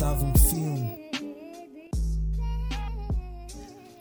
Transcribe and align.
dava 0.00 0.24
um 0.24 0.34
filme. 0.34 0.98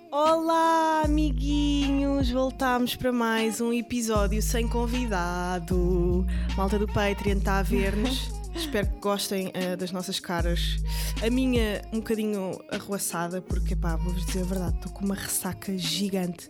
Olá, 0.10 1.02
amiguinhos! 1.04 2.32
Voltámos 2.32 2.96
para 2.96 3.12
mais 3.12 3.60
um 3.60 3.74
episódio 3.74 4.42
sem 4.42 4.66
convidado. 4.66 6.26
Malta 6.56 6.80
do 6.80 6.88
Patreon 6.88 7.40
está 7.40 7.60
a 7.60 7.64
ver-nos. 7.64 8.32
Espero 8.56 8.88
que 8.88 9.00
gostem 9.02 9.50
uh, 9.50 9.76
das 9.76 9.92
nossas 9.92 10.22
caras. 10.22 10.78
A 11.22 11.30
minha, 11.30 11.82
um 11.92 11.98
bocadinho 11.98 12.58
arruaçada, 12.72 13.42
porque 13.42 13.76
pá, 13.76 13.98
vou-vos 13.98 14.26
dizer 14.26 14.44
a 14.44 14.46
verdade, 14.46 14.76
estou 14.78 14.94
com 14.94 15.04
uma 15.04 15.16
ressaca 15.16 15.78
gigante. 15.78 16.50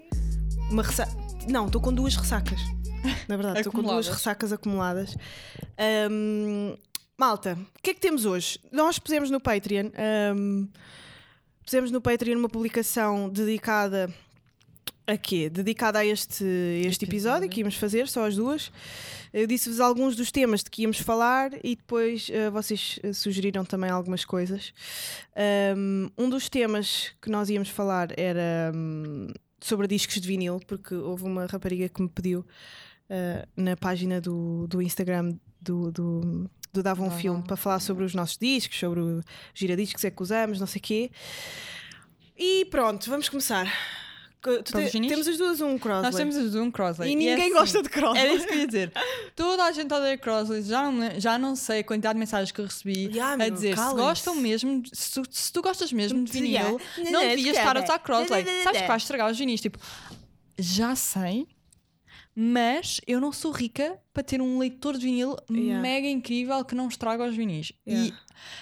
Uma 0.69 0.83
ressaca. 0.83 1.11
Não, 1.49 1.65
estou 1.65 1.81
com 1.81 1.91
duas 1.91 2.15
ressacas. 2.15 2.59
Na 3.27 3.35
verdade, 3.35 3.61
estou 3.65 3.73
com 3.73 3.81
duas 3.81 4.07
ressacas 4.07 4.53
acumuladas. 4.53 5.17
Um, 6.11 6.77
malta, 7.19 7.57
o 7.77 7.81
que 7.83 7.89
é 7.89 7.93
que 7.93 7.99
temos 7.99 8.25
hoje? 8.25 8.57
Nós 8.71 8.97
pusemos 8.97 9.29
no 9.29 9.41
Patreon. 9.41 9.91
Um, 10.33 10.69
Fizemos 11.69 11.91
no 11.91 12.01
Patreon 12.01 12.39
uma 12.39 12.49
publicação 12.49 13.29
dedicada 13.29 14.11
a 15.05 15.15
quê? 15.15 15.51
Dedicada 15.51 15.99
a 15.99 16.05
este, 16.05 16.43
este 16.83 17.05
episódio 17.05 17.47
que 17.47 17.59
íamos 17.59 17.75
fazer, 17.75 18.07
só 18.07 18.25
as 18.25 18.37
duas. 18.37 18.71
Eu 19.31 19.45
disse-vos 19.45 19.79
alguns 19.79 20.15
dos 20.15 20.31
temas 20.31 20.63
de 20.63 20.71
que 20.71 20.81
íamos 20.81 20.97
falar 20.97 21.51
e 21.63 21.75
depois 21.75 22.27
uh, 22.29 22.51
vocês 22.51 22.99
eh, 23.03 23.13
sugeriram 23.13 23.63
também 23.63 23.91
algumas 23.91 24.25
coisas. 24.25 24.73
Um, 25.77 26.09
um, 26.17 26.27
dos 26.27 26.49
temas 26.49 27.11
que 27.21 27.29
nós 27.29 27.51
íamos 27.51 27.69
falar 27.69 28.17
era 28.17 28.71
um, 28.73 29.27
sobre 29.59 29.85
discos 29.85 30.19
de 30.19 30.27
vinil, 30.27 30.59
porque 30.65 30.95
houve 30.95 31.23
uma 31.23 31.45
rapariga 31.45 31.87
que 31.87 32.01
me 32.01 32.09
pediu 32.09 32.39
uh, 32.39 33.47
na 33.55 33.77
página 33.77 34.19
do, 34.19 34.65
do 34.67 34.81
Instagram 34.81 35.37
do, 35.61 35.91
do 35.91 36.49
do 36.71 36.83
Dava 36.83 37.03
um 37.03 37.11
Filme 37.11 37.43
para 37.43 37.57
falar 37.57 37.79
sobre 37.79 38.03
os 38.03 38.13
nossos 38.13 38.37
discos, 38.37 38.77
sobre 38.77 38.99
o 38.99 39.23
giradiscos 39.53 40.03
é 40.03 40.11
que 40.11 40.21
usamos, 40.21 40.59
não 40.59 40.67
sei 40.67 40.79
o 40.79 40.83
quê. 40.83 41.11
E 42.37 42.65
pronto, 42.65 43.09
vamos 43.09 43.27
começar. 43.27 43.67
Te, 44.41 45.01
temos 45.01 45.27
as 45.27 45.37
duas 45.37 45.59
um 45.59 45.77
Crosley. 45.77 46.01
Nós 46.01 46.15
temos 46.15 46.37
as 46.37 46.51
duas 46.51 46.65
um 46.65 46.71
Crosley. 46.71 47.09
E, 47.09 47.11
e 47.11 47.15
ninguém 47.15 47.33
é 47.33 47.43
assim, 47.43 47.53
gosta 47.53 47.83
de 47.83 47.89
Crosley. 47.89 48.21
Era 48.23 48.33
isso 48.33 48.47
que 48.47 48.53
eu 48.53 48.59
ia 48.59 48.67
dizer. 48.67 48.93
Toda 49.35 49.65
a 49.65 49.71
gente 49.73 49.93
odeia 49.93 50.17
Crosley. 50.17 50.61
Já 50.61 50.89
não, 50.89 51.19
já 51.19 51.37
não 51.37 51.55
sei 51.57 51.79
a 51.79 51.83
quantidade 51.83 52.13
de 52.13 52.19
mensagens 52.19 52.49
que 52.49 52.61
eu 52.61 52.65
recebi 52.65 53.07
yeah, 53.07 53.43
a 53.43 53.49
dizer 53.49 53.77
se 53.77 53.93
gostam 53.93 54.35
mesmo, 54.35 54.81
se, 54.93 55.21
se, 55.29 55.51
tu 55.51 55.61
gostas 55.61 55.91
mesmo 55.91 56.23
de 56.23 56.31
vinil, 56.31 56.79
yeah. 56.97 57.11
não 57.11 57.19
devias 57.19 57.57
estar 57.57 57.75
a 57.75 57.83
usar 57.83 57.99
Crosley. 57.99 58.45
Sabes 58.63 58.81
que 58.81 58.87
vais 58.87 59.01
estragar 59.01 59.29
os 59.29 59.37
vinis. 59.37 59.59
Tipo, 59.59 59.77
já 60.57 60.95
sei, 60.95 61.45
mas 62.41 63.01
eu 63.05 63.19
não 63.19 63.33
sou 63.33 63.51
rica 63.51 63.99
para 64.13 64.23
ter 64.23 64.41
um 64.41 64.59
leitor 64.59 64.97
de 64.97 65.05
vinil 65.05 65.35
yeah. 65.51 65.81
mega 65.81 66.07
incrível 66.07 66.63
que 66.63 66.73
não 66.73 66.87
estraga 66.87 67.25
os 67.25 67.35
vinis. 67.35 67.73
Yeah. 67.85 68.17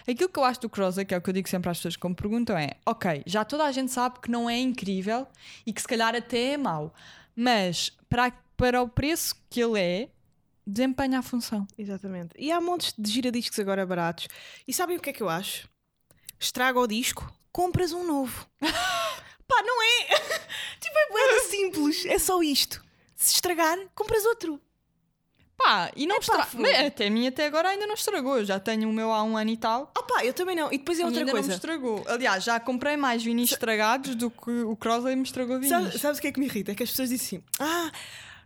E 0.08 0.12
aquilo 0.14 0.30
que 0.30 0.40
eu 0.40 0.44
acho 0.44 0.62
do 0.62 0.68
Crosley, 0.68 1.06
que 1.06 1.14
é 1.14 1.18
o 1.20 1.22
que 1.22 1.30
eu 1.30 1.34
digo 1.34 1.48
sempre 1.48 1.70
às 1.70 1.78
pessoas 1.78 1.96
que 1.96 2.08
me 2.08 2.16
perguntam, 2.16 2.58
é: 2.58 2.72
ok, 2.84 3.22
já 3.28 3.46
toda 3.46 3.66
a 3.66 3.72
gente 3.72 3.92
sabe 3.92 4.20
que 4.20 4.32
não 4.32 4.50
é 4.50 4.58
incrível 4.58 5.28
e 5.64 5.72
que 5.72 5.80
se 5.80 5.88
calhar 5.88 6.16
até 6.16 6.54
é 6.54 6.58
mau, 6.58 6.92
mas 7.36 7.92
para, 8.10 8.32
para 8.58 8.82
o 8.82 8.90
preço 8.90 9.36
que 9.48 9.62
ele 9.62 9.80
é, 9.80 10.10
desempenha 10.66 11.20
a 11.20 11.22
função. 11.22 11.68
Exatamente. 11.78 12.30
E 12.36 12.52
há 12.52 12.60
montes 12.60 12.96
de 12.98 13.12
giradiscos 13.12 13.60
agora 13.60 13.86
baratos. 13.86 14.28
E 14.68 14.74
sabem 14.74 14.98
o 14.98 15.00
que 15.00 15.12
é 15.12 15.14
que 15.14 15.22
eu 15.22 15.30
acho? 15.30 15.70
Estraga 16.40 16.80
o 16.80 16.88
disco, 16.88 17.32
compras 17.52 17.94
um 17.94 18.08
novo. 18.08 18.48
Pá, 18.60 19.62
não 19.62 19.84
é? 19.84 20.06
tipo, 20.82 20.98
é 21.16 21.40
simples, 21.42 22.06
é 22.08 22.18
só 22.18 22.42
isto 22.42 22.87
se 23.18 23.34
estragar, 23.34 23.78
compras 23.94 24.24
outro. 24.26 24.62
Pá, 25.58 25.92
e 25.96 26.06
não 26.06 26.20
estragou. 26.20 26.66
Até 26.86 27.08
a 27.08 27.10
mim 27.10 27.28
até 27.28 27.48
agora 27.48 27.70
ainda 27.70 27.88
não 27.88 27.96
estragou. 27.96 28.38
Eu 28.38 28.46
já 28.46 28.60
tenho 28.60 28.88
o 28.88 28.94
meu 28.94 29.12
há 29.12 29.24
um 29.24 29.36
ano 29.36 29.50
e 29.50 29.58
tal. 29.58 29.92
Ah 29.98 30.04
pá, 30.04 30.24
eu 30.24 30.32
também 30.32 30.56
não. 30.56 30.72
E 30.72 30.78
depois 30.78 31.00
é 31.00 31.04
outra 31.04 31.22
ainda 31.22 31.32
coisa. 31.32 31.48
não 31.48 31.50
me 31.50 31.56
estragou. 31.56 32.04
Aliás, 32.08 32.44
já 32.44 32.60
comprei 32.60 32.96
mais 32.96 33.24
vinis 33.24 33.52
estragados 33.52 34.14
do 34.16 34.30
que 34.30 34.52
o 34.52 34.76
Crossley 34.76 35.16
me 35.16 35.24
estragou 35.24 35.60
vinis. 35.60 35.70
Sabes, 35.70 36.00
sabes 36.00 36.18
o 36.20 36.22
que 36.22 36.28
é 36.28 36.32
que 36.32 36.40
me 36.40 36.46
irrita? 36.46 36.72
É 36.72 36.76
que 36.76 36.84
as 36.84 36.92
pessoas 36.92 37.10
dizem 37.10 37.40
assim: 37.40 37.44
Ah, 37.60 37.92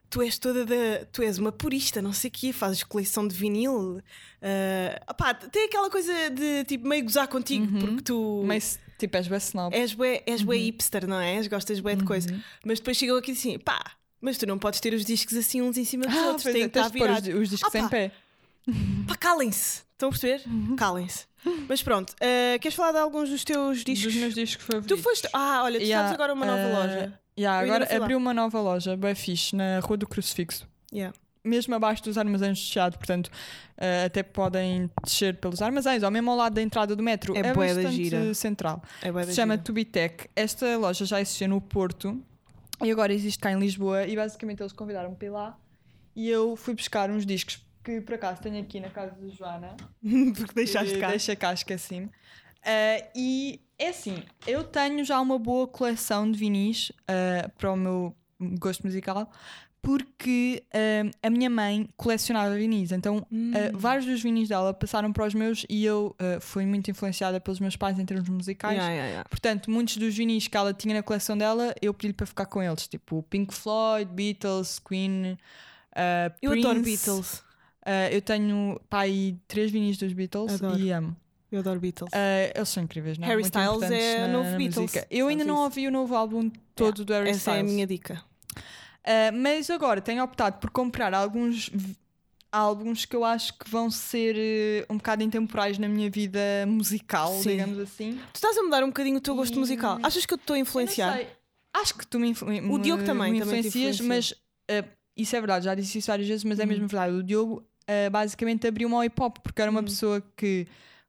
tu 0.09 0.21
és 0.21 0.37
toda 0.37 0.65
da. 0.65 1.05
Tu 1.11 1.21
és 1.21 1.37
uma 1.37 1.51
purista, 1.51 2.01
não 2.01 2.13
sei 2.13 2.29
o 2.29 2.31
quê, 2.31 2.53
fazes 2.53 2.81
coleção 2.81 3.27
de 3.27 3.35
vinil. 3.35 3.97
Uh, 4.41 5.13
pá, 5.17 5.33
tem 5.33 5.65
aquela 5.65 5.89
coisa 5.89 6.13
de 6.29 6.63
tipo 6.63 6.87
meio 6.87 7.03
gozar 7.03 7.27
contigo, 7.27 7.65
uhum. 7.65 7.79
porque 7.79 8.01
tu. 8.03 8.41
Mas 8.45 8.79
tipo, 8.97 9.17
és 9.17 9.27
bué 9.27 9.37
snob. 9.37 9.75
És 9.75 9.93
bué, 9.93 10.23
és 10.25 10.41
bué 10.41 10.55
uhum. 10.55 10.63
hipster, 10.63 11.05
não 11.05 11.19
é? 11.19 11.45
Gostas 11.49 11.81
bué 11.81 11.93
de 11.93 12.05
coisa. 12.05 12.31
Uhum. 12.31 12.41
Mas 12.65 12.79
depois 12.79 12.95
chegam 12.95 13.17
aqui 13.17 13.33
assim: 13.33 13.59
pá 13.59 13.99
mas 14.21 14.37
tu 14.37 14.45
não 14.45 14.57
podes 14.57 14.79
ter 14.79 14.93
os 14.93 15.03
discos 15.03 15.35
assim 15.35 15.61
uns 15.61 15.77
em 15.77 15.83
cima 15.83 16.05
dos 16.05 16.15
ah, 16.15 16.27
outros, 16.27 16.43
tem 16.43 16.63
é, 16.63 16.69
que 16.69 16.77
estar 16.77 16.89
virados. 16.89 17.27
Os, 17.27 17.41
os 17.41 17.49
discos 17.49 17.75
ah, 17.75 17.79
em 17.79 17.87
pé. 17.89 18.11
Pá, 19.07 19.15
calem-se. 19.15 19.81
Estão 19.91 20.09
a 20.09 20.11
perceber? 20.11 20.43
Uhum. 20.47 20.75
Calem-se. 20.75 21.25
Mas 21.67 21.81
pronto, 21.81 22.11
uh, 22.11 22.59
queres 22.59 22.75
falar 22.75 22.91
de 22.91 22.97
alguns 22.99 23.29
dos 23.29 23.43
teus 23.43 23.83
discos? 23.83 24.13
Dos 24.13 24.21
meus 24.21 24.33
discos 24.35 24.65
favoritos. 24.65 24.97
Tu 24.97 25.03
foste. 25.03 25.27
Ah, 25.33 25.61
olha, 25.63 25.79
tu 25.79 25.83
yeah, 25.83 26.07
sabes 26.07 26.13
agora 26.13 26.33
uma 26.33 26.45
nova 26.45 26.61
uh, 26.61 26.73
loja. 26.73 27.19
Yeah, 27.37 27.59
agora 27.59 27.95
abriu 27.95 28.17
uma 28.17 28.33
nova 28.33 28.61
loja, 28.61 28.95
bem 28.95 29.15
fixe, 29.15 29.55
na 29.55 29.79
Rua 29.79 29.97
do 29.97 30.07
Crucifixo. 30.07 30.67
Yeah. 30.93 31.15
Mesmo 31.43 31.73
abaixo 31.73 32.03
dos 32.03 32.19
armazéns 32.19 32.59
de 32.59 32.65
Chiado, 32.65 32.97
portanto, 32.97 33.27
uh, 33.27 34.05
até 34.05 34.21
podem 34.21 34.91
descer 35.03 35.37
pelos 35.37 35.61
armazéns, 35.61 36.03
ou 36.03 36.11
mesmo 36.11 36.29
ao 36.29 36.37
lado 36.37 36.53
da 36.53 36.61
entrada 36.61 36.95
do 36.95 37.01
metro. 37.01 37.35
É, 37.35 37.39
é 37.39 37.53
bastante 37.53 37.91
gira. 37.95 38.33
central. 38.35 38.83
É 39.01 39.23
Se 39.23 39.33
chama 39.33 39.57
Tubitec. 39.57 40.29
Esta 40.35 40.77
loja 40.77 41.05
já 41.05 41.19
existia 41.19 41.47
no 41.47 41.59
Porto 41.59 42.23
e 42.83 42.91
agora 42.91 43.13
existe 43.13 43.39
cá 43.39 43.51
em 43.51 43.59
Lisboa 43.59 44.05
e 44.05 44.15
basicamente 44.15 44.61
eles 44.61 44.73
convidaram-me 44.73 45.15
para 45.15 45.27
ir 45.27 45.29
lá 45.29 45.59
e 46.15 46.29
eu 46.29 46.55
fui 46.55 46.73
buscar 46.73 47.09
uns 47.09 47.25
discos 47.25 47.65
que 47.83 48.01
por 48.01 48.15
acaso 48.15 48.41
tenho 48.41 48.61
aqui 48.61 48.79
na 48.79 48.89
casa 48.89 49.15
da 49.15 49.27
Joana. 49.27 49.75
Porque 50.35 50.53
deixaste 50.53 50.99
cá. 50.99 51.09
Deixa 51.09 51.35
cá, 51.35 51.53
esqueci-me. 51.53 52.05
Uh, 52.05 53.09
e 53.15 53.61
é 53.77 53.89
assim, 53.89 54.23
eu 54.45 54.63
tenho 54.63 55.03
já 55.03 55.19
uma 55.19 55.39
boa 55.39 55.67
coleção 55.67 56.31
de 56.31 56.37
vinis 56.37 56.89
uh, 56.89 57.49
para 57.57 57.71
o 57.71 57.75
meu 57.75 58.15
gosto 58.59 58.83
musical, 58.83 59.31
porque 59.81 60.63
uh, 60.67 61.09
a 61.23 61.29
minha 61.29 61.49
mãe 61.49 61.89
colecionava 61.97 62.55
vinis, 62.55 62.91
então 62.91 63.25
hum. 63.31 63.51
uh, 63.51 63.77
vários 63.77 64.05
dos 64.05 64.21
vinis 64.21 64.47
dela 64.47 64.73
passaram 64.73 65.11
para 65.11 65.25
os 65.25 65.33
meus 65.33 65.65
e 65.67 65.83
eu 65.83 66.15
uh, 66.19 66.39
fui 66.39 66.65
muito 66.67 66.91
influenciada 66.91 67.39
pelos 67.39 67.59
meus 67.59 67.75
pais 67.75 67.97
em 67.97 68.05
termos 68.05 68.29
musicais. 68.29 68.75
Yeah, 68.75 68.93
yeah, 68.93 69.09
yeah. 69.09 69.29
Portanto, 69.29 69.71
muitos 69.71 69.97
dos 69.97 70.15
vinis 70.15 70.47
que 70.47 70.55
ela 70.55 70.73
tinha 70.73 70.93
na 70.93 71.01
coleção 71.01 71.35
dela, 71.35 71.73
eu 71.81 71.93
pedi-lhe 71.93 72.13
para 72.13 72.27
ficar 72.27 72.45
com 72.45 72.61
eles, 72.61 72.87
tipo 72.87 73.23
Pink 73.23 73.53
Floyd, 73.53 74.11
Beatles, 74.11 74.77
Queen. 74.79 75.37
eu 76.41 76.51
Prince. 76.51 76.67
adoro 76.67 76.83
Beatles. 76.83 77.43
eu 78.11 78.21
tenho 78.21 78.79
pai 78.87 79.35
três 79.47 79.71
vinis 79.71 79.97
dos 79.97 80.13
Beatles 80.13 80.61
adoro. 80.61 80.79
e 80.79 80.91
amo. 80.91 81.15
Eu 81.51 81.59
adoro 81.59 81.79
Beatles. 81.79 82.11
eles 82.55 82.69
são 82.69 82.83
incríveis, 82.83 83.17
não 83.17 83.25
é? 83.25 83.29
Harry 83.29 83.41
Styles 83.41 83.81
é 83.81 84.25
o 84.25 84.31
novo 84.31 84.57
Beatles. 84.57 84.77
Música. 84.77 85.07
Eu 85.09 85.27
ainda 85.27 85.43
não 85.43 85.57
ouvi 85.57 85.87
o 85.87 85.91
novo 85.91 86.15
álbum 86.15 86.51
todo 86.75 87.03
do 87.03 87.13
Harry 87.13 87.31
Essa 87.31 87.39
Styles. 87.39 87.57
Essa 87.57 87.67
é 87.67 87.71
a 87.71 87.73
minha 87.73 87.87
dica. 87.87 88.30
Uh, 89.01 89.35
mas 89.35 89.69
agora 89.69 89.99
tenho 89.99 90.23
optado 90.23 90.59
por 90.59 90.69
comprar 90.69 91.13
alguns 91.13 91.71
álbuns 92.51 93.05
que 93.05 93.15
eu 93.15 93.25
acho 93.25 93.57
que 93.57 93.69
vão 93.69 93.89
ser 93.89 94.35
uh, 94.87 94.93
um 94.93 94.97
bocado 94.97 95.23
intemporais 95.23 95.79
na 95.79 95.87
minha 95.87 96.09
vida 96.09 96.39
musical, 96.67 97.33
Sim. 97.33 97.51
digamos 97.51 97.79
assim. 97.79 98.19
Tu 98.31 98.35
estás 98.35 98.57
a 98.57 98.63
mudar 98.63 98.83
um 98.83 98.87
bocadinho 98.87 99.17
o 99.17 99.21
teu 99.21 99.33
gosto 99.35 99.55
e... 99.55 99.59
musical. 99.59 99.97
Achas 100.03 100.25
que 100.25 100.33
eu 100.33 100.37
te 100.37 100.41
estou 100.41 100.55
a 100.55 100.59
influenciar? 100.59 101.19
Acho 101.73 101.95
que 101.95 102.05
tu 102.05 102.19
me, 102.19 102.29
influ 102.29 102.73
o 102.73 102.79
Diogo 102.79 103.03
também, 103.03 103.31
me 103.31 103.39
influencias, 103.39 103.97
também 103.97 104.09
mas 104.09 104.31
uh, 104.31 104.87
isso 105.15 105.35
é 105.35 105.39
verdade, 105.39 105.65
já 105.65 105.73
disse 105.73 105.97
isso 105.97 106.07
várias 106.07 106.27
vezes, 106.27 106.43
mas 106.43 106.59
uhum. 106.59 106.63
é 106.63 106.67
mesmo 106.67 106.87
verdade. 106.87 107.15
O 107.15 107.23
Diogo 107.23 107.65
basicamente 108.09 108.65
abriu-me 108.65 108.95
ao 108.95 109.03
hip 109.03 109.21
hop 109.21 109.39
porque 109.39 109.61
era 109.61 109.69
uma 109.69 109.81
uhum. 109.81 109.85
pessoa 109.85 110.23
que, 110.37 110.65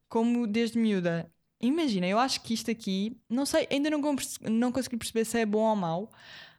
como 0.09 0.45
desde 0.45 0.77
miúda, 0.77 1.31
imagina, 1.61 2.07
eu 2.07 2.19
acho 2.19 2.41
que 2.41 2.53
isto 2.53 2.69
aqui, 2.69 3.15
não 3.29 3.45
sei, 3.45 3.67
ainda 3.71 3.89
não, 3.89 4.01
não 4.49 4.71
consegui 4.71 4.97
perceber 4.97 5.23
se 5.23 5.39
é 5.39 5.45
bom 5.45 5.61
ou 5.61 5.75
mau. 5.75 6.11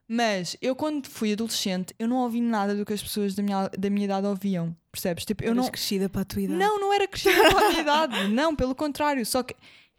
Mas 0.07 0.57
eu, 0.61 0.77
quando 0.77 1.09
fui 1.09 1.33
adolescente, 1.33 1.95
eu 1.99 2.07
não 2.07 2.19
ouvi 2.19 2.41
nada 2.41 2.75
do 2.75 2.85
que 2.85 2.93
as 2.93 3.03
pessoas 3.03 3.35
da 3.35 3.43
minha, 3.43 3.69
da 3.69 3.89
minha 3.89 4.05
idade 4.05 4.27
ouviam. 4.27 4.77
Percebes? 4.93 5.25
Tipo, 5.25 5.43
eu 5.45 5.55
não. 5.55 5.69
crescida 5.69 6.09
para 6.09 6.21
a 6.21 6.25
tua 6.25 6.43
idade. 6.43 6.59
Não, 6.59 6.79
não 6.79 6.93
era 6.93 7.09
crescida 7.09 7.51
para 7.51 7.67
a 7.67 7.69
minha 7.71 7.81
idade. 7.81 8.29
Não, 8.33 8.55
pelo 8.55 8.75
contrário. 8.75 9.25
Só 9.25 9.43
que 9.43 9.57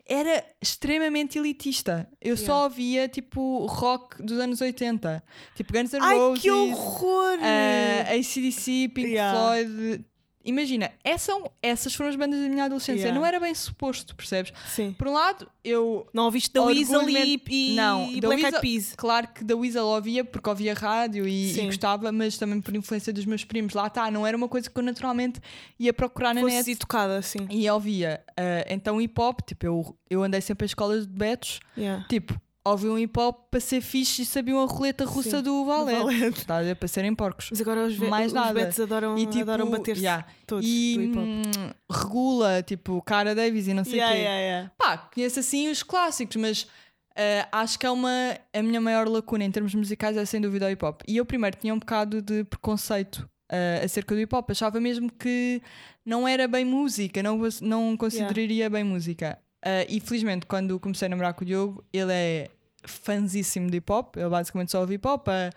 era 0.07 0.46
extremamente 0.62 1.38
elitista. 1.38 2.07
Eu 2.22 2.36
yeah. 2.36 2.46
só 2.46 2.63
ouvia 2.66 3.07
tipo 3.10 3.66
rock 3.66 4.22
dos 4.22 4.40
anos 4.40 4.62
80. 4.62 5.24
Tipo 5.56 5.74
Guns 5.74 5.92
N' 5.92 6.00
Ai, 6.02 6.16
Roses. 6.16 6.42
que 6.44 6.52
horror! 6.52 7.38
Uh, 7.40 8.19
ACDC, 8.19 8.90
Pink 8.94 9.10
yeah. 9.10 9.38
Floyd 9.38 10.06
imagina, 10.45 10.92
essas, 11.03 11.36
essas 11.62 11.94
foram 11.95 12.09
as 12.12 12.15
bandas 12.15 12.39
da 12.39 12.47
minha 12.47 12.65
adolescência. 12.65 13.01
Yeah. 13.01 13.19
Não 13.19 13.25
era 13.25 13.39
bem 13.39 13.53
suposto, 13.53 14.15
percebes? 14.15 14.53
Sim. 14.68 14.94
Por 14.94 15.07
um 15.07 15.13
lado, 15.13 15.47
eu. 15.63 16.07
Não 16.13 16.25
ouviste 16.25 16.53
da 16.53 16.63
Weasel 16.63 17.09
e, 17.09 17.75
não, 17.75 18.12
e 18.12 18.21
Black 18.21 18.44
Eyed 18.44 18.62
Peas. 18.62 18.94
Claro 18.95 19.27
que 19.27 19.44
da 19.44 19.56
Weasel 19.56 19.86
ouvia 19.86 20.24
porque 20.24 20.47
ouvia 20.47 20.74
rádio 20.74 21.27
e, 21.27 21.59
e, 21.59 21.65
gostava, 21.65 22.12
mas 22.12 22.38
também 22.38 22.62
por 22.62 22.75
influência 22.75 23.12
dos 23.12 23.25
meus 23.25 23.44
primos. 23.44 23.74
Lá 23.74 23.88
está, 23.88 24.09
não 24.12 24.25
era 24.25 24.38
uma 24.38 24.47
coisa 24.47 24.69
que 24.69 24.80
eu 24.80 24.83
naturalmente 24.83 25.39
ia 25.80 25.92
procurar 25.92 26.33
na 26.33 26.42
Fosse 26.42 26.56
net. 26.56 26.75
tocada, 26.75 27.21
sim. 27.21 27.47
E 27.50 27.69
ouvia. 27.69 28.24
Uh, 28.31 28.65
então 28.69 29.01
hip 29.01 29.19
hop, 29.19 29.39
tipo, 29.42 29.65
eu, 29.65 29.97
eu 30.09 30.24
andei 30.24 30.42
sempre 30.42 30.65
em 30.65 30.68
escolas 30.68 31.07
de 31.07 31.13
betos. 31.13 31.59
Yeah. 31.75 32.06
Tipo, 32.07 32.39
ouviam 32.65 32.97
hip 32.97 33.17
hop 33.19 33.47
para 33.51 33.59
ser 33.59 33.79
fixe 33.79 34.23
e 34.23 34.25
sabiam 34.25 34.59
a 34.62 34.65
roleta 34.65 35.06
russa 35.06 35.38
Sim, 35.38 35.44
do 35.44 35.63
Valete. 35.65 36.39
Está 36.39 36.59
a 36.59 36.75
para 36.75 36.88
serem 36.88 37.13
porcos. 37.13 37.50
Mas 37.51 37.62
agora 37.62 37.85
os, 37.85 37.97
Mais 37.97 38.27
os 38.27 38.33
nada. 38.33 38.53
betos 38.53 38.79
adoram, 38.79 39.17
e, 39.17 39.27
tipo, 39.27 39.41
adoram 39.44 39.69
bater-se 39.69 40.01
yeah. 40.01 40.25
todos 40.47 40.65
e, 40.67 40.95
do 40.95 41.01
hip 41.03 41.17
hop. 41.17 41.25
Hum, 41.25 41.71
regula, 41.91 42.63
tipo, 42.63 43.01
Cara 43.03 43.35
Davis 43.35 43.67
e 43.67 43.73
não 43.73 43.83
sei 43.83 43.94
o 43.94 43.95
yeah, 43.97 44.15
quê. 44.15 44.21
Yeah, 44.21 44.41
yeah. 44.41 44.71
Pá, 44.77 44.97
conheço 44.97 45.39
assim 45.39 45.69
os 45.69 45.83
clássicos, 45.83 46.35
mas 46.38 46.63
uh, 46.63 47.47
acho 47.51 47.77
que 47.77 47.85
é 47.85 47.91
uma. 47.91 48.38
A 48.51 48.63
minha 48.63 48.81
maior 48.81 49.07
lacuna 49.07 49.44
em 49.44 49.51
termos 49.51 49.75
musicais 49.75 50.18
é 50.18 50.25
sem 50.25 50.41
dúvida 50.41 50.65
o 50.65 50.69
hip 50.69 50.83
hop. 50.83 51.01
E 51.07 51.18
eu 51.18 51.25
primeiro 51.25 51.56
tinha 51.57 51.73
um 51.73 51.79
bocado 51.79 52.19
de 52.19 52.44
preconceito 52.45 53.29
uh, 53.51 53.85
acerca 53.85 54.15
do 54.15 54.21
hip 54.21 54.35
hop. 54.35 54.50
Achava 54.50 54.79
mesmo 54.81 55.11
que 55.11 55.61
não 56.03 56.27
era 56.27 56.47
bem 56.47 56.65
música, 56.65 57.21
não, 57.21 57.39
não 57.61 57.95
consideraria 57.95 58.56
yeah. 58.56 58.73
bem 58.73 58.83
música. 58.83 59.38
Uh, 59.63 59.85
e 59.89 60.00
felizmente, 60.00 60.45
quando 60.45 60.79
comecei 60.79 61.07
a 61.07 61.09
namorar 61.09 61.33
com 61.33 61.44
o 61.44 61.45
Diogo, 61.45 61.83
ele 61.91 62.13
é 62.13 62.50
fãzíssimo 62.85 63.69
de 63.69 63.77
hip 63.77 63.91
hop, 63.91 64.15
ele 64.17 64.29
basicamente 64.29 64.71
só 64.71 64.81
ouve 64.81 64.95
hip 64.95 65.07
hop. 65.07 65.27
A, 65.27 65.51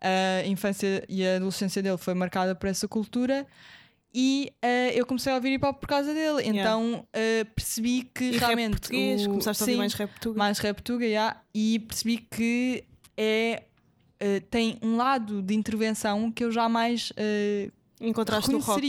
a 0.00 0.46
infância 0.46 1.04
e 1.08 1.26
a 1.26 1.36
adolescência 1.36 1.82
dele 1.82 1.98
foi 1.98 2.14
marcada 2.14 2.54
por 2.54 2.68
essa 2.68 2.86
cultura. 2.86 3.46
E 4.16 4.52
uh, 4.64 4.92
eu 4.94 5.04
comecei 5.04 5.32
a 5.32 5.34
ouvir 5.34 5.54
hip 5.54 5.66
hop 5.66 5.80
por 5.80 5.88
causa 5.88 6.14
dele. 6.14 6.42
Yeah. 6.42 6.60
Então 6.60 7.00
uh, 7.00 7.44
percebi 7.56 8.08
que 8.14 8.24
e 8.24 8.38
realmente. 8.38 8.74
Rap 8.74 8.80
português, 8.80 9.26
o, 9.26 9.30
começaste 9.30 9.62
a 9.62 9.66
ouvir 9.66 9.76
mais 9.78 9.94
rap 9.94 10.10
português. 10.10 10.38
Mais 10.38 10.58
rap 10.58 10.76
português, 10.76 11.10
yeah, 11.10 11.40
e 11.52 11.78
percebi 11.80 12.18
que 12.18 12.84
é 13.16 13.64
uh, 14.22 14.40
tem 14.50 14.78
um 14.80 14.96
lado 14.96 15.42
de 15.42 15.54
intervenção 15.54 16.30
que 16.30 16.44
eu 16.44 16.52
jamais 16.52 17.12
encontraste 18.00 18.52
no 18.52 18.60
rock. 18.60 18.88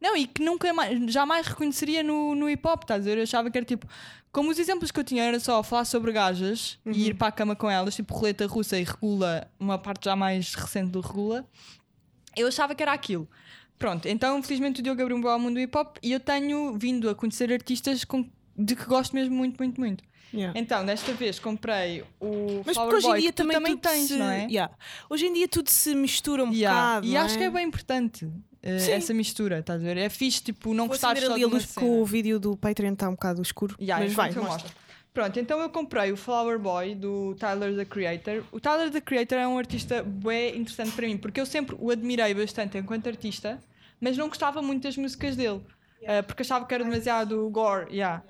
Não, 0.00 0.16
e 0.16 0.26
que 0.26 0.44
nunca 0.44 0.72
mais, 0.72 1.12
jamais 1.12 1.46
reconheceria 1.46 2.02
no, 2.02 2.34
no 2.34 2.48
hip 2.48 2.66
hop, 2.66 2.82
estás 2.82 3.04
a 3.04 3.10
ver? 3.10 3.18
Eu 3.18 3.22
achava 3.24 3.50
que 3.50 3.58
era 3.58 3.64
tipo. 3.64 3.86
Como 4.32 4.50
os 4.50 4.58
exemplos 4.58 4.90
que 4.90 4.98
eu 4.98 5.04
tinha 5.04 5.24
era 5.24 5.38
só 5.38 5.62
falar 5.62 5.84
sobre 5.84 6.10
gajas 6.10 6.78
uhum. 6.86 6.92
e 6.92 7.08
ir 7.08 7.14
para 7.14 7.28
a 7.28 7.32
cama 7.32 7.54
com 7.54 7.70
elas, 7.70 7.94
tipo 7.94 8.14
roleta 8.14 8.46
russa 8.46 8.78
e 8.78 8.82
regula, 8.82 9.46
uma 9.60 9.78
parte 9.78 10.06
já 10.06 10.16
mais 10.16 10.54
recente 10.54 10.90
do 10.90 11.00
regula, 11.00 11.46
eu 12.34 12.48
achava 12.48 12.74
que 12.74 12.82
era 12.82 12.92
aquilo. 12.92 13.28
Pronto, 13.78 14.08
então 14.08 14.42
felizmente 14.42 14.80
o 14.80 14.82
Diogo 14.82 15.02
abriu 15.02 15.16
um 15.16 15.20
bom 15.20 15.38
mundo 15.38 15.54
do 15.54 15.60
hip 15.60 15.76
hop 15.76 15.98
e 16.02 16.12
eu 16.12 16.20
tenho 16.20 16.78
vindo 16.78 17.10
a 17.10 17.14
conhecer 17.14 17.52
artistas 17.52 18.04
com, 18.04 18.26
de 18.56 18.74
que 18.74 18.86
gosto 18.86 19.14
mesmo 19.14 19.34
muito, 19.34 19.58
muito, 19.58 19.78
muito. 19.78 20.04
Yeah. 20.32 20.58
Então, 20.58 20.84
desta 20.84 21.12
vez 21.12 21.38
comprei 21.38 22.02
o 22.20 22.62
Mas 22.64 22.74
Flower 22.74 22.94
hoje 22.94 23.06
Boy, 23.06 23.18
em 23.18 23.22
dia 23.22 23.32
também, 23.32 23.56
também 23.56 23.76
tens, 23.76 24.08
se... 24.08 24.16
não 24.16 24.30
é? 24.30 24.46
Yeah. 24.46 24.74
Hoje 25.10 25.26
em 25.26 25.32
dia 25.32 25.46
tudo 25.46 25.68
se 25.68 25.94
mistura 25.94 26.42
um 26.44 26.52
yeah. 26.52 26.78
bocado. 26.78 27.06
E 27.06 27.16
acho 27.16 27.34
é? 27.34 27.38
que 27.38 27.44
é 27.44 27.50
bem 27.50 27.66
importante. 27.66 28.24
Uh, 28.24 28.90
essa 28.90 29.12
mistura, 29.12 29.58
estás 29.58 29.80
a 29.80 29.84
ver? 29.84 29.96
É 29.96 30.08
fixe, 30.08 30.42
tipo, 30.42 30.72
não 30.72 30.86
gostar 30.86 31.16
só 31.18 31.32
ali 31.32 31.42
a 31.42 31.46
luz 31.46 31.66
porque 31.66 31.84
o 31.84 32.04
vídeo 32.04 32.38
do 32.38 32.56
Patreon 32.56 32.92
está 32.92 33.08
um 33.08 33.12
bocado 33.12 33.42
escuro. 33.42 33.76
Yeah, 33.80 34.04
mas 34.04 34.14
vai, 34.14 34.32
mostra. 34.32 34.70
Pronto, 35.12 35.38
então 35.38 35.60
eu 35.60 35.68
comprei 35.68 36.10
o 36.10 36.16
Flower 36.16 36.58
Boy 36.58 36.94
do 36.94 37.34
Tyler 37.34 37.76
the 37.76 37.84
Creator. 37.84 38.44
O 38.50 38.58
Tyler 38.58 38.90
the 38.90 39.00
Creator 39.00 39.36
é 39.36 39.46
um 39.46 39.58
artista 39.58 40.02
bem 40.02 40.56
interessante 40.56 40.92
para 40.92 41.06
mim, 41.06 41.18
porque 41.18 41.38
eu 41.38 41.44
sempre 41.44 41.76
o 41.78 41.90
admirei 41.90 42.32
bastante 42.32 42.78
enquanto 42.78 43.08
artista, 43.08 43.62
mas 44.00 44.16
não 44.16 44.28
gostava 44.28 44.62
muito 44.62 44.84
das 44.84 44.96
músicas 44.96 45.36
dele. 45.36 45.60
Uh, 46.02 46.22
porque 46.26 46.42
achava 46.42 46.64
que 46.66 46.74
era 46.74 46.84
demasiado 46.84 47.48
gore. 47.50 47.94
Yeah. 47.94 48.22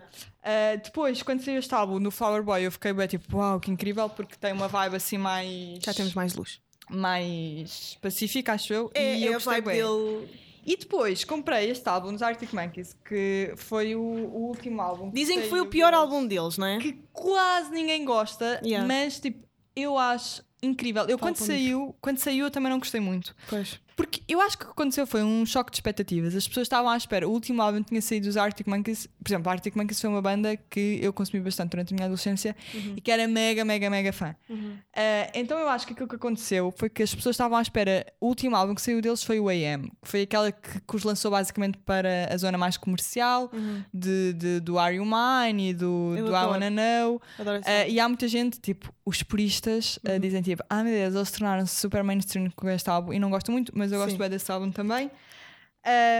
Uh, 0.43 0.81
depois, 0.83 1.23
quando 1.23 1.43
saiu 1.43 1.59
este 1.59 1.75
álbum 1.75 1.99
no 1.99 2.11
Flower 2.11 2.43
Boy, 2.43 2.67
eu 2.67 2.73
fiquei 2.73 2.93
bem 2.93 3.07
tipo, 3.07 3.37
uau, 3.37 3.61
que 3.61 3.71
incrível, 3.71 4.09
porque 4.09 4.37
tem 4.37 4.53
uma 4.53 4.69
vibe 4.69 4.97
assim 4.97 5.19
mais. 5.19 5.79
Já 5.83 5.95
temos 5.95 6.15
mais 6.15 6.35
luz. 6.35 6.61
Mais 6.91 7.97
pacífica, 8.01 8.53
acho 8.53 8.73
eu. 8.73 8.91
É, 8.95 9.17
e 9.17 9.25
eu 9.25 9.35
é 9.35 9.39
vibe 9.39 9.65
bem. 9.65 9.77
dele. 9.77 10.29
E 10.65 10.77
depois 10.77 11.25
comprei 11.25 11.71
este 11.71 11.89
álbum 11.89 12.13
dos 12.13 12.23
Arctic 12.23 12.53
Monkeys, 12.53 12.97
que 13.05 13.53
foi 13.57 13.97
o, 13.97 14.01
o 14.01 14.47
último 14.49 14.81
álbum. 14.81 15.11
Que 15.11 15.17
Dizem 15.17 15.41
que 15.41 15.49
foi 15.49 15.61
o 15.61 15.67
pior 15.67 15.93
álbum 15.93 16.25
deles, 16.27 16.57
não 16.57 16.67
é? 16.67 16.79
Que 16.79 17.01
quase 17.13 17.71
ninguém 17.71 18.05
gosta, 18.05 18.61
yeah. 18.65 18.87
mas 18.87 19.19
tipo, 19.19 19.45
eu 19.75 19.99
acho 19.99 20.45
incrível. 20.63 21.05
Eu 21.09 21.19
quando 21.19 21.37
saiu, 21.37 21.97
quando 22.01 22.19
saiu 22.19 22.47
eu 22.47 22.51
também 22.51 22.71
não 22.71 22.79
gostei 22.79 23.01
muito. 23.01 23.35
Pois. 23.49 23.81
Porque 23.97 24.23
eu 24.29 24.41
acho 24.41 24.56
que 24.56 24.65
o 24.65 24.67
que 24.69 24.73
aconteceu 24.73 25.06
foi 25.06 25.23
um 25.23 25.44
choque 25.44 25.71
de 25.71 25.77
expectativas. 25.77 26.35
As 26.35 26.47
pessoas 26.47 26.65
estavam 26.65 26.91
à 26.91 26.97
espera. 26.97 27.29
O 27.29 27.33
último 27.33 27.62
álbum 27.62 27.83
tinha 27.83 28.00
saído 28.00 28.27
dos 28.27 28.37
Arctic 28.37 28.67
Monkeys. 28.67 29.06
Por 29.06 29.31
exemplo, 29.31 29.50
Arctic 29.50 29.77
Monkeys 29.77 30.00
foi 30.00 30.11
uma 30.11 30.23
banda 30.23 30.56
que 30.56 30.99
eu 31.03 31.12
consumi 31.12 31.43
bastante 31.43 31.71
durante 31.71 31.93
a 31.93 31.94
minha 31.94 32.06
adolescência 32.06 32.56
uhum. 32.75 32.94
e 32.97 33.00
que 33.00 33.11
era 33.11 33.27
mega, 33.29 33.65
mega, 33.65 33.91
mega 33.91 34.12
fã. 34.12 34.35
Uhum. 34.49 34.73
Uh, 34.73 35.31
então 35.35 35.59
eu 35.59 35.69
acho 35.69 35.87
que 35.87 35.93
aquilo 35.93 36.09
que 36.09 36.17
aconteceu 36.17 36.73
foi 36.77 36.89
que 36.89 37.03
as 37.03 37.15
pessoas 37.15 37.35
estavam 37.35 37.56
à 37.56 37.62
espera. 37.62 38.06
O 38.21 38.29
último 38.29 38.56
álbum 38.56 38.75
que 38.75 38.83
saiu 38.83 39.00
deles 39.00 39.23
foi 39.23 39.39
o 39.41 39.49
AM, 39.49 39.91
que 40.03 40.09
foi 40.09 40.23
aquela 40.23 40.50
que, 40.50 40.81
que 40.81 40.97
os 40.97 41.03
lançou 41.03 41.31
basicamente 41.31 41.79
para 41.79 42.33
a 42.33 42.37
zona 42.37 42.56
mais 42.59 42.77
comercial 42.77 43.50
uhum. 43.53 43.83
de, 43.93 44.33
de, 44.35 44.61
do 44.61 44.79
Are 44.79 44.95
You 44.95 45.05
Mine 45.05 45.71
e 45.71 45.75
do, 45.75 46.15
do 46.17 46.31
I 46.31 46.45
Wanna 46.45 46.71
Know. 46.71 47.17
Uh, 47.38 47.88
e 47.88 48.00
há 48.00 48.09
muita 48.09 48.29
gente, 48.29 48.61
tipo, 48.61 48.93
os 49.05 49.23
puristas 49.23 49.99
uh, 49.99 50.19
dizem 50.19 50.43
tipo, 50.43 50.62
ah 50.69 50.83
meu 50.83 50.93
Deus, 50.93 51.15
eles 51.15 51.31
tornaram-se 51.31 51.75
super 51.75 52.03
mainstream 52.03 52.50
com 52.55 52.69
este 52.69 52.88
álbum 52.88 53.12
e 53.12 53.19
não 53.19 53.31
gosto 53.31 53.50
muito, 53.50 53.77
mas 53.82 53.90
eu 53.90 53.99
gosto 53.99 54.17
bem 54.17 54.31
desse 54.31 54.50
álbum 54.50 54.70
também. 54.70 55.11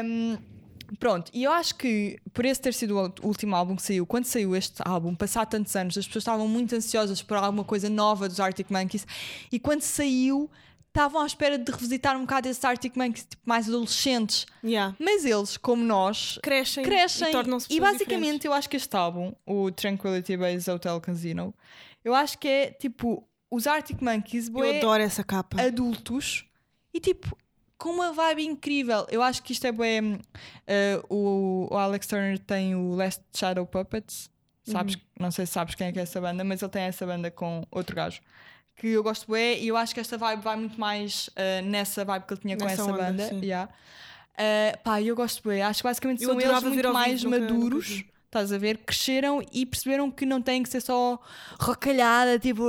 Um, 0.05 0.37
pronto, 0.99 1.31
e 1.32 1.44
eu 1.44 1.53
acho 1.53 1.76
que 1.76 2.19
por 2.32 2.44
esse 2.44 2.61
ter 2.61 2.75
sido 2.75 2.99
o 2.99 3.26
último 3.26 3.55
álbum 3.55 3.76
que 3.76 3.82
saiu, 3.82 4.05
quando 4.05 4.25
saiu 4.25 4.56
este 4.56 4.82
álbum, 4.85 5.14
passado 5.14 5.50
tantos 5.50 5.75
anos, 5.76 5.97
as 5.97 6.06
pessoas 6.06 6.23
estavam 6.23 6.49
muito 6.49 6.75
ansiosas 6.75 7.23
por 7.23 7.37
alguma 7.37 7.62
coisa 7.62 7.88
nova 7.88 8.29
dos 8.29 8.41
Arctic 8.41 8.69
Monkeys 8.69 9.06
e 9.50 9.61
quando 9.61 9.82
saiu 9.82 10.50
estavam 10.88 11.23
à 11.23 11.26
espera 11.26 11.56
de 11.56 11.70
revisitar 11.70 12.17
um 12.17 12.23
bocado 12.23 12.49
esses 12.49 12.62
Arctic 12.64 12.97
Monkeys 12.97 13.25
tipo, 13.25 13.43
mais 13.47 13.69
adolescentes. 13.69 14.44
Yeah. 14.62 14.94
Mas 14.99 15.25
eles, 15.25 15.56
como 15.56 15.82
nós, 15.82 16.38
crescem, 16.43 16.85
crescem 16.85 17.29
e 17.29 17.32
tornam-se 17.32 17.73
E 17.73 17.81
basicamente 17.81 18.19
diferentes. 18.19 18.44
eu 18.44 18.53
acho 18.53 18.69
que 18.69 18.76
este 18.76 18.94
álbum, 18.94 19.32
o 19.47 19.70
Tranquility 19.70 20.37
Base 20.37 20.70
Hotel 20.70 21.00
Casino, 21.00 21.55
eu 22.05 22.15
acho 22.15 22.37
que 22.38 22.49
é 22.49 22.70
tipo 22.73 23.26
os 23.50 23.67
Arctic 23.67 24.03
Monkeys, 24.03 24.49
eu 24.49 24.79
adoro 24.79 25.03
essa 25.03 25.23
capa. 25.23 25.62
Adultos 25.62 26.44
e 26.93 27.00
tipo 27.00 27.37
com 27.82 27.90
uma 27.90 28.12
vibe 28.12 28.44
incrível. 28.44 29.05
Eu 29.11 29.20
acho 29.20 29.43
que 29.43 29.52
isto 29.52 29.67
é 29.67 29.73
bem. 29.73 30.14
Uh, 30.14 31.05
o, 31.08 31.69
o, 31.69 31.76
Alex 31.76 32.06
Turner 32.06 32.38
tem 32.38 32.76
o 32.76 32.94
Last 32.94 33.20
Shadow 33.34 33.67
Puppets. 33.67 34.31
Sabes? 34.62 34.94
Uhum. 34.94 35.00
Não 35.19 35.31
sei 35.32 35.44
se 35.44 35.52
sabes 35.52 35.75
quem 35.75 35.88
é 35.88 35.93
que 35.93 35.99
é 35.99 36.02
essa 36.02 36.20
banda, 36.20 36.44
mas 36.44 36.62
ele 36.62 36.70
tem 36.70 36.82
essa 36.82 37.05
banda 37.05 37.29
com 37.32 37.67
outro 37.73 37.96
gajo. 37.96 38.20
Que 38.76 38.87
eu 38.87 39.02
gosto 39.02 39.31
bem 39.32 39.61
e 39.61 39.67
eu 39.67 39.76
acho 39.76 39.93
que 39.93 39.99
esta 39.99 40.17
vibe 40.17 40.40
vai 40.40 40.55
muito 40.55 40.79
mais 40.79 41.29
uh, 41.31 41.64
nessa 41.64 42.05
vibe 42.05 42.25
que 42.25 42.34
ele 42.34 42.40
tinha 42.40 42.56
com 42.56 42.64
nessa 42.64 42.82
essa 42.82 42.93
onda, 42.93 43.02
banda. 43.02 43.31
Yeah. 43.44 43.73
Uh, 44.34 44.79
pá, 44.84 45.02
eu 45.02 45.17
gosto 45.17 45.49
bem. 45.49 45.61
Acho 45.62 45.82
que 45.82 45.88
basicamente 45.88 46.23
eu 46.23 46.29
são 46.29 46.40
eles 46.40 46.62
muito 46.62 46.93
mais 46.93 47.25
maduros 47.25 48.05
Estás 48.32 48.50
a 48.50 48.56
ver? 48.56 48.79
Cresceram 48.79 49.43
e 49.52 49.67
perceberam 49.67 50.11
que 50.11 50.25
não 50.25 50.40
tem 50.40 50.62
que 50.62 50.70
ser 50.70 50.81
só 50.81 51.20
rocalhada, 51.61 52.38
tipo. 52.38 52.67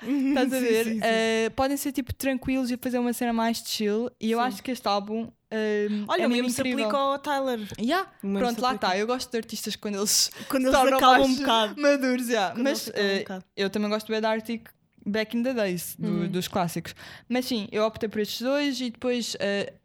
Estás 0.00 0.52
a 0.52 0.60
ver? 0.60 0.84
Sim, 0.84 0.92
sim, 0.92 1.00
sim. 1.00 1.06
Uh, 1.48 1.50
podem 1.56 1.76
ser 1.76 1.90
tipo 1.90 2.14
tranquilos 2.14 2.70
e 2.70 2.76
fazer 2.76 3.00
uma 3.00 3.12
cena 3.12 3.32
mais 3.32 3.56
chill. 3.58 4.08
E 4.20 4.30
eu 4.30 4.38
acho 4.38 4.62
que 4.62 4.70
este 4.70 4.86
álbum. 4.86 5.24
Uh, 5.24 6.04
Olha, 6.06 6.22
é 6.22 6.26
o 6.28 6.30
mesmo 6.30 6.48
se 6.48 6.60
aplica 6.60 6.96
ao 6.96 7.18
Tyler. 7.18 7.58
Yeah. 7.76 8.08
Pronto, 8.20 8.62
lá 8.62 8.76
está. 8.76 8.96
Eu 8.96 9.08
gosto 9.08 9.28
de 9.32 9.36
artistas 9.36 9.74
quando 9.74 9.96
eles, 9.96 10.30
quando 10.48 10.66
eles 10.66 10.76
acalmam 10.76 11.26
um 11.26 11.34
bocado. 11.34 11.80
Maduros, 11.82 12.28
yeah. 12.28 12.54
Mas 12.56 12.86
uh, 12.86 12.92
um 12.92 13.40
eu 13.56 13.68
também 13.68 13.90
gosto 13.90 14.06
de 14.06 14.12
ver 14.12 14.24
Arctic 14.24 14.68
back 15.04 15.36
in 15.36 15.42
the 15.42 15.54
days, 15.54 15.96
do, 15.98 16.08
uhum. 16.08 16.28
dos 16.28 16.46
clássicos. 16.46 16.94
Mas 17.28 17.46
sim, 17.46 17.66
eu 17.72 17.82
optei 17.82 18.08
por 18.08 18.20
estes 18.20 18.42
dois 18.42 18.80
e 18.80 18.90
depois 18.90 19.36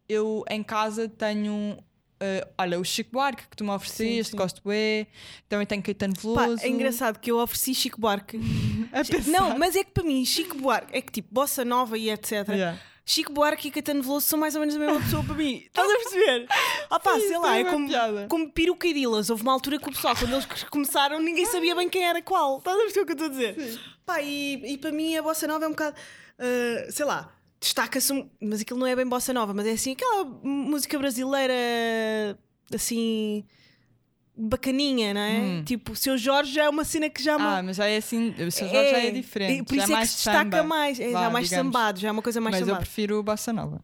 eu 0.07 0.45
em 0.51 0.61
casa 0.61 1.09
tenho 1.09 1.83
Uh, 2.21 2.45
olha, 2.57 2.77
o 2.77 2.83
Chico 2.83 3.11
Buarque 3.13 3.47
que 3.47 3.55
tu 3.55 3.63
me 3.63 3.69
ofereceste, 3.69 4.23
sim, 4.25 4.31
sim. 4.31 4.37
gosto 4.37 4.61
bem. 4.65 5.07
Também 5.47 5.65
tenho 5.65 5.81
Caetano 5.81 6.13
Veloso. 6.19 6.57
Pá, 6.57 6.65
é 6.65 6.67
engraçado 6.67 7.17
que 7.17 7.31
eu 7.31 7.37
ofereci 7.37 7.73
Chico 7.73 7.99
Buarque. 7.99 8.37
não, 9.27 9.57
mas 9.57 9.75
é 9.75 9.83
que 9.83 9.91
para 9.91 10.03
mim, 10.03 10.25
Chico 10.25 10.57
Buarque 10.57 10.97
é 10.97 11.01
que 11.01 11.11
tipo, 11.13 11.33
bossa 11.33 11.63
nova 11.63 11.97
e 11.97 12.09
etc. 12.09 12.49
Yeah. 12.49 12.79
Chico 13.05 13.33
Buarque 13.33 13.69
e 13.69 13.71
Caetano 13.71 14.03
Veloso 14.03 14.27
são 14.27 14.37
mais 14.37 14.53
ou 14.53 14.59
menos 14.59 14.75
a 14.75 14.79
mesma 14.79 14.99
pessoa 14.99 15.23
para 15.23 15.33
mim. 15.33 15.63
Estás 15.65 15.89
a 15.89 15.95
perceber? 15.95 16.47
Ah 16.91 16.99
pá, 16.99 17.19
sei 17.19 17.37
lá, 17.37 17.57
é 17.57 17.63
como, 17.63 17.87
como 18.27 18.51
Piruca 18.51 18.87
e 18.87 18.93
Dilas. 18.93 19.29
Houve 19.29 19.43
uma 19.43 19.53
altura 19.53 19.79
que 19.79 19.87
o 19.87 19.91
pessoal, 19.91 20.15
quando 20.15 20.33
eles 20.33 20.45
começaram, 20.71 21.19
ninguém 21.19 21.45
sabia 21.45 21.75
bem 21.75 21.87
quem 21.87 22.03
era 22.03 22.21
qual. 22.21 22.57
Estás 22.57 22.77
a 22.77 22.81
perceber 22.81 23.01
o 23.01 23.05
que 23.05 23.11
eu 23.11 23.13
estou 23.13 23.27
a 23.27 23.29
dizer? 23.29 23.55
Sim. 23.55 23.79
Pá, 24.05 24.21
e, 24.21 24.73
e 24.73 24.77
para 24.77 24.91
mim 24.91 25.15
a 25.15 25.21
bossa 25.21 25.47
nova 25.47 25.65
é 25.65 25.67
um 25.67 25.71
bocado, 25.71 25.95
uh, 25.95 26.91
sei 26.91 27.05
lá, 27.05 27.31
destaca-se, 27.59 28.13
um, 28.13 28.29
mas 28.41 28.61
aquilo 28.61 28.79
não 28.79 28.87
é 28.87 28.95
bem 28.95 29.07
bossa 29.07 29.33
nova, 29.33 29.53
mas 29.53 29.65
é 29.67 29.71
assim 29.71 29.91
aquela 29.93 30.23
música 30.43 30.97
brasileira 30.97 31.53
assim 32.73 33.43
bacaninha, 34.35 35.13
não 35.13 35.21
é? 35.21 35.39
Hum. 35.39 35.63
Tipo, 35.65 35.91
o 35.91 35.95
seu 35.95 36.17
Jorge 36.17 36.53
já 36.53 36.63
é 36.63 36.69
uma 36.69 36.85
cena 36.85 37.09
que 37.09 37.21
já. 37.21 37.35
Ah, 37.35 37.61
mas 37.61 37.75
já 37.75 37.87
é 37.87 37.97
assim, 37.97 38.29
o 38.29 38.51
seu 38.51 38.67
Jorge 38.69 38.87
é, 38.87 38.91
já 38.91 38.97
é 38.99 39.11
diferente. 39.11 39.63
Por 39.63 39.75
isso 39.75 39.91
é, 39.91 39.95
é 39.95 39.99
que 39.99 40.07
se 40.07 40.15
destaca 40.15 40.57
samba. 40.57 40.63
mais, 40.63 40.99
é, 40.99 41.11
Vá, 41.11 41.23
já 41.23 41.29
mais 41.29 41.49
digamos. 41.49 41.65
sambado, 41.65 41.99
já 41.99 42.07
é 42.07 42.11
uma 42.11 42.21
coisa 42.21 42.39
mais 42.39 42.55
mas. 42.55 42.61
Mas 42.61 42.69
eu 42.69 42.77
prefiro 42.77 43.21
bossa 43.21 43.51
nova 43.51 43.81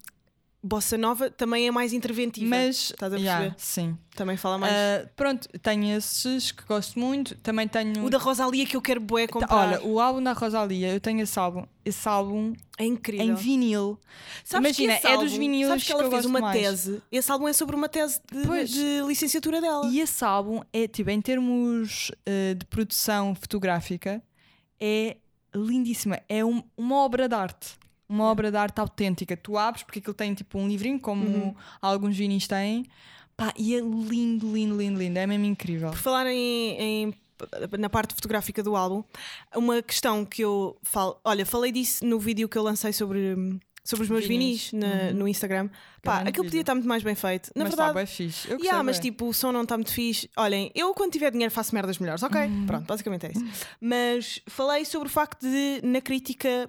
bossa 0.65 0.97
nova 0.97 1.29
também 1.29 1.67
é 1.67 1.71
mais 1.71 1.93
interventiva. 1.93 2.49
Mas, 2.49 2.89
estás 2.89 3.13
a 3.13 3.17
perceber? 3.17 3.21
Yeah, 3.21 3.55
sim. 3.57 3.95
Também 4.15 4.35
fala 4.35 4.57
mais. 4.57 4.73
Uh, 4.73 5.09
pronto, 5.15 5.47
tenho 5.59 5.95
esses 5.95 6.51
que 6.51 6.65
gosto 6.65 6.97
muito. 6.99 7.35
Também 7.37 7.67
tenho. 7.67 8.03
O 8.03 8.09
da 8.09 8.17
Rosalia 8.17 8.65
que 8.65 8.75
eu 8.75 8.81
quero 8.81 8.99
bué 8.99 9.27
comprar. 9.27 9.55
Olha, 9.55 9.85
o 9.85 9.99
álbum 9.99 10.23
da 10.23 10.33
Rosalia, 10.33 10.91
eu 10.91 10.99
tenho 10.99 11.21
esse 11.21 11.37
álbum. 11.37 11.65
Esse 11.83 12.09
álbum 12.09 12.53
é 12.79 12.85
incrível. 12.85 13.27
Em 13.27 13.35
vinil. 13.35 13.99
Sabes 14.43 14.79
Imagina, 14.79 14.99
é 15.03 15.17
dos 15.17 15.33
vinilos 15.33 15.69
sabes 15.69 15.83
que 15.83 15.91
ela 15.91 16.03
que 16.05 16.09
fez 16.09 16.25
uma 16.25 16.39
mais. 16.39 16.59
tese. 16.59 17.01
Esse 17.11 17.31
álbum 17.31 17.47
é 17.47 17.53
sobre 17.53 17.75
uma 17.75 17.87
tese 17.87 18.19
de, 18.31 18.65
de, 18.65 19.07
licenciatura 19.07 19.61
dela. 19.61 19.85
E 19.85 19.99
esse 19.99 20.25
álbum 20.25 20.61
é, 20.73 20.87
tipo, 20.87 21.11
em 21.11 21.21
termos 21.21 22.09
uh, 22.09 22.55
de 22.55 22.65
produção 22.65 23.35
fotográfica, 23.35 24.23
é 24.79 25.17
lindíssima. 25.53 26.19
É 26.27 26.43
um, 26.43 26.63
uma 26.75 26.95
obra 26.97 27.29
de 27.29 27.35
arte. 27.35 27.84
Uma 28.07 28.25
obra 28.25 28.51
de 28.51 28.57
arte 28.57 28.79
autêntica. 28.79 29.35
Tu 29.35 29.57
abres, 29.57 29.83
porque 29.83 29.99
aquilo 29.99 30.13
tem 30.13 30.33
tipo 30.33 30.59
um 30.59 30.67
livrinho, 30.67 30.99
como 30.99 31.25
uhum. 31.25 31.55
alguns 31.81 32.15
vinis 32.15 32.47
têm. 32.47 32.85
Pá, 33.35 33.53
e 33.57 33.75
é 33.75 33.79
lindo, 33.79 34.51
lindo, 34.51 34.77
lindo, 34.77 34.99
lindo. 34.99 35.19
É 35.19 35.27
mesmo 35.27 35.45
incrível. 35.45 35.89
Por 35.89 35.97
falar 35.97 36.27
em, 36.27 36.79
em 36.79 37.13
na 37.77 37.89
parte 37.89 38.13
fotográfica 38.15 38.63
do 38.63 38.75
álbum, 38.75 39.03
uma 39.55 39.81
questão 39.81 40.23
que 40.23 40.41
eu 40.41 40.77
falo, 40.83 41.19
olha, 41.23 41.45
falei 41.45 41.71
disso 41.71 42.05
no 42.05 42.17
vídeo 42.17 42.47
que 42.47 42.57
eu 42.57 42.63
lancei 42.63 42.93
sobre 42.93 43.35
sobre 43.85 44.03
os 44.03 44.09
meus 44.09 44.25
vinis, 44.25 44.73
na, 44.73 44.87
uhum. 44.87 45.13
no 45.13 45.27
Instagram. 45.27 45.69
Pá, 46.01 46.21
aquilo 46.21 46.45
podia 46.45 46.61
estar 46.61 46.73
muito 46.73 46.87
mais 46.87 47.03
bem 47.03 47.13
feito. 47.13 47.51
Na 47.55 47.65
mas 47.65 47.75
verdade, 47.75 47.93
tá 47.93 48.05
fixe. 48.07 48.49
Eu 48.51 48.57
yeah, 48.57 48.81
mas 48.81 48.97
tipo, 48.97 49.27
o 49.27 49.33
som 49.33 49.51
não 49.51 49.61
está 49.61 49.77
muito 49.77 49.93
fixe. 49.93 50.27
Olhem, 50.35 50.71
eu 50.73 50.91
quando 50.95 51.11
tiver 51.11 51.29
dinheiro 51.29 51.53
faço 51.53 51.73
merdas 51.73 51.99
melhores, 51.99 52.23
ok? 52.23 52.41
Uhum. 52.41 52.65
Pronto, 52.65 52.85
basicamente 52.85 53.27
é 53.27 53.31
isso. 53.31 53.45
Mas 53.79 54.41
falei 54.47 54.85
sobre 54.85 55.07
o 55.07 55.11
facto 55.11 55.41
de, 55.41 55.81
na 55.83 56.01
crítica, 56.01 56.67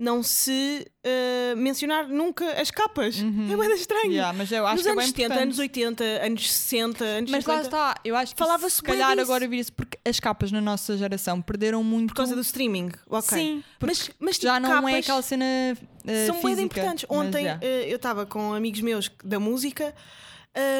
não 0.00 0.22
se 0.22 0.90
uh, 1.04 1.56
mencionar 1.58 2.08
nunca 2.08 2.50
as 2.52 2.70
capas. 2.70 3.18
Uhum. 3.20 3.52
É 3.52 3.56
bem 3.56 3.74
estranho. 3.74 4.10
Yeah, 4.10 4.32
mas 4.36 4.50
eu 4.50 4.66
acho 4.66 4.76
Nos 4.76 4.82
que 4.82 4.88
é 4.88 4.92
anos 4.92 5.04
é 5.04 5.06
70, 5.08 5.34
anos 5.34 5.58
80, 5.58 6.04
anos 6.04 6.52
60, 6.52 7.04
anos 7.04 7.30
mas 7.30 7.44
50. 7.44 7.46
Mas 7.46 7.46
lá 7.46 7.62
está, 7.62 8.00
eu 8.02 8.16
acho 8.16 8.34
que 8.34 8.38
falava 8.38 8.70
se 8.70 8.82
calhar 8.82 9.10
disso. 9.10 9.20
agora 9.20 9.46
vira-se 9.46 9.70
porque 9.70 9.98
as 10.02 10.18
capas 10.18 10.50
na 10.50 10.60
nossa 10.60 10.96
geração 10.96 11.42
perderam 11.42 11.84
muito. 11.84 12.08
Por 12.08 12.16
causa 12.16 12.34
do 12.34 12.40
streaming, 12.40 12.90
ok. 13.10 13.38
Sim, 13.38 13.64
mas, 13.78 14.10
mas 14.18 14.36
tipo, 14.36 14.46
já 14.46 14.58
não 14.58 14.88
é 14.88 14.96
aquela 14.96 15.20
cena. 15.20 15.44
Uh, 15.74 16.26
são 16.26 16.42
bem 16.42 16.64
importantes. 16.64 17.04
Ontem 17.06 17.44
mas, 17.44 17.58
uh, 17.58 17.64
eu 17.86 17.96
estava 17.96 18.24
com 18.24 18.54
amigos 18.54 18.80
meus 18.80 19.10
da 19.22 19.38
música 19.38 19.94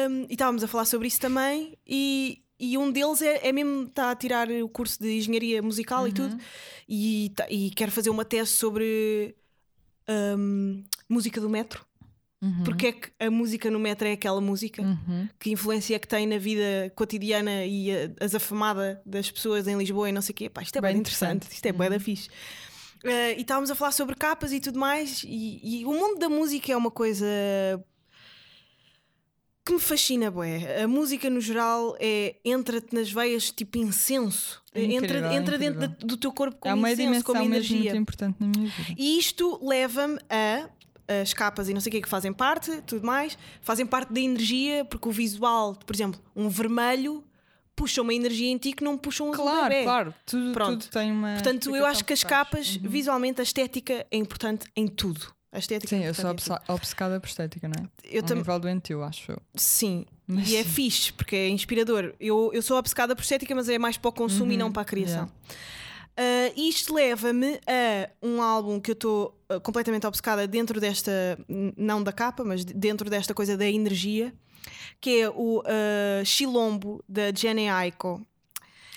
um, 0.09 0.25
e 0.27 0.33
estávamos 0.33 0.63
a 0.63 0.67
falar 0.67 0.85
sobre 0.85 1.07
isso 1.07 1.19
também. 1.19 1.77
E, 1.85 2.41
e 2.61 2.77
um 2.77 2.91
deles 2.91 3.23
é, 3.23 3.47
é 3.47 3.51
mesmo 3.51 3.85
está 3.85 4.11
a 4.11 4.15
tirar 4.15 4.47
o 4.49 4.69
curso 4.69 5.01
de 5.01 5.17
engenharia 5.17 5.63
musical 5.63 6.03
uhum. 6.03 6.07
e 6.07 6.11
tudo 6.11 6.37
e, 6.87 7.31
tá, 7.35 7.47
e 7.49 7.71
quer 7.71 7.89
fazer 7.89 8.11
uma 8.11 8.23
tese 8.23 8.51
sobre 8.51 9.35
um, 10.37 10.83
música 11.09 11.41
do 11.41 11.49
metro. 11.49 11.83
Uhum. 12.39 12.63
Porque 12.63 12.87
é 12.87 12.91
que 12.91 13.11
a 13.19 13.29
música 13.31 13.69
no 13.69 13.79
metro 13.79 14.07
é 14.07 14.11
aquela 14.11 14.41
música? 14.41 14.81
Uhum. 14.81 15.27
Que 15.39 15.51
influência 15.51 15.95
é 15.95 15.99
que 15.99 16.07
tem 16.07 16.27
na 16.27 16.37
vida 16.37 16.91
cotidiana 16.95 17.65
e 17.65 17.91
a, 17.91 18.11
as 18.19 18.35
afamadas 18.35 18.97
das 19.05 19.31
pessoas 19.31 19.67
em 19.67 19.77
Lisboa 19.77 20.09
e 20.09 20.11
não 20.11 20.21
sei 20.21 20.33
o 20.33 20.35
quê? 20.35 20.49
Pá, 20.49 20.61
isto 20.61 20.77
é 20.77 20.81
bem, 20.81 20.91
bem 20.91 21.01
interessante. 21.01 21.47
Isto 21.51 21.65
é 21.65 21.71
uhum. 21.71 21.77
bem 21.77 21.89
da 21.89 21.99
fixe. 21.99 22.29
Uh, 23.03 23.33
e 23.37 23.41
estávamos 23.41 23.71
a 23.71 23.75
falar 23.75 23.91
sobre 23.91 24.15
capas 24.15 24.53
e 24.53 24.59
tudo 24.59 24.79
mais. 24.79 25.23
E, 25.23 25.81
e, 25.81 25.85
o 25.85 25.93
mundo 25.93 26.19
da 26.19 26.29
música 26.29 26.71
é 26.71 26.77
uma 26.77 26.91
coisa 26.91 27.25
que 29.65 29.73
me 29.73 29.79
fascina, 29.79 30.31
bué. 30.31 30.81
A 30.83 30.87
música 30.87 31.29
no 31.29 31.39
geral 31.39 31.95
é 31.99 32.35
entra-te 32.43 32.93
nas 32.95 33.11
veias 33.11 33.51
tipo 33.51 33.77
incenso. 33.77 34.61
É 34.73 34.83
incrível, 34.83 35.31
entra 35.31 35.35
entra 35.35 35.57
dentro 35.57 35.87
do 36.07 36.17
teu 36.17 36.31
corpo 36.31 36.57
como 36.59 36.71
é 36.71 36.75
uma 36.75 36.91
incenso, 36.91 37.01
dimensão 37.09 37.35
como 37.35 37.43
energia. 37.45 37.77
muito 37.77 37.97
importante 37.97 38.37
na 38.39 38.47
minha 38.47 38.69
vida. 38.69 38.95
E 38.97 39.19
isto 39.19 39.59
leva-me 39.63 40.17
a 40.29 40.69
as 41.21 41.33
capas 41.33 41.67
e 41.67 41.73
não 41.73 41.81
sei 41.81 41.89
o 41.89 41.91
que 41.91 42.01
que 42.01 42.07
fazem 42.09 42.31
parte, 42.31 42.81
tudo 42.83 43.05
mais, 43.05 43.37
fazem 43.61 43.85
parte 43.85 44.13
da 44.13 44.19
energia, 44.21 44.85
porque 44.85 45.09
o 45.09 45.11
visual, 45.11 45.75
por 45.75 45.93
exemplo, 45.93 46.21
um 46.33 46.47
vermelho 46.47 47.21
puxa 47.75 48.01
uma 48.01 48.13
energia 48.13 48.49
em 48.49 48.57
ti 48.57 48.71
que 48.73 48.83
não 48.83 48.97
puxa 48.97 49.23
um 49.23 49.31
Claro, 49.31 49.69
bebê. 49.69 49.83
claro, 49.83 50.13
tudo, 50.25 50.53
Pronto. 50.53 50.83
tudo 50.83 50.91
tem 50.91 51.11
uma. 51.11 51.33
Portanto, 51.33 51.75
eu 51.75 51.85
acho 51.85 52.05
que 52.05 52.13
as 52.13 52.23
capas, 52.23 52.75
uhum. 52.75 52.89
visualmente, 52.89 53.41
a 53.41 53.43
estética 53.43 54.05
é 54.09 54.17
importante 54.17 54.65
em 54.75 54.87
tudo. 54.87 55.33
A 55.51 55.59
estética 55.59 55.97
Sim, 55.97 56.03
eu 56.03 56.13
sou 56.13 56.33
obcecada 56.69 57.19
por 57.19 57.27
estética, 57.27 57.67
não 57.67 57.83
é? 57.83 57.89
Eu 58.05 58.23
também. 58.23 58.41
nível 58.41 58.57
doentio, 58.57 59.03
acho 59.03 59.33
eu. 59.33 59.41
Sim, 59.53 60.05
mas... 60.25 60.49
e 60.49 60.55
é 60.55 60.63
fixe, 60.63 61.11
porque 61.11 61.35
é 61.35 61.49
inspirador. 61.49 62.13
Eu, 62.19 62.51
eu 62.53 62.61
sou 62.61 62.77
obcecada 62.77 63.13
por 63.15 63.21
estética, 63.21 63.53
mas 63.53 63.67
é 63.67 63.77
mais 63.77 63.97
para 63.97 64.09
o 64.09 64.13
consumo 64.13 64.45
uhum. 64.45 64.51
e 64.51 64.57
não 64.57 64.71
para 64.71 64.83
a 64.83 64.85
criação. 64.85 65.29
Yeah. 65.29 65.33
Uh, 66.11 66.53
isto 66.55 66.93
leva-me 66.93 67.59
a 67.67 68.09
um 68.21 68.41
álbum 68.41 68.79
que 68.79 68.91
eu 68.91 68.93
estou 68.93 69.37
uh, 69.51 69.59
completamente 69.59 70.05
obcecada 70.07 70.47
dentro 70.47 70.79
desta, 70.79 71.11
não 71.75 72.01
da 72.01 72.13
capa, 72.13 72.43
mas 72.43 72.63
dentro 72.63 73.09
desta 73.09 73.33
coisa 73.33 73.57
da 73.57 73.69
energia, 73.69 74.33
que 75.01 75.21
é 75.21 75.29
o 75.29 75.59
uh, 75.59 76.25
Chilombo 76.25 77.03
da 77.09 77.33
Jenny 77.33 77.67
Aiko. 77.67 78.25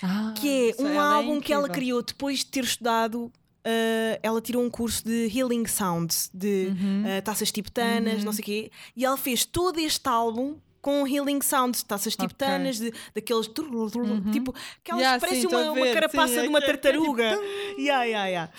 Ah, 0.03 0.33
que 0.37 0.73
é 0.77 0.81
um 0.81 0.89
é 0.89 0.97
álbum 0.97 1.37
é 1.37 1.41
que 1.41 1.53
ela 1.53 1.69
criou 1.69 2.01
depois 2.01 2.39
de 2.39 2.47
ter 2.47 2.63
estudado 2.63 3.31
Uh, 3.65 4.19
ela 4.21 4.39
tirou 4.39 4.63
um 4.63 4.69
curso 4.69 5.03
de 5.03 5.27
Healing 5.35 5.65
Sounds, 5.65 6.29
de 6.31 6.67
uhum. 6.67 7.03
uh, 7.03 7.21
taças 7.23 7.51
tibetanas, 7.51 8.19
uhum. 8.19 8.25
não 8.25 8.31
sei 8.31 8.41
o 8.43 8.45
quê, 8.45 8.71
e 8.95 9.03
ela 9.03 9.17
fez 9.17 9.43
todo 9.43 9.79
este 9.79 10.07
álbum 10.07 10.57
com 10.85 11.07
Healing 11.07 11.41
Sounds, 11.41 11.81
taças 11.81 12.15
tibetanas, 12.15 12.77
okay. 12.77 12.91
de, 12.91 12.97
daqueles 13.15 13.47
uhum. 13.47 14.31
tipo, 14.31 14.53
que 14.83 14.91
elas 14.91 15.01
yeah, 15.01 15.19
parecem 15.19 15.47
uma, 15.47 15.71
uma, 15.71 15.87
carapaça 15.87 16.35
sim, 16.35 16.41
de 16.43 16.47
uma 16.47 16.61
tartaruga. 16.61 17.39
Yeah, 17.75 18.03
yeah, 18.03 18.27
yeah. 18.27 18.53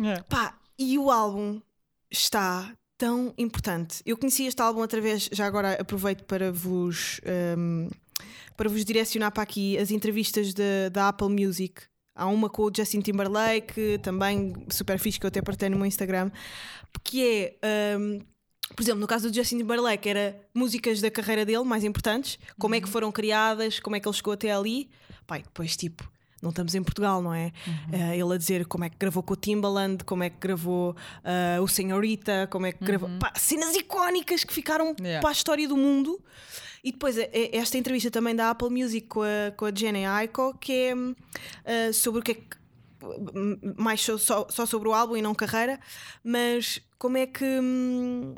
yeah. 0.00 0.24
Pá, 0.24 0.58
e 0.76 0.98
o 0.98 1.08
álbum 1.08 1.60
está 2.10 2.74
tão 2.98 3.32
importante. 3.38 4.02
Eu 4.04 4.16
conheci 4.16 4.44
este 4.46 4.60
álbum 4.60 4.82
através, 4.82 5.30
já 5.32 5.46
agora 5.46 5.80
aproveito 5.80 6.24
para 6.24 6.50
vos. 6.50 7.20
Um, 7.56 7.88
para 8.56 8.68
vos 8.68 8.84
direcionar 8.84 9.30
para 9.30 9.44
aqui 9.44 9.78
as 9.78 9.92
entrevistas 9.92 10.52
da 10.92 11.08
Apple 11.08 11.28
Music 11.28 11.82
Há 12.18 12.26
uma 12.26 12.50
com 12.50 12.64
o 12.64 12.70
Justin 12.74 13.00
Timberlake, 13.00 13.98
também 14.02 14.52
super 14.68 14.98
fixe, 14.98 15.20
que 15.20 15.24
eu 15.24 15.28
até 15.28 15.40
partilhei 15.40 15.70
no 15.70 15.76
meu 15.76 15.86
Instagram, 15.86 16.30
que 17.04 17.56
é. 17.62 17.96
Um, 17.96 18.20
por 18.74 18.82
exemplo, 18.82 19.00
no 19.00 19.06
caso 19.06 19.30
do 19.30 19.34
Justin 19.34 19.58
Timberlake, 19.58 20.08
era 20.08 20.38
músicas 20.52 21.00
da 21.00 21.10
carreira 21.10 21.44
dele 21.44 21.64
mais 21.64 21.84
importantes, 21.84 22.38
como 22.58 22.74
é 22.74 22.80
que 22.80 22.86
uhum. 22.86 22.92
foram 22.92 23.12
criadas, 23.12 23.80
como 23.80 23.96
é 23.96 24.00
que 24.00 24.06
ele 24.06 24.14
chegou 24.16 24.34
até 24.34 24.50
ali. 24.50 24.90
Pai, 25.26 25.42
depois, 25.42 25.76
tipo, 25.76 26.10
não 26.42 26.50
estamos 26.50 26.74
em 26.74 26.82
Portugal, 26.82 27.20
não 27.20 27.34
é? 27.34 27.52
Uhum. 27.66 27.98
Uh, 27.98 28.12
ele 28.12 28.34
a 28.34 28.38
dizer 28.38 28.66
como 28.66 28.84
é 28.84 28.90
que 28.90 28.96
gravou 28.98 29.22
com 29.22 29.34
o 29.34 29.36
Timbaland, 29.36 30.04
como 30.04 30.22
é 30.22 30.30
que 30.30 30.36
gravou 30.38 30.92
uh, 30.92 31.62
o 31.62 31.68
Senhorita, 31.68 32.46
como 32.50 32.66
é 32.66 32.72
que 32.72 32.84
gravou. 32.84 33.08
Uhum. 33.08 33.18
Pá, 33.18 33.32
cenas 33.36 33.74
icónicas 33.74 34.44
que 34.44 34.52
ficaram 34.52 34.94
yeah. 35.00 35.20
para 35.20 35.30
a 35.30 35.32
história 35.32 35.66
do 35.66 35.76
mundo. 35.76 36.20
E 36.82 36.92
depois 36.92 37.18
é 37.18 37.56
esta 37.56 37.76
entrevista 37.76 38.10
também 38.10 38.36
da 38.36 38.50
Apple 38.50 38.70
Music 38.70 39.08
com 39.08 39.22
a, 39.22 39.50
com 39.56 39.64
a 39.64 39.74
Jenny 39.74 40.04
Aiko, 40.04 40.56
que 40.58 40.72
é 40.72 40.94
uh, 40.94 41.92
sobre 41.92 42.20
o 42.20 42.22
que 42.22 42.32
é 42.32 42.34
que. 42.34 42.56
mais 43.76 44.00
só, 44.00 44.46
só 44.48 44.64
sobre 44.64 44.88
o 44.88 44.94
álbum 44.94 45.16
e 45.16 45.22
não 45.22 45.34
carreira, 45.34 45.80
mas 46.22 46.80
como 46.98 47.16
é 47.16 47.26
que. 47.26 47.44
Hum, 47.44 48.34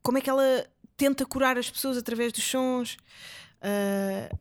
como 0.00 0.18
é 0.18 0.20
que 0.20 0.30
ela 0.30 0.66
tenta 0.96 1.26
curar 1.26 1.58
as 1.58 1.70
pessoas 1.70 1.96
através 1.96 2.32
dos 2.32 2.44
sons? 2.44 2.96
Uh, 3.62 4.38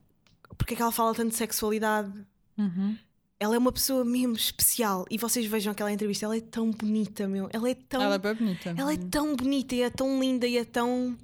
porque 0.62 0.76
é 0.76 0.78
que 0.78 0.82
ela 0.84 0.92
fala 0.92 1.14
tanto 1.16 1.30
de 1.30 1.36
sexualidade? 1.36 2.12
Uhum. 2.58 2.96
Ela 3.40 3.56
é 3.56 3.58
uma 3.58 3.72
pessoa 3.72 4.06
mesmo 4.06 4.36
especial 4.36 5.06
e 5.10 5.18
vocês 5.18 5.46
vejam 5.48 5.72
aquela 5.72 5.92
entrevista, 5.92 6.26
ela 6.26 6.38
é 6.38 6.42
tão 6.42 6.70
bonita, 6.70 7.28
meu. 7.28 7.50
Ela 7.52 7.72
é 7.72 7.76
tão. 7.76 8.02
Ela 8.02 8.16
é 8.16 8.18
bem 8.20 8.36
bonita. 8.36 8.76
Ela 8.78 8.94
é 8.94 8.98
tão 8.98 9.36
bonita 9.36 9.74
e 9.74 9.82
é 9.82 9.90
tão 9.90 10.20
linda 10.20 10.46
e 10.46 10.58
é 10.58 10.64
tão 10.64 11.18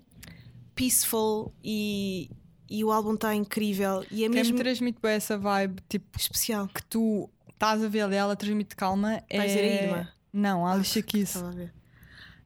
peaceful 0.73 1.53
e, 1.63 2.31
e 2.67 2.83
o 2.83 2.91
álbum 2.91 3.13
está 3.13 3.35
incrível. 3.35 4.03
E 4.09 4.25
é 4.25 4.29
mesmo. 4.29 4.45
Quem 4.45 4.53
me 4.53 4.59
transmite 4.59 4.99
bem 4.99 5.11
essa 5.11 5.37
vibe, 5.37 5.79
tipo. 5.87 6.17
Especial. 6.17 6.67
Que 6.67 6.83
tu 6.83 7.29
estás 7.53 7.83
a 7.83 7.87
ver 7.87 8.09
dela, 8.09 8.35
transmite 8.35 8.75
calma. 8.75 9.21
É... 9.29 9.37
Vais 9.37 9.51
dizer 9.51 9.63
a 9.63 9.83
Irma? 9.83 10.13
Não, 10.33 10.65
a 10.65 10.73
Alicia 10.73 11.03
Keys. 11.03 11.35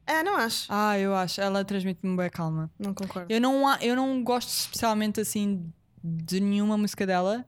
Ah, 0.06 0.22
não 0.22 0.36
acho. 0.36 0.66
Ah, 0.68 0.98
eu 0.98 1.14
acho. 1.14 1.40
Ela 1.40 1.64
transmite-me 1.64 2.14
bem 2.14 2.28
calma. 2.28 2.70
Não 2.78 2.92
concordo. 2.92 3.32
Eu 3.32 3.40
não, 3.40 3.74
eu 3.80 3.96
não 3.96 4.22
gosto 4.22 4.50
especialmente 4.50 5.18
assim 5.18 5.72
de 6.02 6.40
nenhuma 6.40 6.76
música 6.76 7.06
dela, 7.06 7.46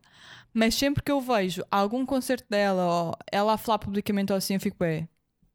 mas 0.53 0.75
sempre 0.75 1.03
que 1.03 1.11
eu 1.11 1.21
vejo 1.21 1.65
algum 1.71 2.07
concerto 2.07 2.47
dela 2.49 2.85
ou 2.85 3.17
ela 3.31 3.55
a 3.55 3.59
falar 3.59 3.79
publicamente 3.79 4.33
ou 4.33 4.39
assim, 4.39 4.55
eu 4.55 4.61
fico 4.61 4.77
bem. 4.79 5.09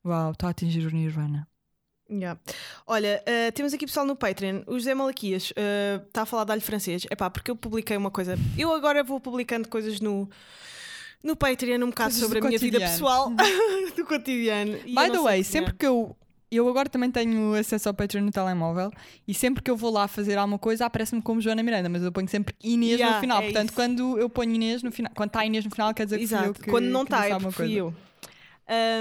Uau, 0.05 0.31
está 0.31 0.47
a 0.47 0.49
atingir 0.51 0.85
o 0.85 0.91
Nirvana. 0.91 1.47
Yeah. 2.11 2.39
Olha, 2.87 3.23
uh, 3.27 3.51
temos 3.51 3.73
aqui 3.73 3.85
pessoal 3.85 4.05
no 4.05 4.15
Patreon. 4.15 4.63
O 4.65 4.73
José 4.73 4.95
Malaquias 4.95 5.53
está 6.05 6.21
uh, 6.21 6.23
a 6.23 6.25
falar 6.25 6.43
de 6.43 6.51
alho 6.53 6.61
francês. 6.61 7.05
É 7.09 7.15
pá, 7.15 7.29
porque 7.29 7.51
eu 7.51 7.55
publiquei 7.55 7.95
uma 7.95 8.09
coisa. 8.09 8.35
Eu 8.57 8.73
agora 8.73 9.03
vou 9.03 9.19
publicando 9.19 9.69
coisas 9.69 9.99
no, 9.99 10.27
no 11.23 11.35
Patreon, 11.35 11.77
um 11.83 11.89
bocado 11.89 12.09
coisas 12.09 12.19
sobre 12.19 12.39
a 12.39 12.41
minha 12.41 12.57
vida 12.57 12.79
pessoal, 12.79 13.31
do 13.95 14.05
cotidiano. 14.05 14.73
By 14.85 15.11
the 15.11 15.19
way, 15.21 15.43
sempre 15.43 15.73
que 15.73 15.85
eu. 15.85 16.17
Eu 16.51 16.67
agora 16.67 16.89
também 16.89 17.11
tenho 17.11 17.53
acesso 17.53 17.89
ao 17.89 17.93
Patreon 17.93 18.23
no 18.23 18.31
telemóvel 18.31 18.91
e 19.27 19.33
sempre 19.33 19.61
que 19.61 19.69
eu 19.69 19.77
vou 19.77 19.91
lá 19.91 20.07
fazer 20.07 20.37
alguma 20.37 20.57
coisa 20.57 20.85
aparece-me 20.85 21.21
como 21.21 21.39
Joana 21.39 21.61
Miranda, 21.61 21.89
mas 21.89 22.01
eu 22.01 22.11
ponho 22.11 22.27
sempre 22.27 22.55
Inês 22.63 22.99
yeah, 22.99 23.15
no 23.15 23.21
final. 23.21 23.41
É 23.41 23.45
Portanto, 23.45 23.69
isso. 23.69 23.75
quando 23.75 24.17
eu 24.17 24.29
ponho 24.29 24.53
Inês 24.53 24.81
no 24.81 24.91
final, 24.91 25.11
quando 25.15 25.29
está 25.29 25.45
Inês 25.45 25.63
no 25.63 25.71
final, 25.71 25.93
quer 25.93 26.05
dizer 26.05 26.17
que 26.17 26.23
Exato. 26.23 26.43
fui 26.43 26.49
eu 26.49 26.53
que. 26.55 26.69
Quando 26.71 26.85
não 26.85 27.03
está, 27.03 27.27
é 27.27 27.37
porque 27.37 27.51
fui 27.51 27.73
eu. 27.73 27.93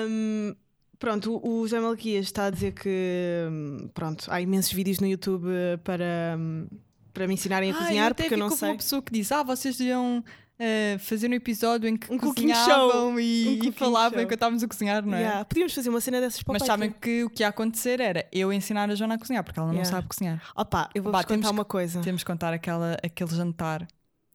Um, 0.07 0.55
Pronto, 0.99 1.40
o 1.47 1.62
José 1.62 1.78
Malquias 1.78 2.26
está 2.26 2.47
a 2.47 2.50
dizer 2.50 2.73
que 2.73 3.47
pronto, 3.95 4.26
há 4.28 4.40
imensos 4.40 4.73
vídeos 4.73 4.99
no 4.99 5.07
YouTube 5.07 5.47
para, 5.85 6.37
para 7.14 7.28
me 7.28 7.35
ensinarem 7.35 7.71
a 7.71 7.75
ah, 7.75 7.78
cozinhar, 7.78 8.11
eu 8.11 8.14
porque 8.17 8.35
eu 8.35 8.38
não 8.38 8.50
sei. 8.50 8.71
uma 8.71 8.76
pessoa 8.76 9.00
que 9.00 9.12
diz: 9.12 9.31
Ah, 9.31 9.45
vocês 9.45 9.76
deviam 9.76 10.25
uh, 10.58 10.98
fazer 10.98 11.30
um 11.30 11.34
episódio 11.34 11.88
em 11.88 11.96
que 11.96 12.12
um 12.12 12.18
cozinhavam 12.18 13.18
e, 13.18 13.60
um 13.62 13.68
e 13.68 13.72
falavam 13.72 14.20
enquanto 14.20 14.34
estávamos 14.34 14.62
a 14.62 14.68
cozinhar, 14.68 15.04
não 15.04 15.16
é? 15.16 15.22
Yeah, 15.22 15.44
podíamos 15.44 15.74
fazer 15.74 15.88
uma 15.88 16.00
cena 16.00 16.20
dessas 16.20 16.42
para 16.42 16.52
Mas 16.54 16.64
sabem 16.64 16.90
que 16.90 17.24
o 17.24 17.30
que 17.30 17.42
ia 17.42 17.48
acontecer 17.48 18.00
era 18.00 18.26
eu 18.32 18.52
ensinar 18.52 18.90
a 18.90 18.94
Joana 18.94 19.14
a 19.14 19.18
cozinhar, 19.18 19.44
porque 19.44 19.58
ela 19.58 19.68
yeah. 19.68 19.84
não 19.84 19.96
sabe 19.96 20.08
cozinhar. 20.08 20.42
Opa, 20.56 20.90
eu 20.94 21.02
vou 21.02 21.10
Opa, 21.10 21.24
contar 21.24 21.50
uma 21.50 21.64
coisa. 21.64 22.00
Temos 22.00 22.22
que 22.22 22.30
contar 22.30 22.52
aquela, 22.52 22.96
aquele 23.02 23.30
jantar. 23.34 23.86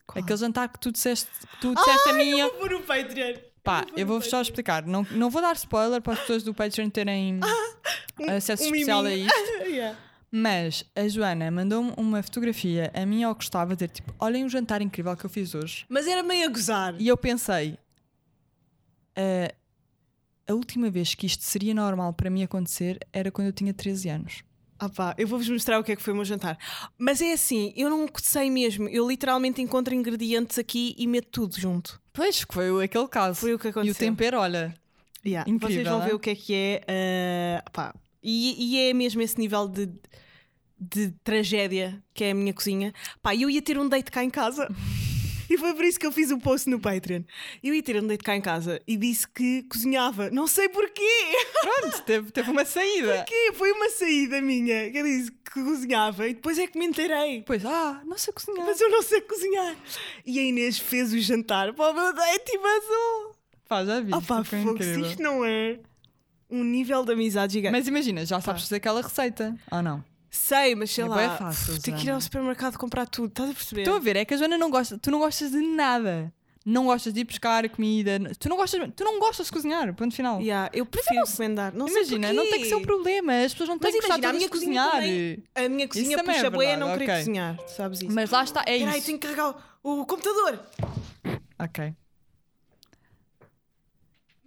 Qual? 0.06 0.24
Aquele 0.24 0.38
jantar 0.38 0.70
que 0.70 0.80
tu 0.80 0.92
disseste, 0.92 1.30
tu 1.62 1.74
disseste 1.74 2.10
a 2.10 2.14
mim. 2.14 2.40
Eu 2.40 2.58
vou 2.58 2.70
no 2.70 2.82
Patreon. 2.82 3.36
Pá, 3.64 3.86
eu 3.96 4.06
vou-vos 4.06 4.30
só 4.30 4.42
explicar. 4.42 4.86
Não, 4.86 5.08
não 5.12 5.30
vou 5.30 5.42
dar 5.42 5.56
spoiler 5.56 6.02
para 6.02 6.14
as 6.14 6.20
pessoas 6.20 6.44
do 6.44 6.54
Patreon 6.54 6.90
terem 6.90 7.40
ah, 7.42 8.34
acesso 8.34 8.64
um 8.64 8.66
especial 8.68 9.04
miminho. 9.04 9.24
a 9.24 9.28
isto. 9.28 9.64
yeah. 9.70 9.98
Mas 10.36 10.84
a 10.96 11.08
Joana 11.08 11.52
mandou-me 11.52 11.94
uma 11.96 12.24
fotografia 12.24 12.92
a 12.96 13.06
mim 13.06 13.24
ao 13.24 13.36
que 13.36 13.44
estava 13.44 13.74
a 13.74 13.76
dizer 13.76 13.90
tipo, 13.90 14.16
olhem 14.18 14.44
o 14.44 14.50
jantar 14.50 14.82
incrível 14.82 15.16
que 15.16 15.24
eu 15.24 15.30
fiz 15.30 15.54
hoje. 15.54 15.86
Mas 15.88 16.08
era 16.08 16.24
meio 16.24 16.48
a 16.48 16.50
gozar. 16.50 16.96
E 17.00 17.08
eu 17.08 17.16
pensei, 17.16 17.78
uh, 19.16 19.56
a 20.48 20.54
última 20.56 20.90
vez 20.90 21.14
que 21.14 21.28
isto 21.28 21.44
seria 21.44 21.76
normal 21.76 22.14
para 22.14 22.32
mim 22.32 22.42
acontecer 22.42 22.98
era 23.14 23.30
quando 23.30 23.46
eu 23.46 23.54
tinha 23.54 23.72
13 23.76 24.10
anos. 24.10 24.44
Ah 24.80 24.90
pá, 24.90 25.14
eu 25.20 25.28
vou-vos 25.28 25.48
mostrar 25.48 25.78
o 25.78 25.84
que 25.84 25.92
é 25.92 25.96
que 25.96 26.02
foi 26.02 26.14
o 26.14 26.16
meu 26.16 26.26
jantar. 26.26 26.58
Mas 26.98 27.22
é 27.22 27.34
assim, 27.34 27.72
eu 27.76 27.88
não 27.88 28.10
sei 28.20 28.50
mesmo. 28.50 28.90
Eu 28.90 29.08
literalmente 29.08 29.62
encontro 29.62 29.94
ingredientes 29.94 30.58
aqui 30.58 30.96
e 30.98 31.06
meto 31.06 31.28
tudo 31.30 31.60
junto. 31.60 32.02
Pois, 32.12 32.44
foi 32.52 32.84
aquele 32.84 33.08
caso. 33.08 33.40
Foi 33.40 33.54
o 33.54 33.60
que 33.60 33.68
aconteceu. 33.68 33.94
E 33.94 34.10
o 34.10 34.10
tempero, 34.10 34.40
olha. 34.40 34.74
Yeah. 35.24 35.48
Incrível, 35.48 35.76
Vocês 35.76 35.88
vão 35.88 36.02
ver 36.02 36.12
é? 36.12 36.16
o 36.16 36.20
que 36.20 36.30
é 36.32 36.36
que 36.36 36.54
é. 36.56 37.62
Uh, 37.62 37.72
pá. 37.72 37.94
E, 38.24 38.56
e, 38.58 38.90
é 38.90 38.94
mesmo 38.94 39.22
esse 39.22 39.38
nível 39.38 39.68
de, 39.68 39.90
de 40.80 41.12
tragédia 41.24 42.02
que 42.14 42.24
é 42.24 42.32
a 42.32 42.34
minha 42.34 42.54
cozinha. 42.54 42.94
Pá, 43.22 43.36
eu 43.36 43.50
ia 43.50 43.62
ter 43.62 43.78
um 43.78 43.88
date 43.88 44.12
cá 44.12 44.24
em 44.24 44.30
casa. 44.30 44.68
E 45.50 45.58
foi 45.58 45.74
por 45.76 45.84
isso 45.84 46.00
que 46.00 46.06
eu 46.08 46.12
fiz 46.12 46.32
o 46.32 46.36
um 46.36 46.40
post 46.40 46.68
no 46.68 46.80
Patreon. 46.80 47.22
Eu 47.62 47.76
ia 47.76 47.84
ter 47.84 48.02
um 48.02 48.08
date 48.08 48.24
cá 48.24 48.36
em 48.36 48.42
casa 48.42 48.82
e 48.88 48.98
disse 48.98 49.28
que 49.28 49.62
cozinhava. 49.64 50.32
Não 50.32 50.48
sei 50.48 50.68
porquê. 50.70 51.04
Pronto, 51.62 52.02
teve, 52.04 52.32
teve 52.32 52.50
uma 52.50 52.66
saída. 52.66 53.18
Porquê? 53.18 53.52
Foi 53.54 53.72
uma 53.72 53.90
saída 53.90 54.42
minha. 54.42 54.90
Que 54.90 54.98
eu 54.98 55.04
disse 55.04 55.32
que 55.32 55.64
cozinhava 55.64 56.28
e 56.28 56.34
depois 56.34 56.58
é 56.58 56.66
que 56.66 56.80
me 56.80 56.86
enterei. 56.86 57.44
Pois, 57.46 57.64
ah, 57.66 58.02
não 58.06 58.18
sei 58.18 58.34
cozinhar. 58.34 58.66
Mas 58.66 58.82
eu 58.82 58.90
não 58.90 59.04
sei 59.04 59.22
cozinhar. 59.22 59.76
E 60.26 60.40
a 60.40 60.42
Inês 60.42 60.80
fez 60.80 61.14
o 61.14 61.20
jantar 61.20 61.74
para 61.74 61.92
o 61.92 61.94
meu 61.94 62.14
date 62.14 62.52
e 62.52 62.58
vazou. 62.58 63.36
Pá, 63.68 63.86
já 63.86 64.00
vi. 64.00 64.12
Ah, 64.12 64.22
pá, 64.22 64.44
fogo, 64.44 64.82
se 64.82 65.02
isto 65.02 65.22
não 65.22 65.46
é 65.46 65.80
um 66.54 66.64
nível 66.64 67.04
de 67.04 67.14
amizade 67.14 67.54
gigante. 67.54 67.72
Mas 67.72 67.88
imagina, 67.88 68.26
já 68.26 68.40
sabes 68.40 68.64
fazer 68.64 68.76
aquela 68.76 69.02
receita, 69.02 69.56
ou 69.72 69.82
não? 69.82 70.04
Sei, 70.30 70.76
mas 70.76 70.92
sei 70.92 71.04
é 71.04 71.08
lá. 71.08 71.22
É 71.22 71.30
fácil. 71.30 71.82
Tem 71.82 71.96
que 71.96 72.08
ir 72.08 72.12
ao 72.12 72.22
supermercado 72.22 72.78
comprar 72.78 73.08
tudo, 73.08 73.30
estás 73.30 73.50
a 73.50 73.54
perceber? 73.54 73.82
Estou 73.82 73.96
a 73.96 74.00
ver, 74.00 74.16
é 74.16 74.26
que 74.26 74.34
a 74.34 74.38
Joana 74.38 74.58
não 74.58 74.70
gosta, 74.70 74.98
tu 74.98 75.10
não 75.12 75.20
gostas 75.20 75.52
de 75.52 75.58
nada. 75.58 76.32
Não 76.66 76.86
gostas 76.86 77.14
de 77.14 77.20
ir 77.20 77.24
buscar 77.26 77.68
comida, 77.68 78.18
tu 78.40 78.48
não 78.48 78.56
gostas, 78.56 78.90
tu 78.96 79.04
não 79.04 79.20
gostas 79.20 79.48
de 79.48 79.52
cozinhar, 79.52 79.94
ponto 79.96 80.16
final. 80.16 80.40
Yeah, 80.40 80.72
eu 80.74 80.86
prefiro 80.86 81.18
não, 81.18 81.24
encomendar. 81.24 81.76
Não 81.76 81.90
imagina, 81.90 82.32
não 82.32 82.44
tem 82.44 82.62
que 82.62 82.70
ser 82.70 82.76
um 82.76 82.82
problema, 82.82 83.34
as 83.34 83.52
pessoas 83.52 83.70
não 83.70 83.78
têm 83.78 83.92
que 83.92 84.08
gostar 84.08 84.32
de 84.32 84.48
cozinhar. 84.48 84.92
Também, 84.92 85.44
a 85.54 85.68
minha 85.68 85.88
cozinha 85.90 86.16
isso 86.16 86.24
puxa 86.24 86.48
é 86.48 86.50
boia 86.50 86.78
não 86.78 86.94
querer 86.94 87.04
okay. 87.04 87.18
cozinhar, 87.18 87.60
sabes 87.68 88.02
isso? 88.02 88.14
Mas 88.14 88.30
lá 88.30 88.44
está, 88.46 88.62
é 88.62 88.80
Peraí, 88.80 88.98
isso. 88.98 89.08
tenho 89.08 89.20
que 89.20 89.28
carregar 89.28 89.56
o, 89.84 90.02
o 90.02 90.06
computador. 90.06 90.60
Ok. 91.60 91.94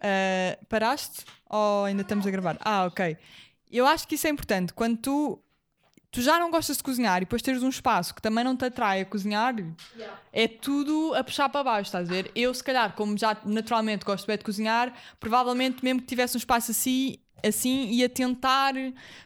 Uh, 0.06 0.66
paraste 0.66 1.24
ou 1.48 1.84
ainda 1.84 2.02
estamos 2.02 2.26
a 2.26 2.30
gravar? 2.30 2.56
Ah, 2.60 2.84
ok. 2.84 3.16
Eu 3.70 3.86
acho 3.86 4.06
que 4.06 4.14
isso 4.14 4.26
é 4.26 4.30
importante. 4.30 4.72
Quando 4.72 4.98
tu 4.98 5.42
tu 6.16 6.22
já 6.22 6.38
não 6.38 6.50
gostas 6.50 6.78
de 6.78 6.82
cozinhar 6.82 7.18
e 7.18 7.20
depois 7.26 7.42
teres 7.42 7.62
um 7.62 7.68
espaço 7.68 8.14
que 8.14 8.22
também 8.22 8.42
não 8.42 8.56
te 8.56 8.64
atrai 8.64 9.02
a 9.02 9.04
cozinhar, 9.04 9.54
yeah. 9.94 10.18
é 10.32 10.48
tudo 10.48 11.12
a 11.14 11.22
puxar 11.22 11.46
para 11.50 11.62
baixo, 11.62 11.88
estás 11.88 12.08
a 12.08 12.12
ver? 12.12 12.30
Eu, 12.34 12.54
se 12.54 12.64
calhar, 12.64 12.94
como 12.94 13.18
já 13.18 13.36
naturalmente 13.44 14.02
gosto 14.02 14.26
bem 14.26 14.38
de 14.38 14.44
cozinhar, 14.44 14.94
provavelmente 15.20 15.84
mesmo 15.84 16.00
que 16.00 16.06
tivesse 16.06 16.34
um 16.34 16.38
espaço 16.38 16.70
assim, 16.70 17.18
assim 17.44 17.90
ia 17.90 18.08
tentar 18.08 18.72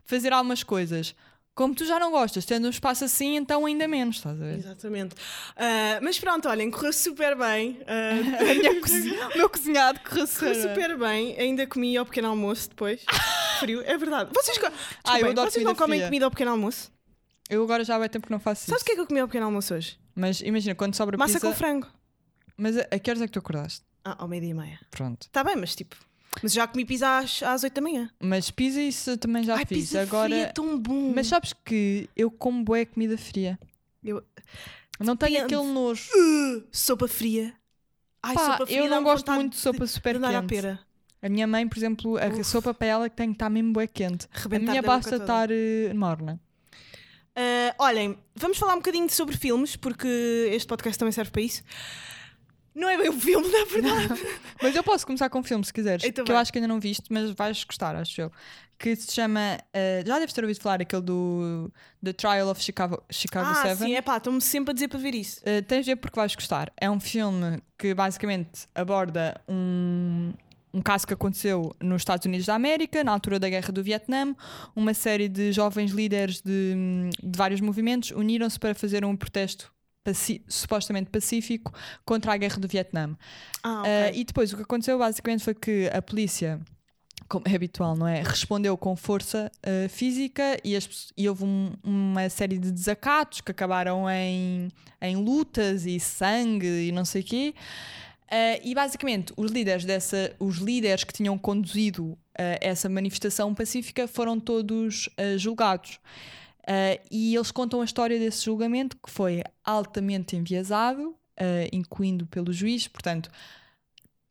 fazer 0.05 0.33
algumas 0.33 0.65
coisas. 0.65 1.15
Como 1.61 1.75
tu 1.75 1.85
já 1.85 2.00
não 2.00 2.11
gostas, 2.11 2.47
tendo 2.47 2.69
um 2.69 2.71
espaço 2.71 3.05
assim, 3.05 3.37
então 3.37 3.67
ainda 3.67 3.87
menos, 3.87 4.17
estás 4.17 4.40
a 4.40 4.45
ver? 4.47 4.57
Exatamente. 4.61 5.14
Uh, 5.14 6.00
mas 6.00 6.19
pronto, 6.19 6.49
olhem, 6.49 6.71
correu 6.71 6.90
super 6.90 7.37
bem. 7.37 7.79
Uh... 7.90 9.35
o 9.35 9.37
meu 9.37 9.50
cozinhado 9.50 10.00
correu 10.00 10.26
super, 10.26 10.55
correu 10.55 10.69
super 10.69 10.99
bem. 10.99 11.38
Ainda 11.38 11.67
comi 11.67 11.97
ao 11.99 12.07
pequeno 12.07 12.29
almoço 12.29 12.71
depois. 12.71 13.05
Frio, 13.61 13.83
é 13.85 13.99
verdade. 13.99 14.31
Vocês, 14.35 14.59
ah, 15.05 15.21
eu 15.21 15.35
vocês 15.35 15.62
não 15.62 15.75
comem 15.75 15.99
fria. 15.99 16.09
comida 16.09 16.25
ao 16.25 16.31
pequeno 16.31 16.52
almoço? 16.52 16.91
Eu 17.50 17.63
agora 17.63 17.85
já 17.85 18.02
há 18.02 18.08
tempo 18.08 18.26
que 18.26 18.32
não 18.32 18.41
faço 18.41 18.63
Sabes 18.63 18.76
isso. 18.76 18.82
o 18.82 18.87
que 18.87 18.93
é 18.93 18.95
que 18.95 19.00
eu 19.02 19.06
comi 19.06 19.21
ao 19.21 19.28
pequeno 19.28 19.45
almoço 19.45 19.75
hoje? 19.75 19.99
Mas 20.15 20.41
imagina, 20.41 20.75
quando 20.75 20.95
sobra 20.95 21.19
Massa 21.19 21.35
pizza... 21.35 21.47
com 21.47 21.54
frango. 21.54 21.87
Mas 22.56 22.78
a, 22.78 22.87
a 22.91 22.99
que 22.99 23.11
horas 23.11 23.21
é 23.21 23.26
que 23.26 23.32
tu 23.32 23.39
acordaste? 23.39 23.82
Ah, 24.02 24.17
ao 24.19 24.28
meio-dia 24.28 24.52
e 24.52 24.54
meia. 24.54 24.80
Pronto. 24.91 25.26
Está 25.26 25.45
bem, 25.45 25.56
mas 25.56 25.76
tipo... 25.76 25.95
Mas 26.43 26.52
já 26.52 26.66
comi 26.66 26.84
pizza 26.84 27.19
às, 27.19 27.43
às 27.43 27.64
8 27.64 27.75
da 27.75 27.80
manhã. 27.80 28.10
Mas 28.21 28.50
pizza 28.50 28.80
isso 28.80 29.16
também 29.19 29.43
já 29.43 29.56
Ai, 29.56 29.66
fiz. 29.66 29.78
Pizza 29.78 30.02
Agora... 30.02 30.28
fria 30.28 30.43
é 30.45 30.47
tão 30.47 30.78
bom. 30.78 31.12
Mas 31.14 31.26
sabes 31.26 31.52
que 31.64 32.08
eu 32.16 32.30
como 32.30 32.62
boa 32.62 32.84
comida 32.86 33.19
fria. 33.19 33.58
Eu... 34.02 34.23
Não 34.99 35.16
tenho 35.16 35.43
aquele 35.43 35.64
nojo. 35.64 36.08
Uh, 36.14 36.62
sopa 36.71 37.08
fria. 37.08 37.54
Ai, 38.23 38.34
Pá, 38.34 38.52
sopa 38.52 38.66
fria 38.66 38.78
eu 38.78 38.88
não 38.88 39.02
gosto 39.02 39.30
muito 39.32 39.54
de 39.54 39.58
sopa 39.58 39.86
super 39.86 40.19
de, 40.19 40.25
quente. 40.25 40.36
A, 40.36 40.43
pera. 40.43 40.80
a 41.23 41.28
minha 41.28 41.47
mãe, 41.47 41.66
por 41.66 41.78
exemplo, 41.78 42.19
a 42.19 42.28
Uf. 42.28 42.45
sopa 42.45 42.73
para 42.73 42.86
ela 42.86 43.08
que 43.08 43.16
tem 43.16 43.28
que 43.28 43.34
estar 43.34 43.50
mesmo 43.50 43.73
boa 43.73 43.86
quente. 43.86 44.26
Rebentar 44.30 44.69
a 44.69 44.71
minha 44.73 44.82
basta 44.82 45.16
estar 45.16 45.50
uh, 45.50 45.95
morna. 45.95 46.40
Uh, 47.30 47.73
olhem, 47.78 48.19
vamos 48.34 48.58
falar 48.58 48.75
um 48.75 48.78
bocadinho 48.78 49.08
sobre 49.08 49.36
filmes, 49.36 49.75
porque 49.76 50.50
este 50.52 50.66
podcast 50.66 50.99
também 50.99 51.12
serve 51.12 51.30
para 51.30 51.43
isso. 51.43 51.62
Não 52.75 52.89
é 52.89 52.97
bem 52.97 53.11
um 53.11 53.21
filme, 53.21 53.49
na 53.50 53.65
verdade. 53.65 54.26
Mas 54.63 54.76
eu 54.76 54.83
posso 54.83 55.04
começar 55.04 55.28
com 55.28 55.41
um 55.41 55.43
filme 55.43 55.65
se 55.65 55.73
quiseres. 55.73 56.04
Então 56.04 56.25
que 56.25 56.30
vai. 56.30 56.39
eu 56.39 56.43
acho 56.43 56.52
que 56.52 56.59
ainda 56.59 56.69
não 56.69 56.78
viste, 56.78 57.04
mas 57.11 57.30
vais 57.33 57.65
gostar, 57.65 57.97
acho 57.97 58.21
eu. 58.21 58.33
Que 58.78 58.95
se 58.97 59.13
chama. 59.13 59.59
Uh, 59.75 60.06
já 60.06 60.19
deves 60.19 60.33
ter 60.33 60.43
ouvido 60.43 60.61
falar 60.61 60.80
aquele 60.80 61.02
do 61.02 61.71
The 62.02 62.13
Trial 62.13 62.49
of 62.49 62.63
Chicago, 62.63 63.02
Chicago 63.11 63.50
ah, 63.50 63.63
7. 63.76 63.78
Sim, 63.78 63.95
é 63.95 64.00
pá, 64.00 64.17
estou-me 64.17 64.41
sempre 64.41 64.71
a 64.71 64.75
dizer 64.75 64.89
para 64.89 64.99
ver 64.99 65.15
isso. 65.15 65.41
Uh, 65.41 65.63
tens 65.63 65.85
de 65.85 65.93
ver 65.93 65.97
porque 65.97 66.19
vais 66.19 66.35
gostar. 66.35 66.73
É 66.80 66.89
um 66.89 67.00
filme 67.00 67.61
que 67.76 67.93
basicamente 67.93 68.69
aborda 68.75 69.41
um, 69.49 70.33
um 70.73 70.80
caso 70.80 71.06
que 71.06 71.13
aconteceu 71.13 71.75
nos 71.80 72.02
Estados 72.02 72.25
Unidos 72.25 72.47
da 72.47 72.54
América, 72.54 73.02
na 73.02 73.13
altura 73.13 73.39
da 73.39 73.49
Guerra 73.49 73.73
do 73.73 73.83
Vietnã. 73.83 74.35
Uma 74.75 74.95
série 74.95 75.28
de 75.28 75.52
jovens 75.52 75.91
líderes 75.91 76.41
de, 76.41 77.11
de 77.23 77.37
vários 77.37 77.61
movimentos 77.61 78.13
uniram-se 78.13 78.59
para 78.59 78.75
fazer 78.75 79.04
um 79.04 79.17
protesto 79.17 79.73
supostamente 80.49 81.10
pacífico 81.10 81.73
contra 82.04 82.32
a 82.32 82.36
guerra 82.36 82.56
do 82.56 82.67
Vietnã. 82.67 83.17
Ah, 83.63 83.80
okay. 83.80 83.93
uh, 83.93 84.21
e 84.21 84.25
depois 84.25 84.52
o 84.52 84.56
que 84.56 84.63
aconteceu 84.63 84.99
basicamente 84.99 85.45
foi 85.45 85.54
que 85.54 85.91
a 85.93 86.00
polícia 86.00 86.60
como 87.28 87.47
é 87.47 87.54
habitual, 87.54 87.97
não 87.97 88.08
é? 88.08 88.23
Respondeu 88.23 88.76
com 88.76 88.97
força 88.97 89.50
uh, 89.65 89.89
física 89.89 90.58
e, 90.65 90.75
as, 90.75 91.13
e 91.17 91.28
houve 91.28 91.45
um, 91.45 91.73
uma 91.84 92.28
série 92.28 92.58
de 92.58 92.73
desacatos 92.73 93.41
que 93.41 93.52
acabaram 93.52 94.10
em, 94.10 94.69
em 95.00 95.17
lutas 95.17 95.86
e 95.86 96.00
sangue 96.00 96.89
e 96.89 96.93
não 96.93 97.04
sei 97.04 97.23
o 97.23 97.25
quê. 97.25 97.54
Uh, 98.26 98.60
e 98.65 98.75
basicamente 98.75 99.32
os 99.36 99.52
líderes 99.52 99.84
dessa, 99.84 100.34
os 100.41 100.56
líderes 100.56 101.04
que 101.04 101.13
tinham 101.13 101.39
conduzido 101.39 102.19
essa 102.63 102.89
manifestação 102.89 103.54
pacífica 103.54 104.08
foram 104.08 104.41
todos 104.41 105.10
julgados. 105.36 106.00
Uh, 106.71 107.02
e 107.11 107.35
eles 107.35 107.50
contam 107.50 107.80
a 107.80 107.85
história 107.85 108.17
desse 108.17 108.45
julgamento 108.45 108.97
que 108.97 109.11
foi 109.11 109.43
altamente 109.65 110.37
enviesado, 110.37 111.09
uh, 111.09 111.17
incluindo 111.73 112.26
pelo 112.26 112.52
juiz, 112.52 112.87
portanto, 112.87 113.28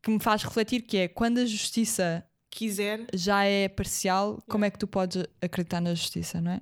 que 0.02 0.10
me 0.10 0.18
faz 0.18 0.42
refletir 0.42 0.80
que 0.80 0.96
é 0.96 1.08
quando 1.08 1.36
a 1.36 1.44
justiça 1.44 2.24
quiser 2.50 3.04
já 3.12 3.44
é 3.44 3.68
parcial, 3.68 4.28
yeah. 4.28 4.44
como 4.48 4.64
é 4.64 4.70
que 4.70 4.78
tu 4.78 4.86
podes 4.86 5.22
acreditar 5.42 5.82
na 5.82 5.94
justiça, 5.94 6.40
não 6.40 6.52
é? 6.52 6.60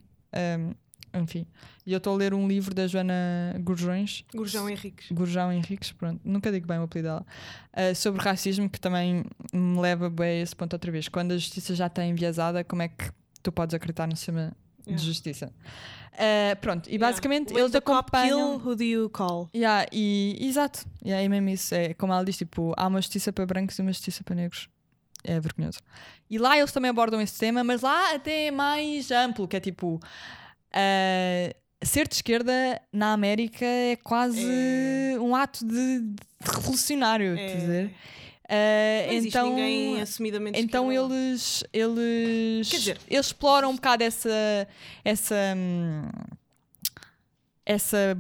Um, 0.59 0.75
enfim, 1.23 1.47
e 1.87 1.93
eu 1.93 1.99
estou 1.99 2.12
a 2.12 2.17
ler 2.17 2.35
um 2.35 2.49
livro 2.49 2.75
da 2.75 2.88
Joana 2.88 3.55
Gurjões. 3.61 4.25
Gurjão 4.35 4.69
Henriques. 4.69 5.12
Gurjão 5.12 5.53
Henriques, 5.53 5.93
pronto, 5.93 6.21
nunca 6.25 6.51
digo 6.51 6.67
bem 6.67 6.81
o 6.81 6.83
apelido 6.83 7.09
dela. 7.09 7.27
Uh, 7.73 7.95
sobre 7.95 8.21
racismo, 8.21 8.69
que 8.69 8.81
também 8.81 9.25
me 9.53 9.81
leva 9.81 10.11
bem 10.11 10.41
a 10.41 10.43
esse 10.43 10.57
ponto 10.57 10.73
outra 10.73 10.91
vez. 10.91 11.09
Quando 11.09 11.33
a 11.33 11.38
justiça 11.38 11.73
já 11.77 11.87
está 11.87 12.05
enviesada, 12.05 12.64
como 12.64 12.83
é 12.83 12.88
que 12.88 13.11
tu 13.45 13.53
podes 13.53 13.75
acreditar 13.75 14.09
no 14.09 14.17
sistema 14.17 14.53
de 14.94 15.05
justiça. 15.05 15.53
Uh, 16.14 16.57
pronto, 16.61 16.90
e 16.90 16.98
basicamente 16.98 17.51
yeah. 17.51 17.61
eles 17.61 17.74
acompanham. 17.74 18.59
Kill, 18.59 18.66
who 18.66 18.74
do 18.74 18.83
you 18.83 19.09
call? 19.09 19.48
Yeah, 19.55 19.87
e, 19.92 20.37
exato, 20.40 20.85
yeah, 21.05 21.24
é 21.24 21.29
mesmo 21.29 21.48
isso. 21.48 21.74
É, 21.74 21.94
como 21.94 22.12
ela 22.12 22.24
diz: 22.24 22.37
tipo, 22.37 22.74
há 22.77 22.88
uma 22.88 23.01
justiça 23.01 23.33
para 23.33 23.46
brancos 23.46 23.79
e 23.79 23.83
uma 23.83 23.92
justiça 23.92 24.24
para 24.24 24.35
negros. 24.35 24.68
É 25.24 25.38
vergonhoso. 25.38 25.79
E 26.31 26.38
lá 26.38 26.59
eles 26.59 26.72
também 26.72 26.90
abordam 26.90 27.20
esse 27.20 27.38
tema, 27.38 27.62
mas 27.62 27.83
lá 27.83 28.14
até 28.14 28.46
é 28.46 28.51
mais 28.51 29.11
amplo, 29.11 29.46
que 29.46 29.57
é 29.57 29.61
tipo. 29.61 30.01
Uh, 30.68 31.55
ser 31.83 32.09
de 32.09 32.14
esquerda 32.16 32.81
na 32.92 33.12
América 33.12 33.64
é 33.64 33.96
quase 33.96 34.44
é. 34.44 35.16
um 35.20 35.35
ato 35.35 35.64
de, 35.64 36.01
de 36.01 36.16
revolucionário, 36.42 37.35
é. 37.35 37.37
quer 37.37 37.57
dizer. 37.57 37.94
Uh, 38.51 39.13
então, 39.13 39.51
ninguém 39.51 40.01
assumidamente 40.01 40.59
então 40.59 40.91
eles 40.91 41.63
eles 41.71 42.67
dizer, 42.67 42.99
eles 43.07 43.27
exploram 43.27 43.69
um 43.69 43.75
bocado 43.75 44.03
essa 44.03 44.67
essa 45.05 45.35
essa 47.67 48.17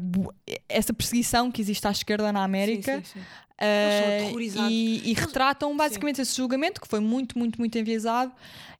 essa 0.68 0.92
perseguição 0.92 1.50
que 1.50 1.62
existe 1.62 1.88
à 1.88 1.90
esquerda 1.90 2.30
na 2.30 2.44
América 2.44 2.98
sim, 2.98 3.04
sim, 3.04 3.20
sim. 3.20 3.26
Uh, 3.60 4.38
e, 4.70 5.10
e, 5.10 5.14
retratam 5.14 5.76
basicamente 5.76 6.20
esse 6.20 6.36
julgamento 6.36 6.80
que 6.80 6.86
foi 6.86 7.00
muito 7.00 7.36
muito 7.36 7.58
muito 7.58 7.76
enviesado 7.76 8.32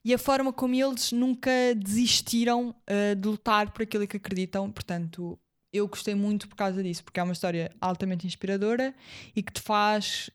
e 0.05 0.15
a 0.15 0.19
forma 0.19 0.53
como 0.53 0.75
eles 0.75 1.13
nunca 1.13 1.51
desistiram 1.75 2.71
uh, 2.71 3.17
de 3.17 3.27
lutar 3.27 3.73
por 3.73 3.83
aquilo 3.83 4.07
que 4.07 4.17
acreditam. 4.17 4.71
Portanto 4.71 5.39
eu 5.73 5.89
gostei 5.89 6.15
muito 6.15 6.49
por 6.49 6.57
causa 6.57 6.83
disso 6.83 7.03
porque 7.03 7.19
é 7.19 7.23
uma 7.23 7.33
história 7.33 7.73
altamente 7.81 8.27
inspiradora 8.27 8.95
e 9.35 9.43
que 9.43 9.53
te 9.53 9.61
faz 9.61 10.31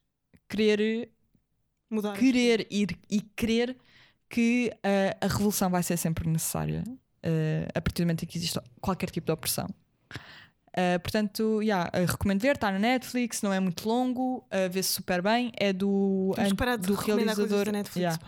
querer 0.56 1.10
Mudar 1.90 2.18
querer 2.18 2.68
ir 2.72 2.98
e 3.10 3.22
querer 3.22 3.78
que 4.30 4.72
uh, 4.78 5.18
a 5.22 5.28
revolução 5.28 5.70
vai 5.70 5.84
ser 5.84 5.98
sempre 5.98 6.28
necessária 6.28 6.84
uh, 6.88 7.70
a 7.74 7.82
partir 7.82 8.02
do 8.02 8.06
momento 8.06 8.24
em 8.24 8.28
que 8.28 8.38
existe 8.38 8.60
qualquer 8.82 9.10
tipo 9.10 9.28
de 9.28 9.32
opressão. 9.32 9.68
Uh, 10.76 11.00
portanto, 11.04 11.62
yeah, 11.62 11.88
recomendo 12.08 12.42
ver, 12.42 12.56
está 12.56 12.72
na 12.72 12.80
Netflix, 12.80 13.44
não 13.44 13.54
é 13.54 13.60
muito 13.60 13.88
longo, 13.88 14.38
uh, 14.38 14.70
vê-se 14.72 14.90
super 14.90 15.22
bem, 15.22 15.52
é 15.56 15.72
do, 15.72 16.34
do 16.88 16.96
realizador. 16.96 17.72
Netflix, 17.72 17.96
yeah. 17.96 18.20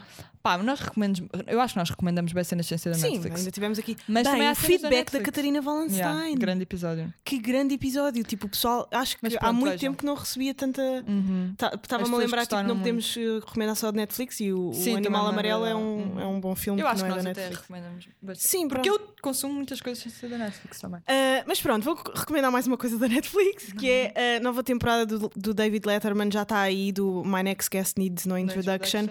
Pá, 0.46 0.60
nós 0.60 0.80
recomendamos, 0.80 1.28
eu 1.48 1.60
acho 1.60 1.74
que 1.74 1.80
nós 1.80 1.90
recomendamos 1.90 2.32
bem 2.32 2.44
cenas 2.44 2.68
sem 2.68 2.78
ser 2.78 2.92
da 2.92 2.96
Sim, 2.98 3.14
Netflix. 3.14 3.40
ainda 3.40 3.52
tivemos 3.52 3.80
aqui. 3.80 3.98
Mas 4.08 4.28
bem, 4.28 4.52
o 4.52 4.56
feedback 4.56 5.12
da, 5.12 5.18
da, 5.18 5.26
Catarina 5.26 5.60
Wallenstein. 5.60 5.98
Yeah, 5.98 6.36
grande 6.36 6.62
episódio. 6.62 7.12
Que 7.24 7.40
grande 7.40 7.74
episódio. 7.74 8.24
Tipo, 8.24 8.46
o 8.46 8.50
pessoal, 8.50 8.88
acho 8.92 9.18
que 9.18 9.28
pronto, 9.28 9.44
há 9.44 9.52
muito 9.52 9.72
vejam. 9.72 9.80
tempo 9.80 9.98
que 9.98 10.06
não 10.06 10.14
recebia 10.14 10.54
tanta. 10.54 10.84
Uhum. 10.84 11.56
Estava-me 11.82 12.14
a 12.14 12.18
lembrar 12.20 12.46
que 12.46 12.56
tipo, 12.56 12.68
não 12.68 12.78
podemos. 12.78 13.18
Eh, 13.18 13.40
recomendar 13.40 13.76
só 13.76 13.90
de 13.90 13.98
Netflix 13.98 14.40
e 14.40 14.54
o, 14.54 14.72
Sim, 14.72 14.94
o 14.94 14.98
Animal 14.98 15.26
Amarelo 15.26 15.66
é 15.66 15.74
um, 15.74 15.80
uhum. 15.80 16.20
é 16.20 16.26
um 16.28 16.40
bom 16.40 16.54
filme 16.54 16.80
eu 16.80 16.88
que 16.90 16.96
não 16.96 17.08
é 17.08 17.10
da 17.10 17.24
Netflix. 17.24 17.62
recomendamos 17.62 18.08
bastante. 18.22 18.48
Sim, 18.48 18.68
porque 18.68 18.88
eu 18.88 19.00
consumo 19.24 19.56
muitas 19.56 19.82
coisas 19.82 20.04
sem 20.04 20.12
ser 20.12 20.30
da 20.30 20.38
Netflix 20.38 20.80
também. 20.80 21.00
Uh, 21.00 21.44
mas 21.48 21.60
pronto, 21.60 21.84
vou 21.84 21.96
recomendar 21.96 22.52
mais 22.52 22.68
uma 22.68 22.78
coisa 22.78 23.00
da 23.00 23.08
Netflix, 23.08 23.74
que 23.74 23.90
é 23.90 24.38
a 24.38 24.40
nova 24.40 24.62
temporada 24.62 25.08
do, 25.08 25.32
do 25.36 25.56
David 25.56 25.88
Letterman, 25.88 26.30
já 26.32 26.44
está 26.44 26.60
aí, 26.60 26.92
do 26.92 27.24
My 27.26 27.42
Next 27.42 27.68
Guest 27.68 27.98
Needs 27.98 28.28
No 28.28 28.38
Introduction. 28.38 29.08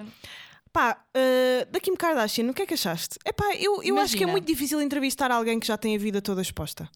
Pá, 0.74 0.98
uh, 1.16 1.70
da 1.70 1.78
Kim 1.78 1.94
Kardashian, 1.94 2.50
o 2.50 2.52
que 2.52 2.62
é 2.62 2.66
que 2.66 2.74
achaste? 2.74 3.16
Epá, 3.24 3.54
eu, 3.54 3.80
eu 3.84 3.96
acho 3.96 4.16
que 4.16 4.24
é 4.24 4.26
muito 4.26 4.44
difícil 4.44 4.80
entrevistar 4.82 5.30
alguém 5.30 5.60
que 5.60 5.68
já 5.68 5.78
tem 5.78 5.94
a 5.94 5.98
vida 6.00 6.20
toda 6.20 6.42
exposta. 6.42 6.90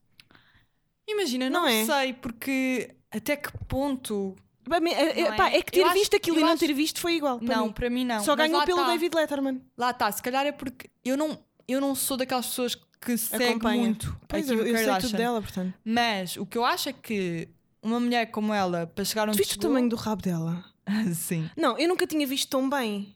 Imagina, 1.06 1.48
não, 1.48 1.60
não 1.60 1.68
é? 1.68 1.84
sei, 1.84 2.12
porque 2.12 2.96
até 3.08 3.36
que 3.36 3.56
ponto. 3.68 4.34
É, 4.68 5.20
epá, 5.20 5.50
é? 5.50 5.58
é? 5.58 5.62
que 5.62 5.70
ter 5.70 5.82
eu 5.82 5.92
visto 5.92 6.14
acho, 6.14 6.16
aquilo 6.16 6.38
e 6.38 6.40
não 6.40 6.48
acho... 6.48 6.58
ter 6.66 6.74
visto 6.74 7.00
foi 7.00 7.14
igual. 7.14 7.38
Para 7.38 7.56
não, 7.56 7.66
mim. 7.66 7.72
para 7.72 7.88
mim 7.88 8.04
não. 8.04 8.20
Só 8.24 8.34
ganhou 8.34 8.64
pelo 8.64 8.80
tá. 8.80 8.88
David 8.88 9.14
Letterman. 9.14 9.62
Lá 9.76 9.92
está, 9.92 10.10
se 10.10 10.20
calhar 10.20 10.44
é 10.44 10.50
porque 10.50 10.90
eu 11.04 11.16
não, 11.16 11.38
eu 11.68 11.80
não 11.80 11.94
sou 11.94 12.16
daquelas 12.16 12.46
pessoas 12.46 12.74
que 13.00 13.16
seguem 13.16 13.60
muito 13.60 14.18
pois 14.26 14.50
eu, 14.50 14.66
eu 14.66 14.76
sei 14.76 14.98
tudo 14.98 15.16
dela, 15.16 15.40
portanto. 15.40 15.72
Mas 15.84 16.36
o 16.36 16.44
que 16.44 16.58
eu 16.58 16.64
acho 16.64 16.88
é 16.88 16.92
que 16.92 17.48
uma 17.80 18.00
mulher 18.00 18.26
como 18.26 18.52
ela, 18.52 18.88
para 18.88 19.04
chegar 19.04 19.28
onde 19.28 19.36
tu 19.36 19.38
viste 19.38 19.54
chegou... 19.54 19.70
o 19.70 19.72
tamanho 19.72 19.88
do 19.88 19.94
rabo 19.94 20.20
dela? 20.20 20.64
Sim. 21.14 21.48
Não, 21.56 21.78
eu 21.78 21.86
nunca 21.86 22.08
tinha 22.08 22.26
visto 22.26 22.50
tão 22.50 22.68
bem. 22.68 23.14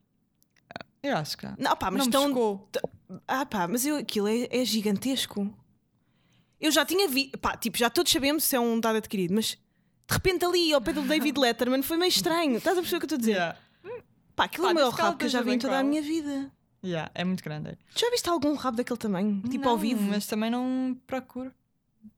Eu 1.02 1.16
acho 1.16 1.36
que. 1.36 1.46
Não, 1.58 1.76
pá, 1.76 1.90
mas 1.90 2.06
não 2.06 2.10
tão. 2.10 2.68
Ah, 3.26 3.44
pá, 3.44 3.66
mas 3.66 3.84
eu, 3.84 3.96
aquilo 3.96 4.28
é, 4.28 4.48
é 4.50 4.64
gigantesco. 4.64 5.52
Eu 6.60 6.70
já 6.70 6.84
tinha 6.84 7.08
visto. 7.08 7.36
Pá, 7.38 7.56
tipo, 7.56 7.76
já 7.76 7.90
todos 7.90 8.12
sabemos 8.12 8.44
se 8.44 8.54
é 8.54 8.60
um 8.60 8.78
dado 8.78 8.96
adquirido, 8.96 9.34
mas 9.34 9.58
de 10.06 10.14
repente 10.14 10.44
ali 10.44 10.72
ao 10.72 10.80
pé 10.80 10.92
do 10.92 11.02
David 11.02 11.36
Letterman 11.40 11.82
foi 11.82 11.96
meio 11.96 12.08
estranho. 12.08 12.56
Estás 12.56 12.78
a 12.78 12.80
perceber 12.80 13.04
o 13.04 13.06
que 13.06 13.14
eu 13.14 13.16
estou 13.16 13.16
a 13.16 13.20
dizer? 13.20 13.32
Yeah. 13.32 13.58
Pá, 14.36 14.44
aquilo 14.44 14.68
é 14.68 14.70
o 14.70 14.74
maior 14.74 14.92
rabo 14.92 15.18
que 15.18 15.24
eu 15.24 15.28
já 15.28 15.42
vi 15.42 15.52
em 15.52 15.58
toda 15.58 15.78
a 15.78 15.82
minha 15.82 16.00
vida. 16.00 16.50
Yeah, 16.84 17.10
é 17.14 17.24
muito 17.24 17.42
grande. 17.44 17.76
Já 17.96 18.10
viste 18.10 18.28
algum 18.28 18.54
rabo 18.54 18.76
daquele 18.76 18.98
tamanho? 18.98 19.40
Tipo 19.48 19.64
não, 19.64 19.72
ao 19.72 19.78
vivo? 19.78 20.02
Mas 20.02 20.26
também 20.26 20.50
não 20.50 20.96
procuro. 21.06 21.52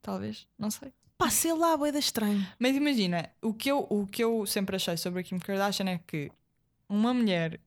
Talvez, 0.01 0.47
não 0.59 0.71
sei. 0.71 0.93
Pá, 1.17 1.31
sei 1.31 1.53
lá, 1.53 1.77
boeda 1.77 1.99
estranho. 1.99 2.47
Mas 2.59 2.75
imagina, 2.75 3.31
o 3.41 3.53
que, 3.53 3.71
eu, 3.71 3.87
o 3.89 4.07
que 4.07 4.25
eu 4.25 4.45
sempre 4.47 4.77
achei 4.77 4.97
sobre 4.97 5.21
a 5.21 5.23
Kim 5.23 5.39
Kardashian 5.39 5.89
é 5.89 6.01
que 6.07 6.31
uma 6.89 7.15
mulher 7.15 7.61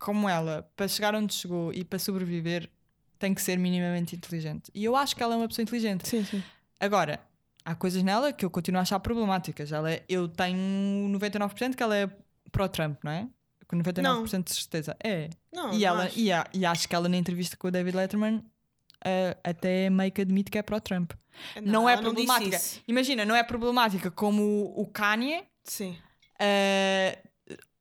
como 0.00 0.28
ela, 0.28 0.68
para 0.74 0.88
chegar 0.88 1.14
onde 1.14 1.34
chegou 1.34 1.72
e 1.72 1.84
para 1.84 1.98
sobreviver, 1.98 2.68
tem 3.18 3.34
que 3.34 3.42
ser 3.42 3.58
minimamente 3.58 4.16
inteligente. 4.16 4.70
E 4.74 4.82
eu 4.82 4.96
acho 4.96 5.14
que 5.14 5.22
ela 5.22 5.34
é 5.34 5.36
uma 5.36 5.46
pessoa 5.46 5.62
inteligente. 5.62 6.08
Sim, 6.08 6.24
sim. 6.24 6.42
Agora, 6.80 7.20
há 7.62 7.74
coisas 7.74 8.02
nela 8.02 8.32
que 8.32 8.42
eu 8.42 8.50
continuo 8.50 8.78
a 8.78 8.82
achar 8.82 8.98
problemáticas. 8.98 9.70
Ela 9.70 9.92
é, 9.92 10.04
eu 10.08 10.26
tenho 10.26 10.56
99% 11.10 11.74
que 11.74 11.82
ela 11.82 11.94
é 11.94 12.10
pró-Trump, 12.50 12.98
não 13.04 13.12
é? 13.12 13.28
Com 13.68 13.76
99% 13.76 14.02
não. 14.02 14.24
de 14.24 14.54
certeza. 14.54 14.96
É. 15.04 15.28
Não, 15.52 15.74
e, 15.74 15.80
não 15.80 15.86
ela, 15.86 16.04
acho. 16.04 16.18
E, 16.18 16.32
a, 16.32 16.46
e 16.54 16.64
acho 16.64 16.88
que 16.88 16.94
ela 16.94 17.08
na 17.08 17.18
entrevista 17.18 17.58
com 17.58 17.68
o 17.68 17.70
David 17.70 17.94
Letterman 17.94 18.36
uh, 18.38 19.38
até 19.44 19.90
meio 19.90 20.10
que 20.10 20.22
admite 20.22 20.50
que 20.50 20.56
é 20.56 20.62
pró-Trump. 20.62 21.12
Não, 21.56 21.72
não, 21.72 21.88
é 21.88 21.98
problemática. 21.98 22.58
Imagina, 22.88 23.26
não 23.26 23.36
é 23.36 23.42
problemática 23.42 24.10
como 24.10 24.72
o 24.74 24.86
Kanye. 24.86 25.44
Sim. 25.62 25.96
Uh, 26.40 27.29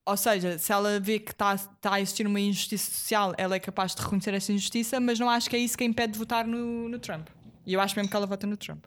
ou 0.09 0.17
seja, 0.17 0.57
se 0.57 0.71
ela 0.71 0.99
vê 0.99 1.19
que 1.19 1.31
está 1.31 1.55
tá 1.55 1.93
a 1.93 2.01
existir 2.01 2.25
uma 2.25 2.39
injustiça 2.39 2.91
social, 2.91 3.33
ela 3.37 3.55
é 3.55 3.59
capaz 3.59 3.93
de 3.93 4.01
reconhecer 4.01 4.33
essa 4.33 4.51
injustiça, 4.51 4.99
mas 4.99 5.19
não 5.19 5.29
acho 5.29 5.47
que 5.47 5.55
é 5.55 5.59
isso 5.59 5.77
que 5.77 5.83
impede 5.83 6.13
de 6.13 6.19
votar 6.19 6.47
no, 6.47 6.89
no 6.89 6.97
Trump. 6.97 7.27
E 7.63 7.73
eu 7.73 7.79
acho 7.79 7.95
mesmo 7.95 8.09
que 8.09 8.15
ela 8.15 8.25
vota 8.25 8.47
no 8.47 8.57
Trump. 8.57 8.85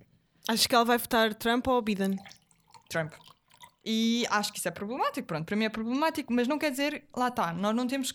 Acho 0.49 0.69
que 0.69 0.75
ela 0.75 0.85
vai 0.85 0.99
votar 0.99 1.33
Trump 1.35 1.69
ou 1.69 1.81
Biden? 1.81 2.19
Trump. 2.89 3.13
E 3.85 4.27
acho 4.31 4.53
que 4.53 4.59
isso 4.59 4.67
é 4.67 4.73
problemático. 4.73 5.27
Pronto, 5.29 5.47
para 5.47 5.55
mim 5.55 5.65
é 5.65 5.69
problemático, 5.69 6.33
mas 6.33 6.49
não 6.49 6.59
quer 6.59 6.73
dizer, 6.73 7.05
lá 7.17 7.29
está, 7.29 7.53
nós 7.53 7.75
não 7.75 7.87
temos 7.87 8.13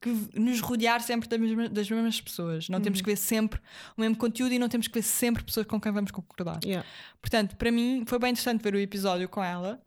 que 0.00 0.08
nos 0.34 0.60
rodear 0.60 1.02
sempre 1.02 1.28
das 1.28 1.38
mesmas, 1.38 1.68
das 1.68 1.90
mesmas 1.90 2.20
pessoas. 2.20 2.68
Não 2.68 2.78
uhum. 2.78 2.84
temos 2.84 3.00
que 3.00 3.06
ver 3.06 3.16
sempre 3.16 3.60
o 3.96 4.00
mesmo 4.00 4.16
conteúdo 4.16 4.52
e 4.52 4.58
não 4.58 4.68
temos 4.68 4.86
que 4.86 4.94
ver 4.94 5.02
sempre 5.02 5.42
pessoas 5.42 5.66
com 5.66 5.80
quem 5.80 5.90
vamos 5.90 6.12
concordar. 6.12 6.60
Yeah. 6.64 6.86
Portanto, 7.20 7.56
para 7.56 7.72
mim 7.72 8.04
foi 8.06 8.20
bem 8.20 8.30
interessante 8.30 8.62
ver 8.62 8.74
o 8.74 8.78
episódio 8.78 9.28
com 9.28 9.42
ela 9.42 9.82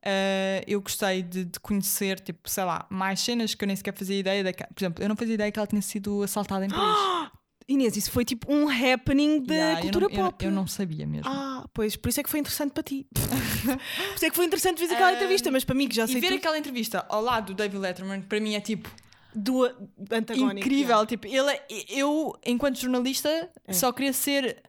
Uh, 0.00 0.64
eu 0.66 0.80
gostei 0.80 1.22
de, 1.22 1.44
de, 1.44 1.60
conhecer, 1.60 2.18
tipo, 2.20 2.48
sei 2.48 2.64
lá, 2.64 2.86
mais 2.88 3.20
cenas 3.20 3.54
que 3.54 3.62
eu 3.62 3.66
nem 3.66 3.76
sequer 3.76 3.94
fazia 3.94 4.18
ideia. 4.18 4.42
De, 4.42 4.52
por 4.52 4.66
exemplo, 4.78 5.04
eu 5.04 5.08
não 5.08 5.16
fazia 5.16 5.34
ideia 5.34 5.52
que 5.52 5.58
ela 5.58 5.66
tinha 5.66 5.82
sido 5.82 6.22
assaltada 6.22 6.64
em 6.64 6.70
Paris. 6.70 7.30
Inês, 7.68 7.96
isso 7.96 8.10
foi 8.10 8.24
tipo 8.24 8.52
um 8.52 8.68
happening 8.68 9.44
da 9.44 9.54
yeah, 9.54 9.80
cultura 9.80 10.06
eu 10.06 10.10
não, 10.10 10.16
pop. 10.16 10.44
Eu, 10.44 10.50
eu, 10.50 10.54
não 10.54 10.66
sabia 10.66 11.06
mesmo. 11.06 11.30
Ah, 11.30 11.68
pois, 11.72 11.94
por 11.94 12.08
isso 12.08 12.18
é 12.18 12.22
que 12.22 12.30
foi 12.30 12.40
interessante 12.40 12.72
para 12.72 12.82
ti. 12.82 13.06
por 13.14 14.16
isso 14.16 14.24
é 14.24 14.30
que 14.30 14.34
foi 14.34 14.44
interessante 14.44 14.84
ver 14.84 14.92
aquela 14.92 15.12
uh, 15.12 15.14
entrevista, 15.14 15.50
mas 15.52 15.62
para 15.62 15.76
mim 15.76 15.86
que 15.86 15.94
já 15.94 16.06
sei. 16.06 16.16
E 16.16 16.20
ver 16.20 16.28
tudo. 16.28 16.38
aquela 16.38 16.58
entrevista 16.58 17.06
ao 17.08 17.22
lado 17.22 17.48
do 17.48 17.54
David 17.54 17.78
Letterman, 17.78 18.22
para 18.22 18.40
mim 18.40 18.54
é 18.54 18.60
tipo. 18.60 18.90
Do 19.32 19.64
antagónico. 20.10 20.66
Incrível, 20.66 20.96
yeah. 20.96 21.06
tipo, 21.06 21.28
ele, 21.28 21.60
eu, 21.88 22.36
enquanto 22.44 22.80
jornalista, 22.80 23.48
é. 23.64 23.72
só 23.72 23.92
queria 23.92 24.12
ser 24.12 24.60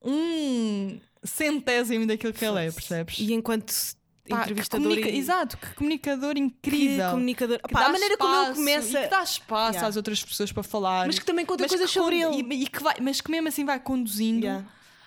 um 0.00 1.00
centésimo 1.24 2.06
daquilo 2.06 2.32
que 2.32 2.44
ele 2.44 2.66
é, 2.66 2.70
percebes? 2.70 3.18
E 3.18 3.32
enquanto 3.32 3.74
Pá, 4.28 4.42
entrevistador. 4.42 4.88
Comunica... 4.88 5.08
E... 5.08 5.18
Exato, 5.18 5.56
que 5.58 5.74
comunicador 5.74 6.36
incrível. 6.36 7.06
Que 7.06 7.10
comunicador. 7.12 7.58
Que 7.58 7.72
Pá, 7.72 7.84
a 7.84 7.88
maneira 7.90 8.14
espaço, 8.14 8.30
como 8.30 8.46
ele 8.46 8.54
começa. 8.54 9.02
que 9.02 9.08
dá 9.08 9.22
espaço 9.22 9.72
yeah. 9.72 9.88
às 9.88 9.96
outras 9.96 10.24
pessoas 10.24 10.52
para 10.52 10.62
falar. 10.62 11.06
Mas 11.06 11.18
que 11.18 11.24
também 11.26 11.44
conta 11.44 11.68
coisas 11.68 11.90
sobre 11.90 12.20
ele. 12.20 12.42
E, 12.42 12.62
e, 12.62 12.66
que 12.66 12.82
vai, 12.82 12.94
mas 13.00 13.20
que 13.20 13.30
mesmo 13.30 13.48
assim 13.48 13.64
vai 13.64 13.78
conduzindo. 13.78 14.44
Yeah. 14.44 14.66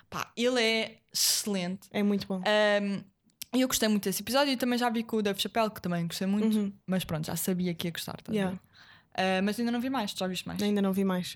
Pá, 0.09 0.31
ele 0.37 0.61
é 0.61 0.97
excelente. 1.11 1.87
É 1.91 2.03
muito 2.03 2.27
bom. 2.27 2.41
Um, 2.41 3.03
eu 3.59 3.67
gostei 3.67 3.89
muito 3.89 4.03
desse 4.03 4.21
episódio 4.21 4.53
e 4.53 4.57
também 4.57 4.77
já 4.77 4.89
vi 4.89 5.03
com 5.03 5.17
o 5.17 5.21
Dave 5.21 5.41
Chappelle, 5.41 5.71
que 5.71 5.81
também 5.81 6.05
gostei 6.05 6.27
muito. 6.27 6.57
Uhum. 6.57 6.73
Mas 6.85 7.03
pronto, 7.03 7.25
já 7.25 7.35
sabia 7.35 7.73
que 7.73 7.87
ia 7.87 7.91
gostar. 7.91 8.21
Tá 8.21 8.31
yeah. 8.31 8.55
Uh, 8.55 9.41
mas 9.43 9.59
ainda 9.59 9.71
não 9.71 9.81
vi 9.81 9.89
mais, 9.89 10.11
já 10.11 10.27
viste 10.27 10.47
mais? 10.47 10.61
Ainda 10.61 10.81
não 10.81 10.93
vi 10.93 11.03
mais. 11.03 11.33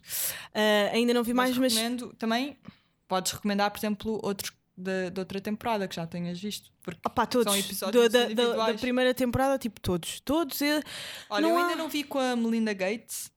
Uh, 0.53 0.93
ainda 0.93 1.13
não 1.15 1.23
vi 1.23 1.33
mas 1.33 1.57
mais, 1.57 1.73
recomendo 1.73 2.07
mas. 2.07 2.17
Também 2.19 2.57
podes 3.07 3.31
recomendar, 3.31 3.71
por 3.71 3.79
exemplo, 3.79 4.19
outros 4.23 4.51
da, 4.81 5.09
da 5.09 5.21
outra 5.21 5.39
temporada 5.39 5.87
que 5.87 5.95
já 5.95 6.05
tenhas 6.05 6.39
visto. 6.39 6.71
Porque 6.81 6.99
Opa, 7.05 7.25
todos. 7.25 7.51
são 7.51 7.59
episódios 7.59 8.09
da, 8.09 8.27
da, 8.29 8.67
da, 8.67 8.73
primeira 8.73 9.13
temporada, 9.13 9.57
tipo, 9.57 9.79
todos. 9.79 10.19
Todos. 10.21 10.59
Eu, 10.61 10.81
Olha, 11.29 11.47
eu 11.47 11.57
ainda 11.57 11.75
não 11.75 11.87
vi 11.87 12.03
com 12.03 12.19
a 12.19 12.35
Melinda 12.35 12.73
Gates 12.73 13.31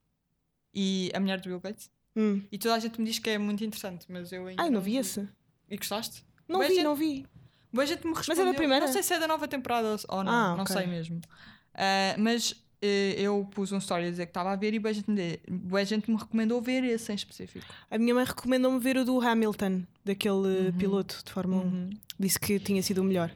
e 0.73 1.11
a 1.13 1.19
mulher 1.19 1.39
do 1.39 1.49
Bill 1.49 1.59
Gates. 1.59 1.89
Hum. 2.15 2.41
E 2.51 2.57
toda 2.57 2.75
a 2.75 2.79
gente 2.79 2.99
me 2.99 3.05
diz 3.05 3.19
que 3.19 3.29
é 3.29 3.37
muito 3.37 3.63
interessante, 3.63 4.05
mas 4.09 4.31
eu 4.31 4.47
ainda. 4.47 4.61
Ah, 4.61 4.65
não, 4.65 4.73
não 4.73 4.81
vi, 4.81 4.97
esse. 4.97 5.27
E 5.69 5.77
gostaste? 5.77 6.25
Não 6.47 6.59
Boa 6.59 6.67
vi, 6.67 6.75
gente, 6.75 6.83
não 6.83 6.95
vi. 6.95 7.25
Boa 7.71 7.85
gente 7.85 8.07
me 8.07 8.13
respondeu. 8.13 8.45
Mas 8.45 8.47
é 8.47 8.51
da 8.51 8.57
primeira? 8.57 8.85
Não 8.85 8.93
sei 8.93 9.03
se 9.03 9.13
é 9.13 9.19
da 9.19 9.27
nova 9.27 9.47
temporada 9.47 9.97
ou 10.07 10.23
não, 10.23 10.31
ah, 10.31 10.55
não 10.55 10.63
okay. 10.63 10.75
sei 10.75 10.87
mesmo. 10.87 11.17
Uh, 11.17 12.19
mas 12.19 12.64
eu 12.81 13.47
pus 13.51 13.71
um 13.71 13.77
story 13.77 14.05
a 14.05 14.09
dizer 14.09 14.25
que 14.25 14.29
estava 14.31 14.51
a 14.51 14.55
ver 14.55 14.73
e 14.73 14.79
boa 14.79 14.93
gente, 14.93 15.41
boa 15.49 15.85
gente 15.85 16.09
me 16.09 16.17
recomendou 16.17 16.61
ver 16.61 16.83
esse 16.83 17.11
em 17.11 17.15
específico. 17.15 17.65
A 17.89 17.97
minha 17.97 18.13
mãe 18.13 18.25
recomendou-me 18.25 18.79
ver 18.79 18.97
o 18.97 19.05
do 19.05 19.19
Hamilton, 19.19 19.83
daquele 20.03 20.33
uhum. 20.33 20.71
piloto 20.77 21.21
de 21.25 21.31
Fórmula 21.31 21.63
1. 21.63 21.65
Uhum. 21.65 21.89
Disse 22.19 22.39
que 22.39 22.59
tinha 22.59 22.81
sido 22.83 23.01
o 23.01 23.03
melhor. 23.03 23.29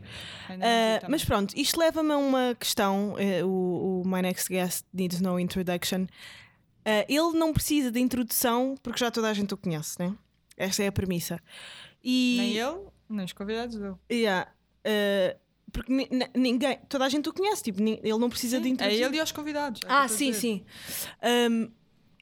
Uh, 0.49 1.09
mas 1.09 1.25
pronto, 1.25 1.53
isto 1.57 1.79
leva-me 1.79 2.13
a 2.13 2.17
uma 2.17 2.55
questão: 2.55 3.13
uh, 3.13 3.45
o, 3.45 4.01
o 4.01 4.07
My 4.07 4.21
Next 4.21 4.49
Guest 4.49 4.85
Needs 4.93 5.19
No 5.19 5.39
Introduction. 5.39 6.03
Uh, 6.03 7.05
ele 7.07 7.37
não 7.37 7.51
precisa 7.53 7.91
de 7.91 7.99
introdução 7.99 8.75
porque 8.81 8.99
já 8.99 9.11
toda 9.11 9.29
a 9.29 9.33
gente 9.33 9.53
o 9.53 9.57
conhece, 9.57 9.99
né? 9.99 10.15
Esta 10.55 10.83
é 10.83 10.87
a 10.87 10.91
premissa. 10.91 11.39
E... 12.03 12.37
Nem 12.39 12.57
ele, 12.57 12.79
nem 13.09 13.25
os 13.25 13.33
convidados 13.33 13.75
dele. 13.77 13.95
Yeah. 14.11 14.49
Porque 15.71 15.91
ninguém, 16.35 16.79
toda 16.87 17.05
a 17.05 17.09
gente 17.09 17.29
o 17.29 17.33
conhece, 17.33 17.63
tipo, 17.63 17.81
ele 17.81 18.17
não 18.17 18.29
precisa 18.29 18.57
sim, 18.57 18.63
de 18.63 18.69
introdução. 18.69 19.03
É 19.03 19.05
ele 19.05 19.17
e 19.17 19.21
os 19.21 19.31
convidados. 19.31 19.81
É 19.83 19.87
ah, 19.89 20.07
sim, 20.07 20.33
sim. 20.33 20.63
Um, 21.51 21.69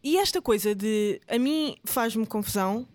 e 0.03 0.17
esta 0.17 0.41
coisa 0.41 0.73
de 0.75 1.21
a 1.27 1.37
mim 1.37 1.75
faz-me 1.85 2.25
confusão. 2.25 2.87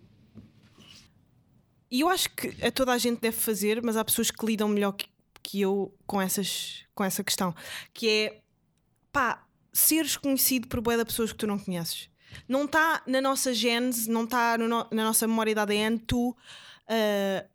E 1.89 2.01
eu 2.01 2.09
acho 2.09 2.29
que 2.31 2.65
a 2.65 2.71
toda 2.71 2.91
a 2.91 2.97
gente 2.97 3.19
deve 3.19 3.37
fazer, 3.37 3.81
mas 3.83 3.95
há 3.95 4.03
pessoas 4.03 4.31
que 4.31 4.45
lidam 4.45 4.67
melhor 4.67 4.93
que, 4.93 5.07
que 5.41 5.61
eu 5.61 5.93
com, 6.07 6.19
essas, 6.19 6.85
com 6.95 7.03
essa 7.03 7.23
questão. 7.23 7.53
Que 7.93 8.09
é 8.09 8.41
pá, 9.11 9.45
seres 9.71 10.17
conhecido 10.17 10.67
por 10.67 10.81
boa 10.81 10.97
de 10.97 11.05
pessoas 11.05 11.31
que 11.31 11.37
tu 11.37 11.45
não 11.45 11.59
conheces. 11.59 12.09
Não 12.47 12.65
está 12.65 13.03
na 13.05 13.21
nossa 13.21 13.53
gênese, 13.53 14.09
não 14.09 14.23
está 14.23 14.57
no, 14.57 14.67
na 14.67 15.03
nossa 15.03 15.27
memória 15.27 15.53
de 15.53 15.59
ADN, 15.59 15.99
tu 15.99 16.29
uh, 16.29 17.47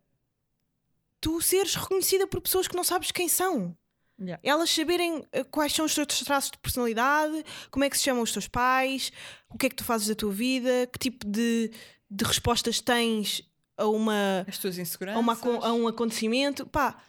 tu 1.21 1.41
seres 1.41 1.75
reconhecida 1.75 2.27
por 2.27 2.41
pessoas 2.41 2.67
que 2.67 2.75
não 2.75 2.83
sabes 2.83 3.11
quem 3.11 3.27
são. 3.27 3.75
Yeah. 4.19 4.39
Elas 4.43 4.69
saberem 4.69 5.23
eh, 5.31 5.45
quais 5.45 5.73
são 5.73 5.85
os 5.85 5.95
teus 5.95 6.19
traços 6.19 6.51
de 6.51 6.57
personalidade, 6.57 7.43
como 7.71 7.85
é 7.85 7.89
que 7.89 7.97
se 7.97 8.03
chamam 8.03 8.21
os 8.21 8.33
teus 8.33 8.47
pais, 8.47 9.13
o 9.49 9.57
que 9.57 9.67
é 9.67 9.69
que 9.69 9.75
tu 9.75 9.83
fazes 9.83 10.07
da 10.07 10.15
tua 10.15 10.31
vida, 10.31 10.89
que 10.91 10.99
tipo 10.99 11.25
de, 11.25 11.71
de 12.11 12.25
respostas 12.25 12.81
tens 12.81 13.41
a 13.77 13.87
uma. 13.87 14.45
As 14.47 14.57
tuas 14.57 14.77
inseguranças. 14.77 15.17
A, 15.17 15.19
uma, 15.21 15.67
a 15.67 15.73
um 15.73 15.87
acontecimento. 15.87 16.65
Pá, 16.65 17.01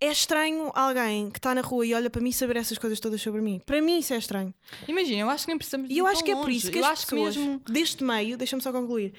é 0.00 0.12
estranho 0.12 0.70
alguém 0.74 1.30
que 1.30 1.38
está 1.38 1.54
na 1.54 1.60
rua 1.60 1.86
e 1.86 1.94
olha 1.94 2.10
para 2.10 2.20
mim 2.20 2.30
saber 2.30 2.56
essas 2.56 2.78
coisas 2.78 3.00
todas 3.00 3.20
sobre 3.20 3.40
mim. 3.40 3.60
Para 3.64 3.80
mim 3.80 3.98
isso 3.98 4.14
é 4.14 4.18
estranho. 4.18 4.54
Imagina, 4.86 5.22
eu 5.22 5.30
acho 5.30 5.44
que 5.44 5.50
nem 5.50 5.58
precisamos 5.58 5.90
E 5.90 5.98
eu 5.98 6.06
acho 6.06 6.22
que 6.22 6.30
é 6.30 6.36
por 6.36 6.50
isso 6.50 6.70
que 6.70 6.78
eu 6.78 6.84
as 6.84 7.04
pessoas 7.04 7.36
mesmo... 7.36 7.60
deste 7.60 8.04
meio, 8.04 8.36
deixa-me 8.36 8.62
só 8.62 8.70
concluir, 8.70 9.14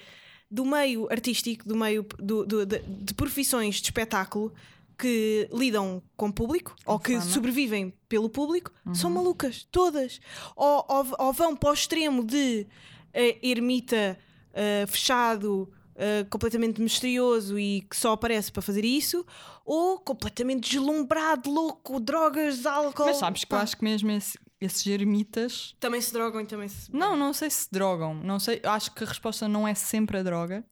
do 0.50 0.64
meio 0.64 1.08
artístico, 1.10 1.68
do 1.68 1.76
meio 1.76 2.06
do, 2.18 2.44
do, 2.44 2.66
de, 2.66 2.78
de, 2.78 3.14
profissões 3.14 3.76
de 3.76 3.82
espetáculo 3.82 4.52
que 4.98 5.48
lidam 5.52 6.02
com 6.16 6.30
público 6.30 6.74
com 6.84 6.92
ou 6.92 6.98
que 6.98 7.20
sobrevivem 7.20 7.92
pelo 8.08 8.30
público, 8.30 8.72
uhum. 8.86 8.94
são 8.94 9.10
malucas, 9.10 9.66
todas. 9.70 10.20
Ou, 10.54 10.84
ou, 10.88 11.06
ou, 11.18 11.32
vão 11.32 11.54
para 11.54 11.70
o 11.70 11.74
extremo 11.74 12.24
de 12.24 12.66
uh, 13.14 13.38
ermita, 13.42 14.18
uh, 14.52 14.86
fechado, 14.86 15.70
uh, 15.96 16.28
completamente 16.30 16.80
misterioso 16.80 17.58
e 17.58 17.82
que 17.82 17.96
só 17.96 18.12
aparece 18.12 18.50
para 18.50 18.62
fazer 18.62 18.84
isso, 18.84 19.26
ou 19.64 19.98
completamente 19.98 20.70
deslumbrado, 20.70 21.50
louco, 21.50 22.00
drogas, 22.00 22.64
álcool. 22.64 23.06
Mas 23.06 23.18
sabes 23.18 23.44
que 23.44 23.52
eu 23.52 23.58
acho 23.58 23.76
que 23.76 23.84
mesmo 23.84 24.10
esse, 24.12 24.38
esses 24.60 24.86
ermitas 24.86 25.74
também 25.78 26.00
se 26.00 26.12
drogam 26.12 26.40
e 26.40 26.46
também 26.46 26.68
se. 26.68 26.94
Não, 26.94 27.16
não 27.16 27.32
sei 27.32 27.50
se 27.50 27.68
drogam. 27.70 28.14
Não 28.14 28.38
sei, 28.38 28.60
acho 28.64 28.92
que 28.92 29.04
a 29.04 29.06
resposta 29.06 29.46
não 29.46 29.66
é 29.66 29.74
sempre 29.74 30.18
a 30.18 30.22
droga, 30.22 30.64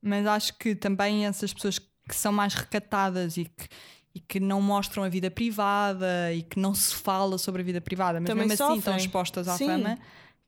mas 0.00 0.26
acho 0.26 0.56
que 0.58 0.74
também 0.74 1.26
essas 1.26 1.52
pessoas 1.52 1.78
que 1.78 2.14
são 2.14 2.32
mais 2.32 2.54
recatadas 2.54 3.36
e 3.36 3.44
que, 3.44 3.68
e 4.14 4.20
que 4.20 4.40
não 4.40 4.62
mostram 4.62 5.04
a 5.04 5.08
vida 5.08 5.30
privada 5.30 6.32
e 6.32 6.42
que 6.42 6.58
não 6.58 6.74
se 6.74 6.94
fala 6.94 7.36
sobre 7.36 7.62
a 7.62 7.64
vida 7.64 7.80
privada, 7.80 8.18
mas 8.18 8.28
também 8.28 8.48
mesmo 8.48 8.64
assim 8.64 8.78
estão 8.78 8.96
expostas 8.96 9.46
à 9.46 9.56
Sim. 9.56 9.66
fama 9.66 9.98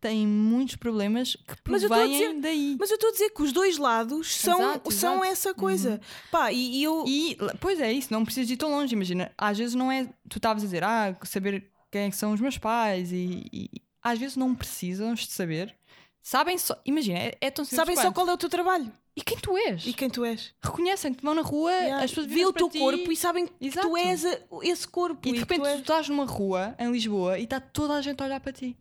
têm 0.00 0.26
muitos 0.26 0.76
problemas 0.76 1.36
que 1.36 1.62
provêm 1.62 2.10
dizer, 2.10 2.40
daí. 2.40 2.76
Mas 2.80 2.90
eu 2.90 2.94
estou 2.94 3.10
a 3.10 3.12
dizer 3.12 3.30
que 3.30 3.42
os 3.42 3.52
dois 3.52 3.76
lados 3.76 4.34
são, 4.34 4.58
exato, 4.58 4.90
são 4.90 5.14
exato. 5.16 5.30
essa 5.30 5.54
coisa. 5.54 5.90
Uhum. 5.90 5.98
Pá, 6.30 6.52
e, 6.52 6.78
e, 6.78 6.82
eu. 6.82 7.04
E, 7.06 7.36
pois 7.60 7.78
é, 7.80 7.92
isso, 7.92 8.12
não 8.12 8.24
precisas 8.24 8.50
ir 8.50 8.56
tão 8.56 8.70
longe. 8.70 8.94
Imagina, 8.94 9.30
às 9.36 9.58
vezes 9.58 9.74
não 9.74 9.92
é. 9.92 10.06
Tu 10.28 10.38
estavas 10.38 10.62
a 10.62 10.66
dizer, 10.66 10.82
ah, 10.82 11.14
saber 11.22 11.69
quem 11.90 12.02
é 12.02 12.10
que 12.10 12.16
são 12.16 12.32
os 12.32 12.40
meus 12.40 12.58
pais, 12.58 13.12
e, 13.12 13.46
e 13.52 13.70
às 14.02 14.18
vezes 14.18 14.36
não 14.36 14.54
precisam 14.54 15.14
de 15.14 15.26
saber. 15.26 15.74
Sabem 16.22 16.58
só. 16.58 16.80
Imagina, 16.84 17.18
é, 17.18 17.36
é 17.40 17.50
tão 17.50 17.64
simples. 17.64 17.76
Sabem 17.76 17.96
quanto. 17.96 18.04
só 18.04 18.12
qual 18.12 18.28
é 18.28 18.32
o 18.32 18.38
teu 18.38 18.48
trabalho. 18.48 18.92
E 19.16 19.22
quem 19.22 19.38
tu 19.38 19.56
és? 19.56 19.86
E 19.86 19.92
quem 19.92 20.08
tu 20.08 20.24
és? 20.24 20.54
Reconhecem-te, 20.62 21.22
vão 21.22 21.34
na 21.34 21.42
rua, 21.42 21.72
yeah. 21.72 22.04
as 22.04 22.10
pessoas 22.10 22.26
vê 22.26 22.46
o 22.46 22.52
teu 22.52 22.70
corpo 22.70 23.10
e 23.10 23.16
sabem 23.16 23.46
que 23.46 23.66
Exato. 23.66 23.88
tu 23.88 23.96
és 23.96 24.24
a, 24.24 24.38
esse 24.62 24.86
corpo. 24.86 25.28
E 25.28 25.32
de 25.32 25.38
repente 25.38 25.60
tu, 25.60 25.66
és... 25.66 25.76
tu 25.76 25.80
estás 25.80 26.08
numa 26.08 26.24
rua 26.24 26.74
em 26.78 26.90
Lisboa 26.90 27.38
e 27.38 27.44
está 27.44 27.60
toda 27.60 27.94
a 27.94 28.00
gente 28.00 28.22
a 28.22 28.26
olhar 28.26 28.40
para 28.40 28.52
ti. 28.52 28.76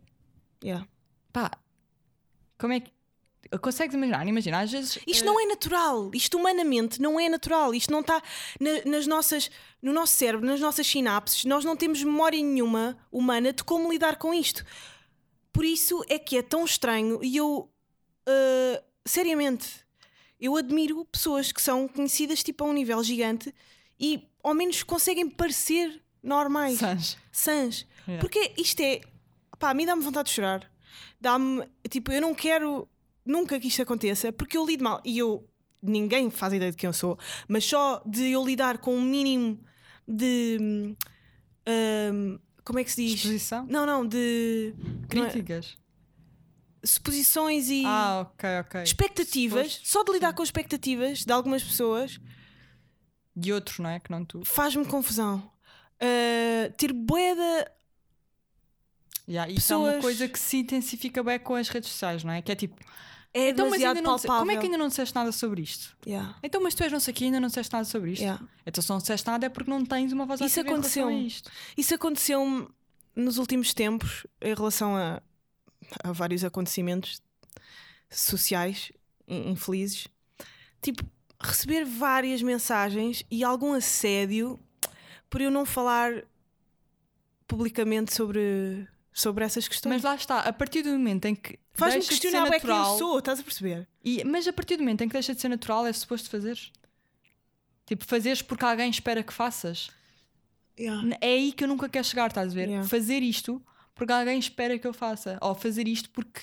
Yeah. 0.63 0.88
Pá, 1.34 1.52
como 2.58 2.74
é 2.74 2.80
que. 2.80 2.91
Consegues 3.62 3.95
imaginar? 3.95 4.28
Imagina, 4.28 4.60
às 4.60 4.71
vezes. 4.71 4.99
Isto 5.08 5.23
uh... 5.23 5.25
não 5.25 5.39
é 5.39 5.45
natural. 5.45 6.12
Isto 6.13 6.38
humanamente 6.38 7.02
não 7.02 7.19
é 7.19 7.28
natural. 7.30 7.73
Isto 7.73 7.91
não 7.91 8.02
está 8.02 8.21
na, 8.60 8.91
nas 8.91 9.08
nossas, 9.08 9.49
no 9.82 9.91
nosso 9.91 10.13
cérebro, 10.13 10.45
nas 10.45 10.60
nossas 10.60 10.86
sinapses. 10.86 11.45
Nós 11.45 11.65
não 11.65 11.75
temos 11.75 12.04
memória 12.04 12.41
nenhuma 12.41 12.97
humana 13.12 13.52
de 13.52 13.63
como 13.63 13.91
lidar 13.91 14.17
com 14.17 14.34
isto. 14.34 14.63
Por 15.52 15.65
isso 15.65 16.04
é 16.08 16.19
que 16.19 16.38
é 16.38 16.41
tão 16.41 16.63
estranho 16.63 17.19
e 17.23 17.38
eu. 17.38 17.69
Uh, 18.28 18.84
seriamente, 19.06 19.67
eu 20.39 20.56
admiro 20.56 21.04
pessoas 21.06 21.52
que 21.52 21.62
são 21.62 21.88
conhecidas 21.88 22.43
tipo 22.43 22.63
a 22.63 22.67
um 22.67 22.73
nível 22.73 23.04
gigante 23.04 23.54
e 23.99 24.28
ao 24.43 24.54
menos 24.54 24.84
conseguem 24.84 25.28
parecer 25.28 26.02
normais. 26.21 26.78
Sans. 26.78 27.17
Sans. 27.32 27.88
Yeah. 28.08 28.21
Porque 28.21 28.54
isto 28.58 28.80
é. 28.82 29.02
Pá, 29.58 29.71
a 29.71 29.73
mim 29.73 29.86
dá-me 29.86 30.04
vontade 30.04 30.30
de 30.30 30.36
chorar 30.36 30.69
dá-me. 31.19 31.63
Tipo, 31.89 32.12
eu 32.12 32.21
não 32.21 32.34
quero 32.34 32.88
nunca 33.30 33.60
que 33.60 33.68
isto 33.68 33.82
aconteça 33.82 34.34
porque 34.34 34.58
eu 34.58 34.65
lido 34.65 34.84
mal. 34.84 35.02
E 35.06 35.18
eu. 35.18 35.48
Ninguém 35.82 36.30
faz 36.30 36.52
ideia 36.52 36.72
de 36.72 36.78
quem 36.78 36.88
eu 36.89 36.94
sou, 36.94 37.18
mas 37.48 37.63
só 37.63 38.04
de 38.06 38.32
eu 38.32 38.46
lidar 38.46 38.80
com 38.80 38.94
um 38.98 39.02
mínimo 39.02 39.63
de. 40.06 40.96
Um, 42.13 42.38
como 42.65 42.80
é 42.80 42.84
que 42.84 42.92
se 42.92 43.06
diz? 43.06 43.13
Exposição? 43.13 43.65
Não, 43.70 43.86
não, 43.86 44.06
de. 44.06 44.74
Críticas. 45.08 45.78
Suposições 46.84 47.70
e. 47.70 47.84
Ah, 47.86 48.28
ok, 48.30 48.50
ok. 48.60 48.84
Expectativas. 48.84 49.80
Só 49.86 50.04
de 50.04 50.12
lidar 50.12 50.34
com 50.34 50.44
expectativas 50.44 51.24
de 51.24 51.32
algumas 51.32 51.63
pessoas. 51.63 52.20
De 53.34 53.54
outros, 53.54 53.80
não 53.80 53.89
é? 53.89 54.02
Que 54.02 54.12
não 54.12 54.26
tu. 54.26 54.44
Faz-me 54.44 54.84
confusão. 54.86 55.50
Uh, 56.02 56.74
ter 56.78 56.92
boeda 56.92 57.72
Yeah, 59.30 59.52
isso 59.52 59.68
pessoas... 59.68 59.92
é 59.92 59.96
uma 59.96 60.02
coisa 60.02 60.28
que 60.28 60.39
se 60.39 60.58
intensifica 60.58 61.22
bem 61.22 61.38
com 61.38 61.54
as 61.54 61.70
redes 61.70 61.89
sociais, 61.89 62.24
não 62.24 62.34
é? 62.34 62.42
Que 62.42 62.52
é 62.52 62.56
tipo. 62.56 62.76
É 63.34 63.50
então, 63.50 63.70
mas 63.70 63.84
ainda 63.84 64.02
não 64.02 64.18
como 64.18 64.52
é 64.52 64.58
que 64.58 64.65
ainda 64.65 64.78
não 64.78 64.88
disseste 64.88 65.13
nada 65.13 65.32
sobre 65.32 65.62
isto? 65.62 65.96
Yeah. 66.06 66.36
Então, 66.42 66.62
mas 66.62 66.74
tu 66.74 66.84
és 66.84 66.92
não 66.92 67.00
sei 67.00 67.13
aqui 67.13 67.26
ainda 67.26 67.39
não 67.39 67.48
disseste 67.48 67.72
nada 67.72 67.86
sobre 67.86 68.12
isto? 68.12 68.22
Yeah. 68.22 68.44
Então, 68.65 68.82
se 68.82 68.89
não 68.89 68.98
disseste 68.98 69.28
nada 69.28 69.46
é 69.46 69.50
porque 69.50 69.70
não 69.70 69.86
tens 69.86 70.12
uma 70.12 70.26
voz 70.26 70.42
isso 70.42 70.60
aconteceu 70.60 71.12
isto. 71.12 71.52
Isso 71.78 71.94
aconteceu 71.94 72.72
nos 73.15 73.38
últimos 73.38 73.74
tempos 73.74 74.26
em 74.42 74.54
relação 74.54 74.96
a, 74.96 75.22
a 76.04 76.12
vários 76.12 76.44
acontecimentos 76.44 77.22
sociais 78.10 78.92
infelizes. 79.28 80.08
Tipo, 80.82 81.04
receber 81.39 81.86
várias 81.86 82.42
mensagens 82.42 83.24
e 83.30 83.44
algum 83.44 83.74
assédio 83.74 84.60
por 85.30 85.42
eu 85.42 85.52
não 85.52 85.65
falar 85.65 86.24
publicamente 87.48 88.13
sobre 88.13 88.88
sobre 89.12 89.43
essas 89.43 89.67
questões. 89.67 89.95
Mas 89.95 90.04
lá 90.04 90.15
está, 90.15 90.39
a 90.39 90.54
partir 90.54 90.82
do 90.82 90.91
momento 90.91 91.26
em 91.26 91.36
que. 91.36 91.60
Faz-me 91.74 92.06
questionar 92.06 92.50
o 92.50 92.54
é 92.54 92.60
quem 92.60 92.69
eu 92.69 92.98
sou, 92.98 93.19
estás 93.19 93.39
a 93.39 93.43
perceber? 93.43 93.88
E, 94.04 94.24
mas 94.26 94.48
a 94.48 94.54
partir 94.54 94.76
do 94.76 94.84
momento 94.84 95.02
em 95.02 95.08
que 95.08 95.13
deixa 95.13 95.34
de 95.34 95.41
ser 95.41 95.50
natural, 95.50 95.86
é 95.86 95.93
suposto 95.93 96.30
fazeres. 96.30 96.72
Tipo, 97.86 98.06
fazeres 98.06 98.41
porque 98.41 98.65
alguém 98.65 98.89
espera 98.89 99.24
que 99.24 99.34
faças. 99.34 99.89
Yeah. 100.78 101.17
É 101.19 101.28
aí 101.28 101.52
que 101.52 101.63
eu 101.63 101.67
nunca 101.67 101.89
quero 101.89 102.06
chegar, 102.06 102.28
estás 102.28 102.52
a 102.52 102.56
ver? 102.56 102.67
Yeah. 102.67 102.88
Fazer 102.88 103.24
isto 103.24 103.62
porque 103.95 104.13
alguém 104.13 104.39
espera 104.39 104.78
que 104.78 104.88
eu 104.88 104.93
faça. 104.93 105.38
Ou 105.41 105.54
fazer 105.56 105.88
isto 105.88 106.10
porque 106.12 106.41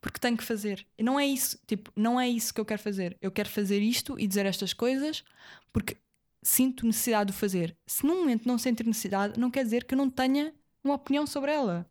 porque 0.00 0.20
tenho 0.20 0.36
que 0.36 0.44
fazer. 0.44 0.86
Não 1.00 1.18
é 1.18 1.26
isso, 1.26 1.58
tipo, 1.66 1.90
não 1.96 2.20
é 2.20 2.28
isso 2.28 2.52
que 2.52 2.60
eu 2.60 2.64
quero 2.66 2.82
fazer. 2.82 3.16
Eu 3.22 3.32
quero 3.32 3.48
fazer 3.48 3.80
isto 3.80 4.20
e 4.20 4.26
dizer 4.26 4.44
estas 4.44 4.74
coisas 4.74 5.24
porque 5.72 5.96
sinto 6.42 6.84
necessidade 6.84 7.32
de 7.32 7.38
fazer. 7.38 7.74
Se 7.86 8.04
num 8.04 8.18
momento 8.18 8.46
não 8.46 8.58
sentir 8.58 8.86
necessidade, 8.86 9.40
não 9.40 9.50
quer 9.50 9.64
dizer 9.64 9.84
que 9.84 9.94
eu 9.94 9.98
não 9.98 10.10
tenha 10.10 10.52
uma 10.84 10.94
opinião 10.94 11.26
sobre 11.26 11.50
ela. 11.52 11.86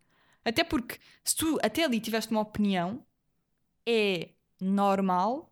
Até 0.46 0.64
porque 0.64 1.00
se 1.24 1.36
tu 1.36 1.58
até 1.64 1.84
ali 1.84 2.00
tiveste 2.00 2.32
uma 2.32 2.42
opinião, 2.42 3.04
é 3.86 4.30
normal 4.60 5.50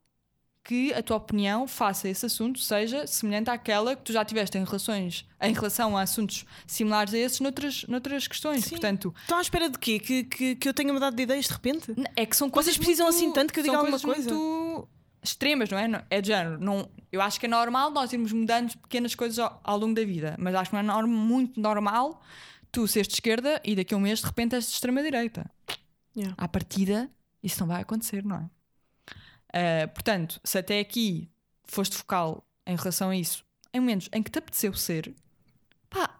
que 0.64 0.94
a 0.94 1.02
tua 1.02 1.18
opinião 1.18 1.68
faça 1.68 2.08
esse 2.08 2.26
assunto 2.26 2.60
seja 2.60 3.08
semelhante 3.08 3.50
àquela 3.50 3.96
que 3.96 4.04
tu 4.04 4.14
já 4.14 4.24
tiveste 4.24 4.58
em 4.60 4.64
relações 4.64 5.28
em 5.42 5.54
relação 5.54 5.98
a 5.98 6.04
assuntos 6.04 6.46
similares 6.68 7.14
a 7.16 7.18
esses 7.18 7.40
noutras, 7.40 7.84
noutras 7.88 8.28
questões. 8.28 8.64
Sim. 8.66 8.70
Portanto, 8.72 9.14
estão 9.22 9.40
à 9.40 9.42
espera 9.42 9.70
de 9.70 9.80
quê? 9.80 9.98
Que, 9.98 10.24
que, 10.24 10.56
que 10.56 10.70
eu 10.70 10.74
tenha 10.74 10.94
mudado 10.94 11.16
de 11.16 11.24
ideias 11.24 11.46
de 11.46 11.52
repente? 11.52 11.96
É 12.16 12.26
que 12.28 12.38
são 12.38 12.48
coisas 12.48 12.76
Vocês 12.76 12.78
precisam 12.78 13.08
muito, 13.08 13.18
assim 13.18 13.34
tanto 13.34 13.52
que 13.52 13.60
eu 13.60 13.64
diga 13.64 13.78
alguma 13.78 14.00
coisa. 14.00 14.32
Muito 14.32 14.88
extremas, 15.24 15.70
não 15.70 15.78
é? 15.80 16.06
É 16.10 16.22
de 16.22 16.28
género. 16.28 16.60
Não, 16.60 16.88
eu 17.12 17.22
acho 17.22 17.40
que 17.40 17.48
é 17.48 17.50
normal 17.50 17.90
nós 17.90 18.14
irmos 18.14 18.32
mudando 18.32 18.76
pequenas 18.78 19.16
coisas 19.16 19.40
ao, 19.40 19.60
ao 19.64 19.78
longo 19.78 19.96
da 19.96 20.04
vida, 20.04 20.36
mas 20.38 20.54
acho 20.54 20.70
que 20.70 20.76
não 20.76 20.80
é 20.80 20.84
norm, 20.84 21.10
muito 21.10 21.60
normal 21.60 22.22
tu 22.72 22.88
seres 22.88 23.08
de 23.08 23.16
esquerda 23.16 23.62
e 23.64 23.76
daqui 23.76 23.94
a 23.94 23.98
um 23.98 24.00
mês 24.00 24.20
de 24.20 24.26
repente 24.26 24.56
és 24.56 24.66
de 24.66 24.72
extrema-direita. 24.72 25.50
Yeah. 26.16 26.36
À 26.38 26.48
partida, 26.48 27.10
isso 27.44 27.60
não 27.60 27.68
vai 27.68 27.82
acontecer, 27.82 28.24
não 28.24 28.38
é? 28.38 28.50
Uh, 29.54 29.88
portanto, 29.94 30.40
se 30.44 30.58
até 30.58 30.80
aqui 30.80 31.30
foste 31.66 31.96
focal 31.96 32.48
em 32.66 32.76
relação 32.76 33.10
a 33.10 33.16
isso, 33.16 33.44
em 33.74 33.80
momentos 33.80 34.10
em 34.14 34.24
que 34.24 34.32
te 34.32 34.40
apeteceu 34.40 34.74
ser, 34.74 35.14
pá, 35.90 36.20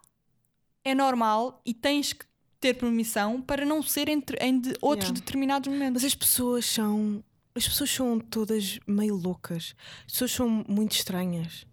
é 0.84 0.94
normal 0.94 1.60
e 1.64 1.72
tens 1.72 2.12
que 2.12 2.26
ter 2.60 2.74
permissão 2.74 3.42
para 3.42 3.64
não 3.64 3.82
ser 3.82 4.08
entre, 4.08 4.36
em 4.40 4.60
de 4.60 4.74
outros 4.80 5.08
yeah. 5.08 5.20
determinados 5.20 5.72
momentos. 5.72 6.02
Mas 6.02 6.12
as 6.12 6.14
pessoas 6.14 6.64
são. 6.64 7.22
As 7.54 7.68
pessoas 7.68 7.90
são 7.90 8.18
todas 8.18 8.78
meio 8.86 9.14
loucas. 9.14 9.74
As 10.06 10.12
pessoas 10.12 10.32
são 10.32 10.64
muito 10.66 10.92
estranhas. 10.92 11.66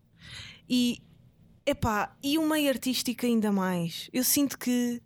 E 0.68 1.02
Epá, 1.70 2.18
e 2.24 2.36
o 2.40 2.50
meio 2.50 2.68
artístico 2.68 3.28
ainda 3.28 3.52
mais. 3.52 4.10
Eu 4.12 4.24
sinto 4.24 4.58
que 4.58 5.00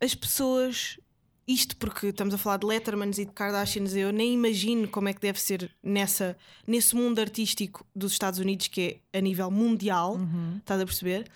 as 0.00 0.12
pessoas. 0.12 0.98
Isto 1.46 1.76
porque 1.76 2.08
estamos 2.08 2.34
a 2.34 2.38
falar 2.38 2.56
de 2.56 2.66
Lettermans 2.66 3.16
e 3.16 3.24
de 3.24 3.30
Kardashians, 3.30 3.94
eu 3.94 4.12
nem 4.12 4.34
imagino 4.34 4.88
como 4.88 5.08
é 5.08 5.14
que 5.14 5.20
deve 5.20 5.40
ser 5.40 5.70
nessa, 5.82 6.36
nesse 6.66 6.94
mundo 6.94 7.20
artístico 7.20 7.86
dos 7.94 8.12
Estados 8.12 8.40
Unidos, 8.40 8.66
que 8.66 9.00
é 9.12 9.18
a 9.18 9.20
nível 9.22 9.50
mundial, 9.50 10.16
uhum. 10.16 10.56
estás 10.58 10.78
a 10.78 10.84
perceber? 10.84 11.30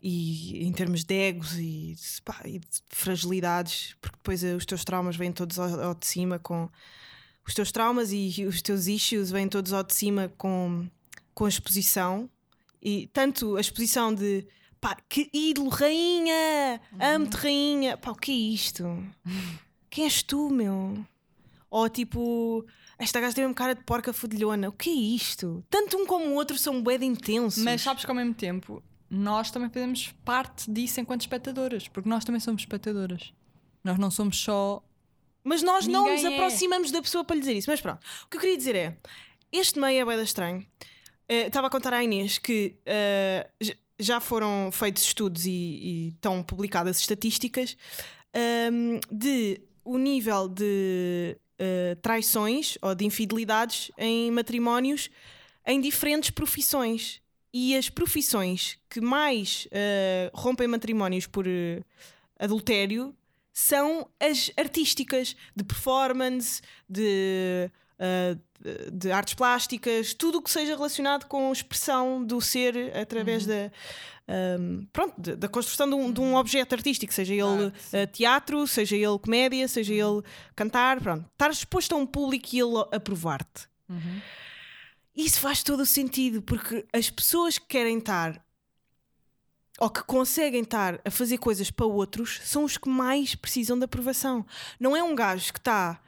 E 0.00 0.64
em 0.64 0.72
termos 0.72 1.04
de 1.04 1.14
egos 1.14 1.58
e, 1.58 1.94
pá, 2.24 2.40
e 2.46 2.60
de 2.60 2.66
fragilidades, 2.88 3.96
porque 4.00 4.16
depois 4.16 4.42
os 4.44 4.64
teus 4.64 4.84
traumas 4.84 5.16
vêm 5.16 5.32
todos 5.32 5.58
ao, 5.58 5.80
ao 5.80 5.94
de 5.94 6.06
cima 6.06 6.38
com. 6.38 6.70
Os 7.46 7.52
teus 7.52 7.72
traumas 7.72 8.10
e 8.12 8.46
os 8.46 8.62
teus 8.62 8.86
issues 8.86 9.30
vêm 9.30 9.48
todos 9.48 9.72
ao 9.72 9.82
de 9.82 9.94
cima 9.94 10.32
com, 10.38 10.86
com 11.34 11.44
a 11.46 11.48
exposição 11.48 12.30
e 12.82 13.06
tanto 13.08 13.56
a 13.56 13.60
exposição 13.60 14.14
de 14.14 14.46
pá, 14.80 14.96
que 15.08 15.28
ídolo, 15.32 15.68
rainha, 15.68 16.80
uhum. 16.92 16.98
amo-te, 17.00 17.36
rainha. 17.36 17.96
Pá, 17.96 18.10
o 18.10 18.14
que 18.14 18.32
é 18.32 18.34
isto? 18.34 18.84
Quem 19.90 20.04
és 20.04 20.22
tu, 20.22 20.50
meu? 20.50 21.04
Ou 21.70 21.88
tipo, 21.88 22.64
esta 22.98 23.20
gaja 23.20 23.34
tem 23.34 23.44
mesmo 23.44 23.54
cara 23.54 23.74
de 23.74 23.84
porca 23.84 24.12
fodilhona. 24.12 24.68
O 24.68 24.72
que 24.72 24.90
é 24.90 24.92
isto? 24.92 25.64
Tanto 25.68 25.96
um 25.96 26.06
como 26.06 26.26
o 26.26 26.34
outro 26.34 26.56
são 26.58 26.82
bué 26.82 26.96
intensos. 26.96 27.62
Mas 27.62 27.82
sabes 27.82 28.04
que 28.04 28.10
ao 28.10 28.16
mesmo 28.16 28.34
tempo, 28.34 28.82
nós 29.10 29.50
também 29.50 29.70
fazemos 29.70 30.14
parte 30.24 30.70
disso 30.70 31.00
enquanto 31.00 31.22
espectadoras, 31.22 31.88
porque 31.88 32.08
nós 32.08 32.24
também 32.24 32.40
somos 32.40 32.62
espectadoras. 32.62 33.32
Nós 33.82 33.98
não 33.98 34.10
somos 34.10 34.38
só. 34.38 34.82
Mas 35.44 35.62
nós 35.62 35.86
Ninguém 35.86 36.02
não 36.02 36.12
nos 36.12 36.24
é. 36.24 36.34
aproximamos 36.34 36.90
da 36.90 37.00
pessoa 37.00 37.24
para 37.24 37.36
lhe 37.36 37.40
dizer 37.40 37.56
isso. 37.56 37.70
Mas 37.70 37.80
pronto, 37.80 38.00
o 38.24 38.28
que 38.28 38.36
eu 38.36 38.40
queria 38.40 38.56
dizer 38.56 38.74
é: 38.74 38.96
este 39.52 39.78
meio 39.78 40.00
é 40.00 40.04
bué 40.04 40.20
estranho. 40.22 40.66
Uh, 41.30 41.46
estava 41.46 41.66
a 41.66 41.70
contar 41.70 41.92
à 41.92 42.02
Inês 42.02 42.38
que 42.38 42.76
uh, 42.86 43.74
já 43.98 44.20
foram 44.20 44.70
feitos 44.72 45.02
estudos 45.02 45.44
e, 45.46 45.50
e 45.50 46.08
estão 46.08 46.42
publicadas 46.42 46.98
estatísticas 46.98 47.76
um, 48.34 48.94
ehm, 48.94 49.00
de 49.10 49.60
o 49.84 49.98
nível 49.98 50.48
de 50.48 51.36
uh, 51.58 51.96
traições 52.00 52.78
ou 52.82 52.94
de 52.94 53.04
infidelidades 53.04 53.90
em 53.96 54.30
matrimónios 54.30 55.10
em 55.66 55.80
diferentes 55.80 56.30
profissões. 56.30 57.20
E 57.52 57.74
as 57.74 57.88
profissões 57.88 58.78
que 58.90 59.00
mais 59.00 59.66
uh, 59.66 60.30
rompem 60.34 60.68
matrimónios 60.68 61.26
por 61.26 61.46
uh, 61.46 61.84
adultério 62.38 63.14
são 63.52 64.08
as 64.20 64.52
artísticas, 64.56 65.34
de 65.56 65.64
performance, 65.64 66.60
de, 66.88 67.70
uh, 67.98 68.40
de 68.92 69.10
artes 69.10 69.34
plásticas, 69.34 70.14
tudo 70.14 70.38
o 70.38 70.42
que 70.42 70.50
seja 70.50 70.74
relacionado 70.74 71.26
com 71.26 71.48
a 71.48 71.52
expressão 71.52 72.24
do 72.24 72.40
ser 72.40 72.96
através 72.96 73.46
uhum. 73.46 73.48
da. 73.48 73.72
Um, 74.30 74.86
pronto, 74.92 75.36
da 75.36 75.48
construção 75.48 75.88
de 75.88 75.94
um, 75.94 76.12
de 76.12 76.20
um, 76.20 76.24
uhum. 76.24 76.34
objeto 76.34 76.74
artístico, 76.74 77.14
seja 77.14 77.32
ele 77.32 77.68
uh, 77.68 77.72
teatro, 78.12 78.66
seja 78.66 78.94
ele 78.94 79.18
comédia, 79.18 79.66
seja 79.66 79.94
uhum. 79.94 80.18
ele 80.18 80.26
cantar, 80.54 81.00
pronto. 81.00 81.24
Estar 81.32 81.50
exposto 81.50 81.94
a 81.94 81.96
um 81.96 82.04
público 82.04 82.48
e 82.52 82.58
ele 82.58 82.84
aprovar-te. 82.92 83.66
Uhum. 83.88 84.20
Isso 85.16 85.40
faz 85.40 85.62
todo 85.62 85.80
o 85.80 85.86
sentido, 85.86 86.42
porque 86.42 86.86
as 86.92 87.08
pessoas 87.08 87.58
que 87.58 87.66
querem 87.66 87.98
estar 87.98 88.44
ou 89.78 89.88
que 89.88 90.02
conseguem 90.02 90.62
estar 90.62 91.00
a 91.04 91.10
fazer 91.10 91.38
coisas 91.38 91.70
para 91.70 91.86
outros 91.86 92.40
são 92.44 92.64
os 92.64 92.76
que 92.76 92.88
mais 92.88 93.34
precisam 93.34 93.78
de 93.78 93.84
aprovação. 93.84 94.44
Não 94.78 94.96
é 94.96 95.02
um 95.02 95.14
gajo 95.14 95.52
que 95.52 95.58
está 95.58 96.00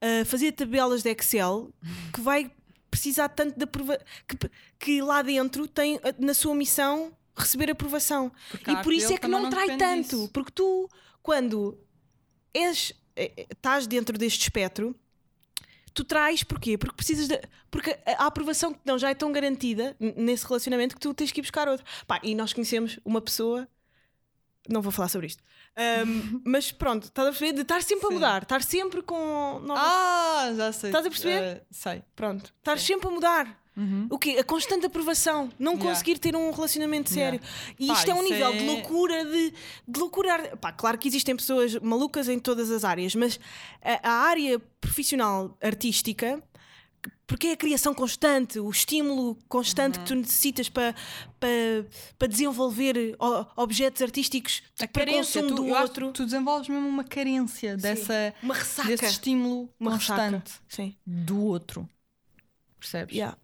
a 0.00 0.24
fazer 0.24 0.52
tabelas 0.52 1.02
de 1.02 1.10
Excel 1.10 1.72
que 2.12 2.20
vai 2.20 2.50
precisar 2.90 3.28
tanto 3.28 3.56
de 3.56 3.64
aprovação 3.64 4.04
que, 4.26 4.50
que 4.78 5.02
lá 5.02 5.22
dentro 5.22 5.68
tem 5.68 6.00
na 6.18 6.34
sua 6.34 6.54
missão 6.54 7.12
receber 7.36 7.70
aprovação. 7.70 8.30
Porque 8.50 8.70
e 8.70 8.82
por 8.82 8.92
isso 8.92 9.12
é 9.12 9.18
que 9.18 9.28
não, 9.28 9.42
não 9.42 9.50
trai 9.50 9.76
tanto. 9.76 10.16
Disso. 10.16 10.30
Porque 10.32 10.50
tu, 10.52 10.88
quando 11.22 11.78
és, 12.52 12.92
eh, 13.16 13.32
eh, 13.36 13.46
estás 13.50 13.86
dentro 13.86 14.16
deste 14.18 14.42
espectro, 14.42 14.94
tu 15.94 16.04
traz 16.04 16.42
porquê? 16.44 16.76
Porque 16.76 16.96
precisas 16.96 17.28
de. 17.28 17.40
Porque 17.70 17.98
a 18.06 18.26
aprovação 18.26 18.72
que 18.72 18.80
não 18.84 18.98
já 18.98 19.10
é 19.10 19.14
tão 19.14 19.32
garantida 19.32 19.96
nesse 19.98 20.46
relacionamento 20.46 20.94
que 20.94 21.00
tu 21.00 21.14
tens 21.14 21.32
que 21.32 21.40
ir 21.40 21.42
buscar 21.42 21.68
outro. 21.68 21.84
Pá, 22.06 22.20
e 22.22 22.34
nós 22.34 22.52
conhecemos 22.52 22.98
uma 23.04 23.20
pessoa. 23.20 23.68
Não 24.68 24.82
vou 24.82 24.92
falar 24.92 25.08
sobre 25.08 25.26
isto. 25.26 25.42
Um, 26.06 26.42
mas 26.44 26.70
pronto, 26.70 27.04
estás 27.04 27.28
a 27.28 27.30
perceber? 27.30 27.52
De 27.52 27.62
estar 27.62 27.82
sempre 27.82 28.06
Sim. 28.06 28.12
a 28.12 28.14
mudar, 28.14 28.42
estar 28.42 28.62
sempre 28.62 29.02
com. 29.02 29.60
Novas... 29.64 29.82
Ah, 29.84 30.52
já 30.56 30.72
sei. 30.72 30.90
Estás 30.90 31.06
a 31.06 31.10
perceber? 31.10 31.56
Uh, 31.56 31.66
sei. 31.70 32.02
Pronto, 32.14 32.52
estar 32.58 32.78
sempre 32.78 33.08
a 33.08 33.10
mudar. 33.10 33.60
Uhum. 33.76 34.08
O 34.10 34.18
quê? 34.18 34.36
A 34.38 34.44
constante 34.44 34.84
aprovação. 34.84 35.48
Não 35.58 35.72
yeah. 35.72 35.90
conseguir 35.90 36.18
ter 36.18 36.36
um 36.36 36.50
relacionamento 36.50 37.08
sério. 37.08 37.40
Yeah. 37.40 37.74
E 37.78 37.92
isto 37.92 38.06
Pá, 38.06 38.12
é 38.12 38.14
um 38.14 38.22
nível 38.22 38.48
é... 38.48 38.56
de 38.58 38.64
loucura 38.66 39.24
de, 39.24 39.54
de 39.88 40.00
loucura. 40.00 40.56
Pá, 40.58 40.72
claro 40.72 40.98
que 40.98 41.08
existem 41.08 41.34
pessoas 41.34 41.76
malucas 41.76 42.28
em 42.28 42.38
todas 42.38 42.70
as 42.70 42.84
áreas, 42.84 43.14
mas 43.14 43.40
a, 43.82 44.10
a 44.10 44.12
área 44.26 44.58
profissional 44.80 45.56
artística 45.62 46.42
porque 47.26 47.48
é 47.48 47.52
a 47.52 47.56
criação 47.56 47.94
constante, 47.94 48.58
o 48.58 48.70
estímulo 48.70 49.36
constante 49.48 49.98
uhum. 49.98 50.04
que 50.04 50.08
tu 50.08 50.14
necessitas 50.16 50.68
para, 50.68 50.94
para, 51.38 51.86
para 52.18 52.28
desenvolver 52.28 53.16
objetos 53.56 54.02
artísticos 54.02 54.62
a 54.80 54.86
para 54.88 55.04
carência, 55.04 55.42
consumo 55.42 55.56
tu, 55.56 55.62
do 55.62 55.68
outro. 55.74 56.12
Tu 56.12 56.24
desenvolves 56.24 56.68
mesmo 56.68 56.88
uma 56.88 57.04
carência 57.04 57.76
dessa, 57.76 58.34
uma 58.42 58.54
ressaca. 58.54 58.88
desse 58.88 59.06
estímulo 59.06 59.68
uma 59.78 59.92
constante 59.92 60.52
do 61.06 61.40
outro. 61.40 61.88
Percebes? 62.78 63.14
Yeah. 63.14 63.36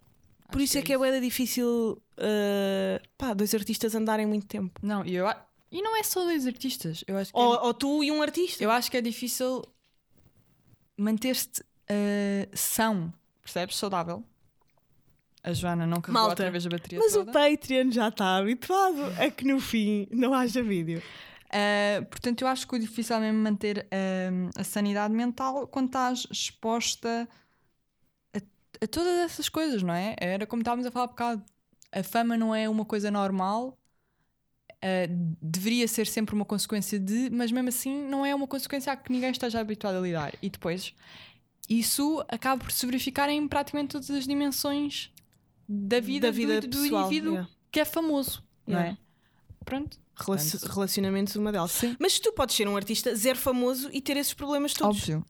Por 0.51 0.61
isso 0.61 0.79
é 0.79 0.83
que 0.83 0.93
é, 0.93 0.97
é 0.97 1.21
difícil 1.21 2.03
uh, 2.19 3.09
pá, 3.19 3.35
dois 3.35 3.55
artistas 3.55 3.95
andarem 3.95 4.27
muito 4.27 4.47
tempo. 4.47 4.81
Não, 4.83 5.05
e 5.05 5.15
eu 5.15 5.27
e 5.71 5.83
não 5.83 5.97
é 5.97 6.03
só 6.03 6.25
dois 6.25 6.47
artistas. 6.47 7.05
Eu 7.07 7.17
acho 7.17 7.31
ou, 7.35 7.55
é... 7.55 7.61
ou 7.61 7.75
tu 7.75 8.03
e 8.03 8.11
um 8.11 8.23
artista. 8.23 8.63
Eu 8.63 8.71
acho 8.71 8.91
que 8.91 8.97
é 8.97 9.01
difícil 9.01 9.63
manter-te 10.97 11.61
uh, 11.61 12.49
são, 12.55 13.13
percebes? 13.47 13.77
Saudável. 13.77 14.25
A 15.43 15.53
Joana 15.53 15.87
não 15.87 16.01
carregou 16.01 16.23
Malta, 16.23 16.43
outra 16.43 16.51
vez 16.51 16.67
a 16.67 16.69
bateria 16.69 16.99
Mas 16.99 17.13
toda. 17.13 17.31
o 17.31 17.33
Patreon 17.33 17.91
já 17.93 18.09
está 18.09 18.37
habituado 18.37 19.01
a 19.19 19.31
que 19.31 19.47
no 19.47 19.61
fim 19.61 20.09
não 20.11 20.35
haja 20.35 20.63
vídeo. 20.63 21.01
Uh, 21.47 22.05
portanto, 22.07 22.43
eu 22.43 22.49
acho 22.49 22.67
que 22.67 22.75
o 22.75 22.79
difícil 22.79 23.15
é 23.17 23.21
mesmo 23.21 23.39
manter 23.39 23.87
uh, 23.87 24.51
a 24.61 24.65
sanidade 24.65 25.15
mental 25.15 25.69
quando 25.69 25.87
estás 25.87 26.27
exposta 26.31 27.29
a 28.83 28.87
todas 28.87 29.15
essas 29.19 29.49
coisas, 29.49 29.83
não 29.83 29.95
é? 29.95 30.17
Era 30.19 30.47
como 30.47 30.63
estávamos 30.63 30.87
a 30.87 30.91
falar 30.91 31.05
há 31.05 31.09
bocado. 31.09 31.45
A 31.93 32.03
fama 32.03 32.37
não 32.37 32.55
é 32.55 32.69
uma 32.69 32.85
coisa 32.85 33.11
normal, 33.11 33.79
uh, 34.77 35.37
deveria 35.41 35.87
ser 35.89 36.07
sempre 36.07 36.35
uma 36.35 36.45
consequência 36.45 36.99
de, 36.99 37.31
mas 37.31 37.53
mesmo 37.53 37.69
assim 37.69 38.03
não 38.09 38.27
é 38.27 38.35
uma 38.35 38.47
consequência 38.47 38.93
a 38.93 38.97
que 38.97 39.11
ninguém 39.13 39.31
esteja 39.31 39.61
habituado 39.61 39.97
a 39.97 40.01
lidar. 40.01 40.35
E 40.43 40.51
depois 40.51 40.95
isso 41.69 42.25
acaba 42.29 42.63
por 42.63 42.71
se 42.71 42.87
verificar 42.87 43.29
em 43.29 43.47
praticamente 43.49 43.93
todas 43.93 44.11
as 44.11 44.27
dimensões 44.27 45.11
da 45.69 46.01
vida, 46.01 46.29
da 46.29 46.31
vida 46.31 46.61
do, 46.61 46.69
do 46.69 46.83
pessoal, 46.83 47.07
indivíduo 47.07 47.33
yeah. 47.33 47.51
que 47.71 47.81
é 47.81 47.85
famoso, 47.85 48.43
yeah. 48.69 48.89
não 48.89 48.95
é? 48.95 48.99
Pronto. 49.65 49.99
Relac 50.15 50.67
relacionamentos, 50.73 51.37
uma 51.37 51.53
delas. 51.53 51.73
Sim. 51.73 51.97
Mas 51.99 52.19
tu 52.19 52.33
podes 52.33 52.55
ser 52.55 52.69
um 52.69 52.77
artista 52.77 53.15
zero 53.15 53.39
famoso 53.39 53.91
e 53.93 54.01
ter 54.01 54.17
esses 54.17 54.33
problemas 54.33 54.73
todos. 54.73 54.99
Óbvio. 54.99 55.25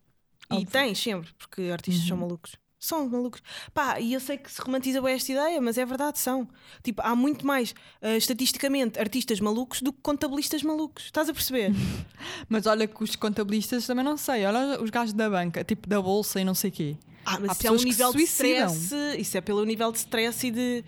E 0.50 0.54
Óbvio. 0.54 0.70
tens 0.70 0.98
sempre, 0.98 1.32
porque 1.38 1.62
artistas 1.62 2.02
uhum. 2.02 2.08
são 2.08 2.16
malucos. 2.18 2.52
São 2.86 3.08
malucos. 3.08 3.42
Pá, 3.74 3.98
e 3.98 4.12
eu 4.12 4.20
sei 4.20 4.38
que 4.38 4.50
se 4.50 4.60
romantiza 4.60 5.02
bem 5.02 5.14
esta 5.14 5.32
ideia, 5.32 5.60
mas 5.60 5.76
é 5.76 5.84
verdade, 5.84 6.20
são. 6.20 6.48
Tipo, 6.84 7.02
há 7.02 7.16
muito 7.16 7.44
mais, 7.44 7.72
uh, 8.00 8.16
estatisticamente, 8.16 8.96
artistas 9.00 9.40
malucos 9.40 9.82
do 9.82 9.92
que 9.92 9.98
contabilistas 10.00 10.62
malucos. 10.62 11.06
Estás 11.06 11.28
a 11.28 11.32
perceber? 11.32 11.72
mas 12.48 12.64
olha 12.64 12.86
que 12.86 13.02
os 13.02 13.16
contabilistas 13.16 13.88
também 13.88 14.04
não 14.04 14.16
sei. 14.16 14.46
Olha 14.46 14.80
os 14.80 14.88
gajos 14.90 15.12
da 15.12 15.28
banca, 15.28 15.64
tipo 15.64 15.88
da 15.88 16.00
bolsa 16.00 16.40
e 16.40 16.44
não 16.44 16.54
sei 16.54 16.70
o 16.70 16.72
quê. 16.72 16.96
Ah, 17.24 17.40
mas 17.40 17.50
há 17.50 17.52
isso 17.54 17.66
é 17.66 17.70
um 17.72 17.74
nível 17.74 18.12
de 18.12 18.22
stress. 18.22 18.94
Isso 19.18 19.36
é 19.36 19.40
pelo 19.40 19.64
nível 19.64 19.90
de 19.90 19.98
stress 19.98 20.46
e 20.46 20.52
de. 20.52 20.84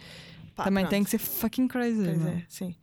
Pá, 0.55 0.65
também 0.65 0.85
pronto. 0.85 0.91
tem 0.91 1.03
que 1.03 1.11
ser 1.11 1.19
fucking 1.19 1.67
crazy. 1.67 2.05
Pois 2.05 2.27
é, 2.27 2.45
sim. 2.49 2.77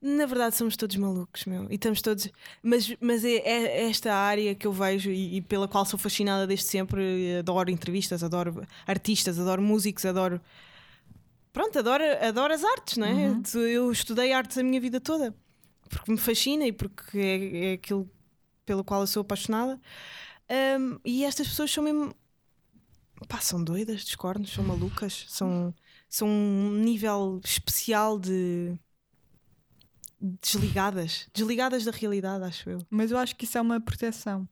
Na 0.00 0.26
verdade, 0.26 0.54
somos 0.54 0.76
todos 0.76 0.94
malucos, 0.96 1.44
meu. 1.44 1.66
E 1.70 1.74
estamos 1.74 2.00
todos. 2.00 2.28
Mas, 2.62 2.94
mas 3.00 3.24
é, 3.24 3.36
é 3.36 3.88
esta 3.88 4.14
área 4.14 4.54
que 4.54 4.66
eu 4.66 4.72
vejo 4.72 5.10
e, 5.10 5.36
e, 5.36 5.42
pela 5.42 5.66
qual 5.66 5.84
sou 5.84 5.98
fascinada 5.98 6.46
desde 6.46 6.66
sempre. 6.66 7.38
Adoro 7.38 7.70
entrevistas, 7.70 8.22
adoro 8.22 8.66
artistas, 8.86 9.38
adoro 9.38 9.60
músicos, 9.60 10.04
adoro. 10.04 10.40
Pronto, 11.52 11.78
adoro, 11.78 12.04
adoro 12.22 12.54
as 12.54 12.62
artes, 12.62 12.96
não 12.96 13.06
é? 13.06 13.30
Uhum. 13.30 13.42
Eu 13.60 13.90
estudei 13.90 14.32
artes 14.32 14.56
a 14.58 14.62
minha 14.62 14.80
vida 14.80 15.00
toda 15.00 15.34
porque 15.88 16.12
me 16.12 16.18
fascina 16.18 16.66
e 16.66 16.72
porque 16.72 17.18
é, 17.18 17.70
é 17.70 17.72
aquilo 17.72 18.08
pelo 18.64 18.84
qual 18.84 19.00
eu 19.00 19.06
sou 19.06 19.22
apaixonada. 19.22 19.80
Um, 20.78 20.98
e 21.04 21.24
estas 21.24 21.48
pessoas 21.48 21.70
são 21.70 21.82
mesmo. 21.82 22.14
Pá, 23.26 23.40
são 23.40 23.62
doidas, 23.62 24.02
discordes, 24.02 24.52
são 24.52 24.62
malucas, 24.62 25.26
são, 25.28 25.74
são 26.08 26.28
um 26.28 26.70
nível 26.76 27.40
especial 27.44 28.16
de 28.18 28.78
desligadas, 30.20 31.28
desligadas 31.32 31.84
da 31.84 31.90
realidade, 31.90 32.44
acho 32.44 32.68
eu. 32.68 32.78
Mas 32.90 33.10
eu 33.10 33.18
acho 33.18 33.36
que 33.36 33.44
isso 33.44 33.58
é 33.58 33.60
uma 33.60 33.80
proteção. 33.80 34.48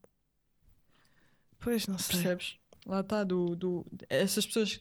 Pois, 1.58 1.86
não 1.86 1.98
sei. 1.98 2.16
Percebes? 2.16 2.56
Lá 2.86 3.00
está, 3.00 3.24
do, 3.24 3.56
do, 3.56 3.86
essas 4.08 4.46
pessoas 4.46 4.80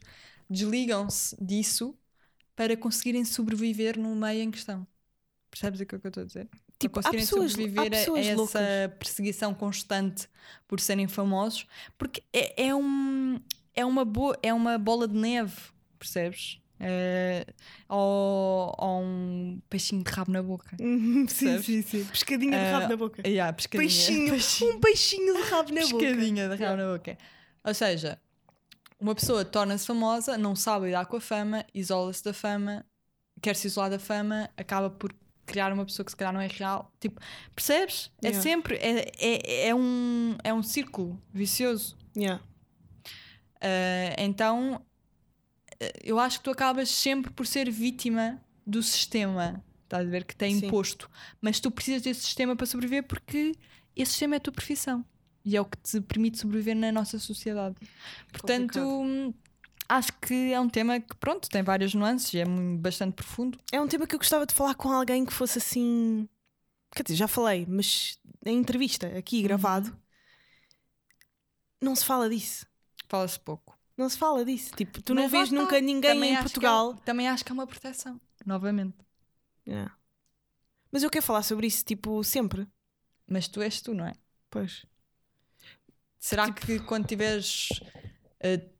desligam-se 0.49 1.35
disso 1.43 1.97
para 2.55 2.77
conseguirem 2.77 3.25
sobreviver 3.25 3.97
no 3.97 4.15
meio 4.15 4.43
em 4.43 4.51
questão. 4.51 4.85
Percebes 5.49 5.79
o 5.79 5.85
que, 5.85 5.95
é 5.95 5.99
que 5.99 6.05
eu 6.05 6.09
estou 6.09 6.23
a 6.23 6.25
dizer? 6.25 6.49
Tipo, 6.77 6.93
para 6.93 7.03
conseguirem 7.03 7.25
pessoas, 7.25 7.51
sobreviver 7.51 7.93
a, 7.93 7.95
a 7.95 8.19
essa 8.19 8.35
loucas. 8.35 8.61
perseguição 8.99 9.53
constante 9.53 10.27
por 10.67 10.79
serem 10.79 11.07
famosos, 11.07 11.65
porque 11.97 12.21
é, 12.31 12.67
é, 12.67 12.75
um, 12.75 13.39
é, 13.73 13.85
uma, 13.85 14.05
bo 14.05 14.35
é 14.43 14.53
uma 14.53 14.77
bola 14.77 15.07
de 15.07 15.15
neve, 15.15 15.55
percebes? 15.97 16.61
Uh, 16.79 17.53
ou, 17.87 18.75
ou, 18.77 19.01
um 19.01 19.61
peixinho 19.69 20.03
de 20.03 20.11
rabo 20.11 20.31
na 20.31 20.43
boca. 20.43 20.75
sim, 21.29 21.61
sim, 21.61 21.81
sim. 21.81 22.05
Pescadinha 22.05 22.57
de 22.57 22.71
rabo 22.71 22.85
uh, 22.85 22.89
na 22.89 22.97
boca. 22.97 23.27
Yeah, 23.27 23.53
pescadinha. 23.53 23.87
Peixinho, 23.87 24.31
peixinho. 24.31 24.75
Um 24.75 24.79
peixinho 24.79 25.33
de 25.33 25.41
rabo 25.49 25.69
na 25.69 25.81
pescadinha 25.81 25.91
boca. 25.91 26.05
Pescadinha 26.05 26.49
de 26.49 26.55
rabo 26.55 26.77
na 26.77 26.93
boca. 26.93 27.17
Ou 27.63 27.73
seja, 27.73 28.19
uma 28.99 29.15
pessoa 29.15 29.45
torna-se 29.45 29.87
famosa, 29.87 30.37
não 30.37 30.55
sabe 30.55 30.87
lidar 30.87 31.05
com 31.05 31.17
a 31.17 31.21
fama, 31.21 31.65
isola-se 31.73 32.23
da 32.23 32.33
fama, 32.33 32.85
quer 33.41 33.55
se 33.55 33.67
isolar 33.67 33.89
da 33.89 33.99
fama, 33.99 34.49
acaba 34.57 34.89
por 34.89 35.13
criar 35.45 35.71
uma 35.71 35.85
pessoa 35.85 36.03
que 36.03 36.11
se 36.11 36.17
calhar 36.17 36.33
não 36.33 36.41
é 36.41 36.47
real. 36.47 36.91
Tipo, 36.99 37.21
percebes? 37.55 38.11
É 38.21 38.27
yeah. 38.27 38.39
É 38.39 38.41
sempre. 38.41 38.75
É, 38.77 39.11
é, 39.17 39.67
é, 39.69 39.75
um, 39.75 40.35
é 40.43 40.53
um 40.53 40.63
círculo 40.63 41.21
vicioso. 41.33 41.97
Yeah. 42.17 42.43
Uh, 43.57 44.15
então, 44.17 44.81
eu 46.03 46.19
acho 46.19 46.39
que 46.39 46.45
tu 46.45 46.51
acabas 46.51 46.89
sempre 46.89 47.31
por 47.31 47.45
ser 47.45 47.69
vítima 47.69 48.41
do 48.65 48.81
sistema. 48.81 49.63
Estás 49.83 50.07
a 50.07 50.09
ver? 50.09 50.23
Que 50.23 50.35
tem 50.35 50.57
imposto. 50.57 51.09
Mas 51.41 51.59
tu 51.59 51.69
precisas 51.69 52.01
desse 52.01 52.21
sistema 52.21 52.55
para 52.55 52.65
sobreviver 52.65 53.03
porque 53.03 53.53
esse 53.95 54.11
sistema 54.11 54.35
é 54.35 54.37
a 54.37 54.41
tua 54.41 54.53
profissão. 54.53 55.05
E 55.43 55.55
é 55.55 55.61
o 55.61 55.65
que 55.65 55.77
te 55.77 56.01
permite 56.01 56.39
sobreviver 56.39 56.75
na 56.75 56.91
nossa 56.91 57.19
sociedade. 57.19 57.75
Portanto. 58.31 58.79
Complicado 58.79 59.35
acho 59.87 60.11
que 60.19 60.51
é 60.51 60.59
um 60.59 60.69
tema 60.69 60.99
que, 60.99 61.15
pronto, 61.15 61.49
tem 61.49 61.63
várias 61.63 61.93
nuances 61.93 62.33
e 62.33 62.39
é 62.39 62.45
bastante 62.77 63.13
profundo. 63.13 63.59
É 63.71 63.79
um 63.79 63.87
tema 63.87 64.07
que 64.07 64.15
eu 64.15 64.19
gostava 64.19 64.45
de 64.45 64.53
falar 64.53 64.75
com 64.75 64.91
alguém 64.91 65.25
que 65.25 65.33
fosse 65.33 65.57
assim. 65.57 66.27
Quer 66.95 67.03
dizer, 67.03 67.15
já 67.15 67.27
falei, 67.27 67.65
mas 67.67 68.19
em 68.45 68.57
entrevista, 68.57 69.07
aqui 69.17 69.37
uhum. 69.37 69.43
gravado, 69.43 69.97
não 71.81 71.95
se 71.95 72.05
fala 72.05 72.29
disso. 72.29 72.65
Fala-se 73.07 73.39
pouco. 73.39 73.74
Não 73.97 74.09
se 74.09 74.17
fala 74.17 74.43
disso. 74.43 74.75
Tipo, 74.75 75.01
tu 75.01 75.15
mas 75.15 75.23
não 75.23 75.29
vês 75.29 75.51
nunca 75.51 75.79
ninguém 75.79 76.13
também 76.13 76.31
em 76.31 76.35
é 76.35 76.41
Portugal. 76.41 76.93
É, 76.93 77.05
também 77.05 77.27
acho 77.27 77.45
que 77.45 77.51
é 77.51 77.53
uma 77.53 77.65
proteção, 77.65 78.19
novamente. 78.45 78.97
É. 79.65 79.89
Mas 80.91 81.03
eu 81.03 81.09
quero 81.09 81.25
falar 81.25 81.43
sobre 81.43 81.67
isso, 81.67 81.83
tipo, 81.83 82.23
sempre. 82.23 82.67
Mas 83.27 83.47
tu 83.47 83.61
és 83.61 83.81
tu, 83.81 83.93
não 83.93 84.05
é? 84.05 84.13
Pois. 84.49 84.85
Será 86.19 86.45
tipo... 86.45 86.65
que 86.65 86.79
quando 86.79 87.07
tiveres. 87.07 87.69
Uh, 88.41 88.75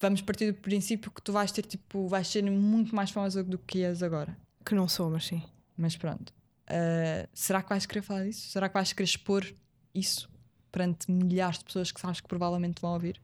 vamos 0.00 0.20
partir 0.20 0.52
do 0.52 0.60
princípio 0.60 1.10
que 1.10 1.22
tu 1.22 1.32
vais 1.32 1.50
ter 1.52 1.62
tipo, 1.62 2.08
vais 2.08 2.26
ser 2.26 2.42
muito 2.42 2.94
mais 2.94 3.10
famosa 3.10 3.42
do 3.42 3.58
que 3.58 3.82
és 3.82 4.02
agora. 4.02 4.36
Que 4.64 4.74
não 4.74 4.88
sou, 4.88 5.10
mas 5.10 5.26
sim. 5.26 5.42
Mas 5.76 5.96
pronto. 5.96 6.30
Uh, 6.68 7.28
será 7.32 7.62
que 7.62 7.68
vais 7.68 7.86
querer 7.86 8.02
falar 8.02 8.24
disso? 8.24 8.50
Será 8.50 8.68
que 8.68 8.74
vais 8.74 8.92
querer 8.92 9.04
expor 9.04 9.54
isso 9.94 10.30
perante 10.70 11.10
milhares 11.10 11.58
de 11.58 11.64
pessoas 11.64 11.92
que 11.92 12.00
sabes 12.00 12.20
que 12.20 12.28
provavelmente 12.28 12.80
vão 12.80 12.92
ouvir? 12.92 13.20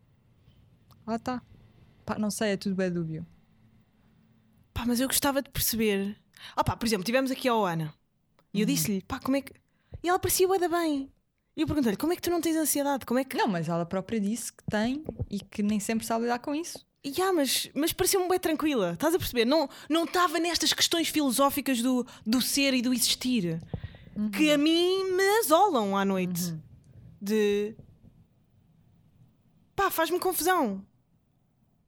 Ah, 1.09 1.19
tá. 1.19 1.43
Pá, 2.05 2.19
não 2.19 2.31
sei, 2.31 2.51
é 2.51 2.57
tudo 2.59 2.75
bem 2.75 2.93
dúbio. 2.93 3.27
Pá, 4.75 4.85
mas 4.87 5.01
eu 5.01 5.09
gostava 5.09 5.41
de 5.41 5.49
perceber. 5.49 6.15
Ah, 6.55 6.63
pá, 6.63 6.77
por 6.77 6.85
exemplo, 6.85 7.03
tivemos 7.03 7.31
aqui 7.31 7.49
a 7.49 7.53
Ana 7.55 7.95
e 8.53 8.61
eu 8.61 8.67
uhum. 8.67 8.75
disse-lhe, 8.75 9.03
pá, 9.03 9.19
como 9.19 9.39
é 9.39 9.41
que. 9.41 9.55
E 10.03 10.09
ela 10.09 10.19
parecia 10.19 10.47
bué 10.47 10.59
da 10.59 10.69
bem. 10.69 11.11
E 11.57 11.63
eu 11.63 11.67
perguntei-lhe, 11.67 11.97
como 11.97 12.13
é 12.13 12.17
que 12.17 12.21
tu 12.21 12.31
não 12.31 12.43
tens 12.43 12.57
ansiedade? 12.57 13.07
Como 13.07 13.19
é 13.19 13.25
que... 13.25 13.37
Não, 13.37 13.49
mas 13.49 13.69
ela 13.69 13.87
própria 13.87 14.21
disse 14.21 14.53
que 14.53 14.63
tem 14.71 15.03
e 15.31 15.41
que 15.41 15.63
nem 15.63 15.81
sempre 15.81 16.07
sabe 16.07 16.25
lidar 16.25 16.39
com 16.41 16.55
isso. 16.55 16.87
Yeah, 17.05 17.33
mas, 17.33 17.71
mas 17.75 17.93
pareceu-me 17.93 18.29
bem 18.29 18.39
tranquila, 18.39 18.93
estás 18.93 19.15
a 19.15 19.19
perceber? 19.19 19.47
Não 19.47 19.69
estava 20.05 20.39
nestas 20.39 20.75
questões 20.75 21.09
filosóficas 21.09 21.81
do, 21.81 22.07
do 22.25 22.41
ser 22.43 22.75
e 22.75 22.83
do 22.83 22.93
existir 22.93 23.61
uhum. 24.15 24.31
que 24.31 24.53
a 24.53 24.59
mim 24.59 25.13
me 25.13 25.29
asolam 25.41 25.97
à 25.97 26.05
noite. 26.05 26.53
Uhum. 26.53 26.61
De 27.21 27.75
pá, 29.75 29.91
faz-me 29.91 30.21
confusão 30.21 30.85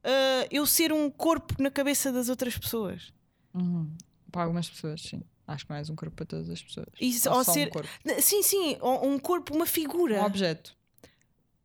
uh, 0.04 0.46
eu 0.50 0.66
ser 0.66 0.92
um 0.92 1.10
corpo 1.10 1.54
na 1.62 1.70
cabeça 1.70 2.12
das 2.12 2.28
outras 2.28 2.56
pessoas. 2.56 3.12
Uhum. 3.54 3.90
Para 4.30 4.42
algumas 4.42 4.68
pessoas, 4.68 5.02
sim. 5.02 5.22
Acho 5.46 5.66
que 5.66 5.72
mais 5.72 5.90
um 5.90 5.96
corpo 5.96 6.14
para 6.14 6.26
todas 6.26 6.48
as 6.48 6.62
pessoas. 6.62 6.86
Isso, 7.00 7.28
ou, 7.28 7.38
ou 7.38 7.44
ser, 7.44 7.68
um 7.68 7.70
corpo. 7.70 7.88
Sim, 8.20 8.42
sim, 8.42 8.78
um 8.82 9.18
corpo, 9.18 9.54
uma 9.54 9.66
figura. 9.66 10.22
Um 10.22 10.26
objeto. 10.26 10.76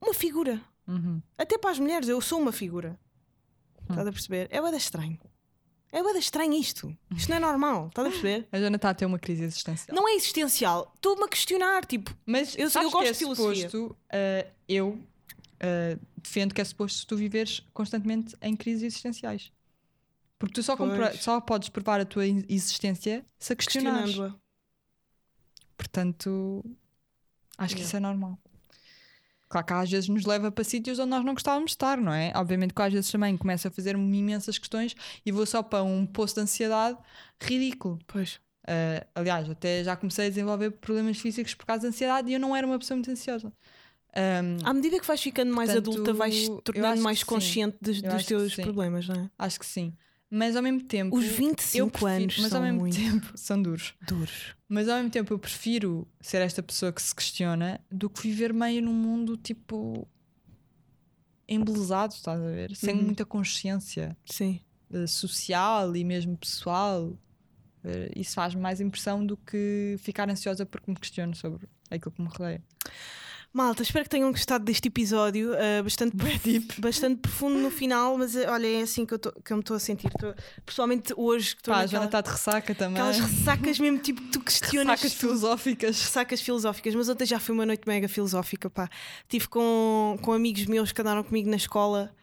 Uma 0.01 0.13
figura. 0.13 0.59
Uhum. 0.87 1.21
Até 1.37 1.57
para 1.57 1.71
as 1.71 1.79
mulheres, 1.79 2.09
eu 2.09 2.19
sou 2.19 2.39
uma 2.39 2.51
figura. 2.51 2.99
Uhum. 3.81 3.85
Estás 3.89 4.07
a 4.07 4.11
perceber? 4.11 4.47
É 4.49 4.59
bada 4.59 4.77
estranho. 4.77 5.19
É 5.91 6.03
bada 6.03 6.17
estranho 6.17 6.53
isto. 6.53 6.95
Isto 7.15 7.29
não 7.29 7.37
é 7.37 7.39
normal. 7.41 7.87
Estás 7.87 8.07
a 8.07 8.11
perceber? 8.11 8.47
A 8.51 8.59
Joana 8.59 8.75
está 8.75 8.89
a 8.89 8.93
ter 8.93 9.05
uma 9.05 9.19
crise 9.19 9.43
existencial. 9.43 9.95
Não 9.95 10.09
é 10.09 10.15
existencial. 10.15 10.91
Estou-me 10.95 11.23
a 11.23 11.27
questionar. 11.27 11.85
Tipo, 11.85 12.11
mas 12.25 12.55
eu, 12.57 12.67
eu 12.67 12.89
gosto 12.89 13.07
é 13.07 13.11
de 13.11 13.17
filosofia. 13.17 13.69
Suposto, 13.69 13.97
uh, 14.11 14.51
eu 14.67 14.89
uh, 14.89 15.99
defendo 16.25 16.53
que 16.53 16.61
é 16.61 16.63
suposto 16.63 17.05
tu 17.07 17.15
viveres 17.15 17.61
constantemente 17.73 18.35
em 18.41 18.55
crises 18.55 18.83
existenciais. 18.83 19.51
Porque 20.37 20.55
tu 20.55 20.63
só, 20.63 20.75
só 21.19 21.39
podes 21.39 21.69
provar 21.69 22.01
a 22.01 22.05
tua 22.05 22.25
existência 22.27 23.25
se 23.39 23.53
a 23.53 23.55
questionares. 23.55 24.15
Portanto, 25.77 26.63
acho 27.57 27.73
yeah. 27.73 27.75
que 27.75 27.81
isso 27.81 27.95
é 27.95 27.99
normal. 27.99 28.37
Claro 29.47 29.67
que 29.67 29.73
às 29.73 29.91
vezes 29.91 30.09
nos 30.09 30.25
leva 30.25 30.51
para 30.51 30.63
sítios 30.63 30.99
onde 30.99 31.11
nós 31.11 31.23
não 31.23 31.33
gostávamos 31.33 31.71
de 31.71 31.75
estar, 31.75 31.97
não 31.97 32.11
é? 32.11 32.33
Obviamente 32.35 32.73
que 32.73 32.81
às 32.81 32.91
vezes 32.91 33.11
também 33.11 33.37
começo 33.37 33.67
a 33.67 33.71
fazer-me 33.71 34.17
imensas 34.17 34.57
questões 34.57 34.95
e 35.25 35.31
vou 35.31 35.45
só 35.45 35.61
para 35.61 35.83
um 35.83 36.05
posto 36.05 36.35
de 36.35 36.41
ansiedade 36.41 36.97
ridículo. 37.39 37.99
Pois. 38.07 38.39
Uh, 38.63 39.05
aliás, 39.13 39.47
até 39.47 39.83
já 39.83 39.95
comecei 39.95 40.25
a 40.25 40.29
desenvolver 40.29 40.71
problemas 40.71 41.19
físicos 41.19 41.53
por 41.53 41.65
causa 41.65 41.83
da 41.83 41.89
ansiedade 41.89 42.29
e 42.29 42.33
eu 42.33 42.39
não 42.39 42.55
era 42.55 42.65
uma 42.65 42.79
pessoa 42.79 42.95
muito 42.95 43.11
ansiosa. 43.11 43.53
Um, 44.17 44.65
à 44.65 44.73
medida 44.73 44.97
que 44.97 45.05
vais 45.05 45.21
ficando 45.21 45.53
mais 45.53 45.69
portanto, 45.71 45.91
adulta, 45.91 46.13
vais 46.13 46.47
tornando 46.63 47.01
mais 47.01 47.21
consciente 47.23 47.77
dos, 47.81 48.01
dos 48.01 48.25
teus 48.25 48.55
problemas, 48.55 49.07
não 49.07 49.15
é? 49.15 49.29
Acho 49.37 49.59
que 49.59 49.65
sim. 49.65 49.93
Mas 50.29 50.55
ao 50.55 50.63
mesmo 50.63 50.81
tempo. 50.83 51.15
Os 51.15 51.25
25 51.25 51.91
prefiro, 51.91 52.11
anos 52.11 52.39
mas 52.39 52.53
ao 52.53 52.61
mesmo 52.61 52.79
muito... 52.79 52.95
tempo 52.95 53.31
são 53.35 53.61
duros. 53.61 53.93
Duros. 54.07 54.55
Mas 54.67 54.87
ao 54.87 54.97
mesmo 54.97 55.11
tempo 55.11 55.33
eu 55.33 55.39
prefiro 55.39 56.07
ser 56.19 56.41
esta 56.41 56.63
pessoa 56.63 56.91
que 56.91 57.01
se 57.01 57.13
questiona 57.13 57.79
do 57.91 58.09
que 58.09 58.21
viver 58.21 58.53
meio 58.53 58.81
num 58.81 58.93
mundo 58.93 59.37
tipo. 59.37 60.07
embelezado, 61.47 62.13
estás 62.13 62.39
a 62.39 62.47
ver? 62.47 62.75
Sem 62.75 62.95
uhum. 62.95 63.03
muita 63.03 63.25
consciência. 63.25 64.17
Sim. 64.25 64.61
Uh, 64.89 65.07
social 65.07 65.95
e 65.95 66.03
mesmo 66.03 66.37
pessoal. 66.37 67.13
Isso 68.15 68.33
faz 68.33 68.55
mais 68.55 68.81
impressão 68.81 69.23
do 69.23 69.37
que 69.37 69.95
ficar 69.99 70.27
ansiosa 70.27 70.65
porque 70.65 70.89
me 70.89 70.97
questiono 70.97 71.35
sobre 71.35 71.67
aquilo 71.91 72.11
que 72.11 72.19
me 72.19 72.27
rodeia. 72.27 72.63
Malta, 73.55 73.83
espero 73.83 74.03
que 74.03 74.09
tenham 74.09 74.29
gostado 74.33 74.65
deste 74.65 74.89
episódio, 74.89 75.53
uh, 75.53 75.81
bastante, 75.81 76.13
bastante 76.77 77.21
profundo 77.21 77.57
no 77.57 77.71
final, 77.71 78.17
mas 78.17 78.35
uh, 78.35 78.49
olha, 78.49 78.67
é 78.67 78.81
assim 78.81 79.05
que 79.05 79.13
eu, 79.13 79.17
tô, 79.17 79.31
que 79.31 79.53
eu 79.53 79.55
me 79.55 79.61
estou 79.61 79.77
a 79.77 79.79
sentir. 79.79 80.09
Tô, 80.09 80.33
pessoalmente 80.65 81.13
hoje 81.15 81.55
que 81.55 81.61
estou. 81.61 81.73
Pá, 81.73 81.79
a 81.79 81.87
Joana 81.87 82.07
está 82.07 82.19
de 82.19 82.31
ressaca 82.31 82.75
também. 82.75 83.01
Aquelas 83.01 83.17
ressacas 83.17 83.79
mesmo, 83.79 83.99
tipo, 83.99 84.21
tu 84.23 84.41
questionas. 84.41 84.99
Ressacas 84.99 85.13
filosóficas. 85.13 86.01
Ressacas 86.01 86.41
filosóficas, 86.41 86.95
mas 86.95 87.07
ontem 87.07 87.25
já 87.25 87.39
foi 87.39 87.55
uma 87.55 87.65
noite 87.65 87.87
mega 87.87 88.09
filosófica, 88.09 88.69
pá. 88.69 88.89
Estive 89.21 89.47
com, 89.47 90.19
com 90.21 90.33
amigos 90.33 90.65
meus 90.65 90.91
que 90.91 90.99
andaram 90.99 91.23
comigo 91.23 91.49
na 91.49 91.55
escola, 91.55 92.13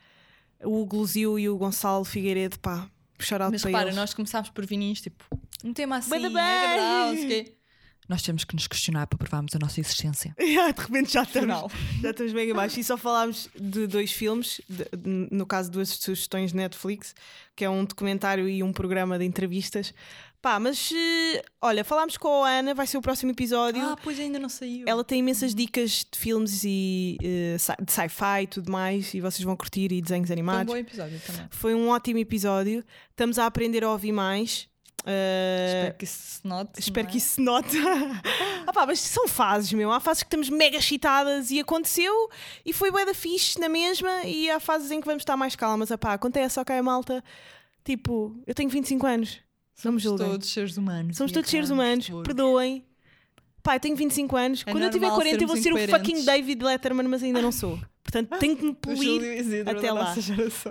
o 0.62 0.84
Gluzio 0.84 1.38
e 1.38 1.48
o 1.48 1.56
Gonçalo 1.56 2.04
Figueiredo, 2.04 2.58
pá. 2.58 2.90
Puxar 3.16 3.50
Mas 3.50 3.62
repara, 3.62 3.90
nós 3.94 4.12
começámos 4.12 4.50
por 4.50 4.66
vininhos, 4.66 5.00
tipo, 5.00 5.24
um 5.64 5.72
tema 5.72 5.96
assim, 5.96 6.10
bem, 6.10 6.30
bem. 6.30 7.32
é 7.32 7.61
nós 8.08 8.22
temos 8.22 8.44
que 8.44 8.54
nos 8.54 8.66
questionar 8.66 9.06
para 9.06 9.18
provarmos 9.18 9.54
a 9.54 9.58
nossa 9.58 9.80
existência. 9.80 10.34
Yeah, 10.52 10.72
de 10.72 10.82
repente 10.82 11.12
já 11.12 11.22
estamos, 11.22 11.72
já 12.02 12.10
estamos 12.10 12.32
mega 12.34 12.52
baixo. 12.52 12.78
E 12.78 12.84
só 12.84 12.96
falámos 12.96 13.48
de 13.58 13.86
dois 13.86 14.12
filmes, 14.12 14.60
de, 14.68 14.86
no 15.30 15.46
caso, 15.46 15.70
duas 15.70 15.88
sugestões 15.88 16.50
de 16.50 16.56
Netflix, 16.56 17.14
que 17.56 17.64
é 17.64 17.70
um 17.70 17.84
documentário 17.84 18.46
e 18.48 18.62
um 18.62 18.70
programa 18.72 19.18
de 19.18 19.24
entrevistas. 19.24 19.94
Pá, 20.42 20.58
mas 20.58 20.90
uh, 20.90 20.94
olha, 21.60 21.84
falámos 21.84 22.16
com 22.16 22.42
a 22.44 22.50
Ana, 22.50 22.74
vai 22.74 22.84
ser 22.84 22.98
o 22.98 23.00
próximo 23.00 23.30
episódio. 23.30 23.80
Ah, 23.80 23.96
pois 24.02 24.18
ainda 24.18 24.40
não 24.40 24.48
saiu. 24.48 24.84
Ela 24.88 25.04
tem 25.04 25.20
imensas 25.20 25.54
dicas 25.54 26.04
de 26.10 26.18
filmes 26.18 26.64
e 26.64 27.16
uh, 27.20 27.84
de 27.84 27.92
sci-fi 27.92 28.42
e 28.42 28.46
tudo 28.48 28.70
mais, 28.70 29.14
e 29.14 29.20
vocês 29.20 29.44
vão 29.44 29.56
curtir 29.56 29.92
e 29.92 30.02
desenhos 30.02 30.32
animados. 30.32 30.70
Foi 30.70 30.80
um 30.80 30.82
bom 30.82 30.88
episódio 30.88 31.20
também. 31.24 31.48
Foi 31.50 31.74
um 31.76 31.88
ótimo 31.88 32.18
episódio. 32.18 32.84
Estamos 33.10 33.38
a 33.38 33.46
aprender 33.46 33.84
a 33.84 33.90
ouvir 33.92 34.10
mais. 34.10 34.68
Uh, 35.04 35.66
espero 35.66 35.94
que 35.98 36.04
isso 36.04 36.18
se 36.22 36.46
note. 36.46 36.78
Espero 36.78 37.06
é? 37.06 37.10
que 37.10 37.18
isso 37.18 37.34
se 37.34 37.40
note. 37.40 37.76
ah, 38.66 38.72
pá, 38.72 38.86
mas 38.86 39.00
são 39.00 39.26
fases, 39.26 39.72
meu. 39.72 39.90
Há 39.90 39.98
fases 39.98 40.22
que 40.22 40.28
estamos 40.28 40.48
mega 40.48 40.76
excitadas 40.76 41.50
e 41.50 41.58
aconteceu 41.58 42.30
e 42.64 42.72
foi 42.72 42.90
bué 42.90 43.04
da 43.04 43.14
fixe 43.14 43.58
na 43.58 43.68
mesma. 43.68 44.24
E 44.24 44.50
há 44.50 44.60
fases 44.60 44.90
em 44.90 45.00
que 45.00 45.06
vamos 45.06 45.22
estar 45.22 45.36
mais 45.36 45.56
calmas. 45.56 45.90
Ah, 45.90 45.98
pá, 45.98 46.14
acontece, 46.14 46.58
ok, 46.60 46.80
malta. 46.82 47.22
Tipo, 47.84 48.36
eu 48.46 48.54
tenho 48.54 48.70
25 48.70 49.06
anos. 49.06 49.40
Somos 49.74 50.04
todos 50.04 50.48
seres 50.48 50.76
humanos. 50.76 51.16
Somos 51.16 51.32
todos 51.32 51.50
seres 51.50 51.70
humanos. 51.70 52.08
Perdoem. 52.24 52.84
Pá, 53.62 53.76
eu 53.76 53.80
tenho 53.80 53.96
25 53.96 54.36
anos. 54.36 54.64
É 54.66 54.70
Quando 54.70 54.84
eu 54.84 54.90
tiver 54.90 55.10
40, 55.10 55.42
eu 55.42 55.48
vou 55.48 55.56
ser 55.56 55.72
o 55.72 55.88
fucking 55.88 56.24
David 56.24 56.62
Letterman, 56.62 57.08
mas 57.08 57.22
ainda 57.22 57.42
não 57.42 57.50
sou. 57.52 57.78
Portanto, 58.02 58.28
tenho 58.38 58.56
que 58.56 58.64
me 58.64 58.74
polir 58.74 59.68
até 59.68 59.90
lá. 59.90 60.14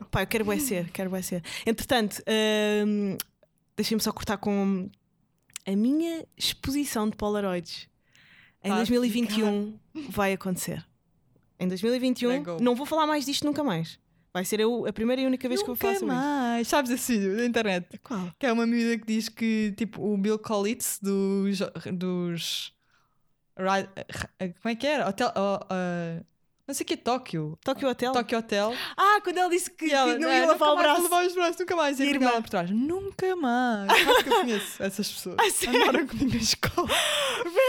Pá, 0.10 0.24
eu 0.24 0.28
quero 0.28 0.46
bué 0.46 0.60
ser, 0.60 0.90
quero 0.92 1.24
ser. 1.24 1.44
Entretanto, 1.66 2.20
uh, 2.20 3.18
deixem-me 3.82 4.02
só 4.02 4.12
cortar 4.12 4.38
com 4.38 4.90
a 5.66 5.76
minha 5.76 6.26
exposição 6.38 7.10
de 7.10 7.16
Polaroids. 7.16 7.90
Em 8.64 8.74
2021 8.74 9.78
vai 10.10 10.34
acontecer. 10.34 10.86
Em 11.60 11.68
2021, 11.68 12.60
não 12.60 12.76
vou 12.76 12.86
falar 12.86 13.08
mais 13.08 13.26
disto 13.26 13.46
nunca 13.46 13.64
mais. 13.64 14.00
Vai 14.34 14.46
ser 14.46 14.60
eu, 14.60 14.86
a 14.86 14.94
primeira 14.94 15.22
e 15.22 15.26
única 15.26 15.48
vez 15.50 15.60
nunca 15.60 15.76
que 15.76 15.86
eu 15.86 15.92
faço 15.92 16.06
mais. 16.06 16.62
Isso. 16.62 16.70
Sabes 16.70 16.92
esse 16.92 17.18
vídeo 17.18 17.38
da 17.38 17.46
internet? 17.46 18.00
Qual? 18.02 18.32
Que 18.40 18.46
é 18.46 18.54
uma 18.54 18.66
miúda 18.66 18.98
que 18.98 19.06
diz 19.06 19.28
que 19.28 19.74
tipo 19.76 20.02
o 20.02 20.18
Bill 20.18 20.40
Collins 20.40 21.00
dos. 21.02 21.60
dos. 21.94 22.74
Como 23.56 24.72
é 24.72 24.76
que 24.76 24.88
era? 24.88 25.08
Hotel, 25.08 25.28
uh, 25.30 25.58
uh, 25.66 26.26
Não 26.72 26.76
sei 26.76 26.86
o 26.86 26.88
que 26.88 26.94
é 26.94 26.98
Tóquio. 26.98 27.60
Tóquio 27.66 27.90
Hotel? 27.90 28.14
Tóquio 28.14 28.38
Hotel. 28.38 28.74
Ah, 28.96 29.20
quando 29.22 29.38
ela 29.38 29.50
disse 29.50 29.70
que, 29.70 29.92
ela, 29.92 30.18
não, 30.18 30.32
ia 30.32 30.46
lavar 30.46 30.70
o 30.70 30.78
braço. 30.78 31.04
Lavar 31.04 31.26
os 31.26 31.34
braços, 31.34 31.58
nunca 31.60 31.76
mais. 31.76 32.00
E, 32.00 32.04
e 32.06 32.16
ela 32.16 32.42
por 32.42 32.50
trás, 32.50 32.72
nunca 32.72 33.36
mais. 33.36 33.92
Sabe 33.92 34.24
que 34.24 34.30
eu 34.30 34.40
conheço 34.40 34.82
essas 34.82 35.12
pessoas. 35.12 35.36
Ah, 35.38 35.70
Andaram 35.70 36.08
comigo 36.08 36.32
na 36.32 36.38
escola. 36.38 36.88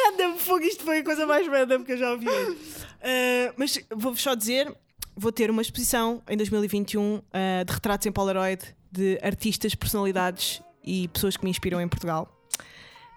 Random, 0.09 0.39
fogo, 0.39 0.63
isto 0.63 0.85
foi 0.85 0.99
a 0.99 1.05
coisa 1.05 1.27
mais 1.27 1.49
random 1.49 1.83
que 1.83 1.91
eu 1.91 1.99
já 1.99 2.13
ouvi. 2.13 2.29
Uh, 2.29 3.53
mas 3.57 3.77
vou-vos 3.91 4.23
só 4.23 4.37
dizer, 4.37 4.73
vou 5.17 5.33
ter 5.33 5.51
uma 5.51 5.63
exposição 5.63 6.23
em 6.29 6.37
2021 6.37 7.17
uh, 7.17 7.23
de 7.67 7.73
retratos 7.73 8.07
em 8.07 8.13
Polaroid 8.13 8.63
de 8.93 9.19
artistas, 9.21 9.75
personalidades 9.75 10.63
e 10.85 11.09
pessoas 11.09 11.37
que 11.37 11.43
me 11.43 11.51
inspiram 11.51 11.81
em 11.81 11.89
Portugal. 11.89 12.33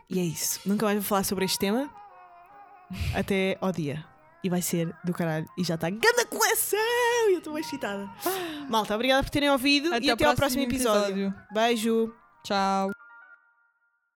E 0.09 0.19
é 0.19 0.23
isso. 0.23 0.61
Nunca 0.65 0.83
mais 0.83 0.97
vou 0.97 1.05
falar 1.05 1.23
sobre 1.23 1.45
este 1.45 1.59
tema. 1.59 1.91
Até 3.13 3.55
ao 3.61 3.71
dia. 3.71 4.14
E 4.45 4.49
vai 4.49 4.61
ser 4.61 4.93
do 5.03 5.11
caralho. 5.11 5.47
E 5.57 5.63
já 5.63 5.73
está 5.73 5.89
grande 5.89 6.25
coleção! 6.29 6.77
E 7.29 7.33
eu 7.33 7.39
estou 7.39 7.57
excitada. 7.57 8.07
Malta, 8.69 8.93
obrigada 8.93 9.23
por 9.23 9.31
terem 9.31 9.49
ouvido 9.49 9.91
até 9.91 10.05
e 10.05 10.11
até 10.11 10.23
ao 10.23 10.35
próximo 10.35 10.61
episódio. 10.61 11.29
episódio. 11.29 11.33
Beijo. 11.51 12.13
Tchau. 12.43 12.94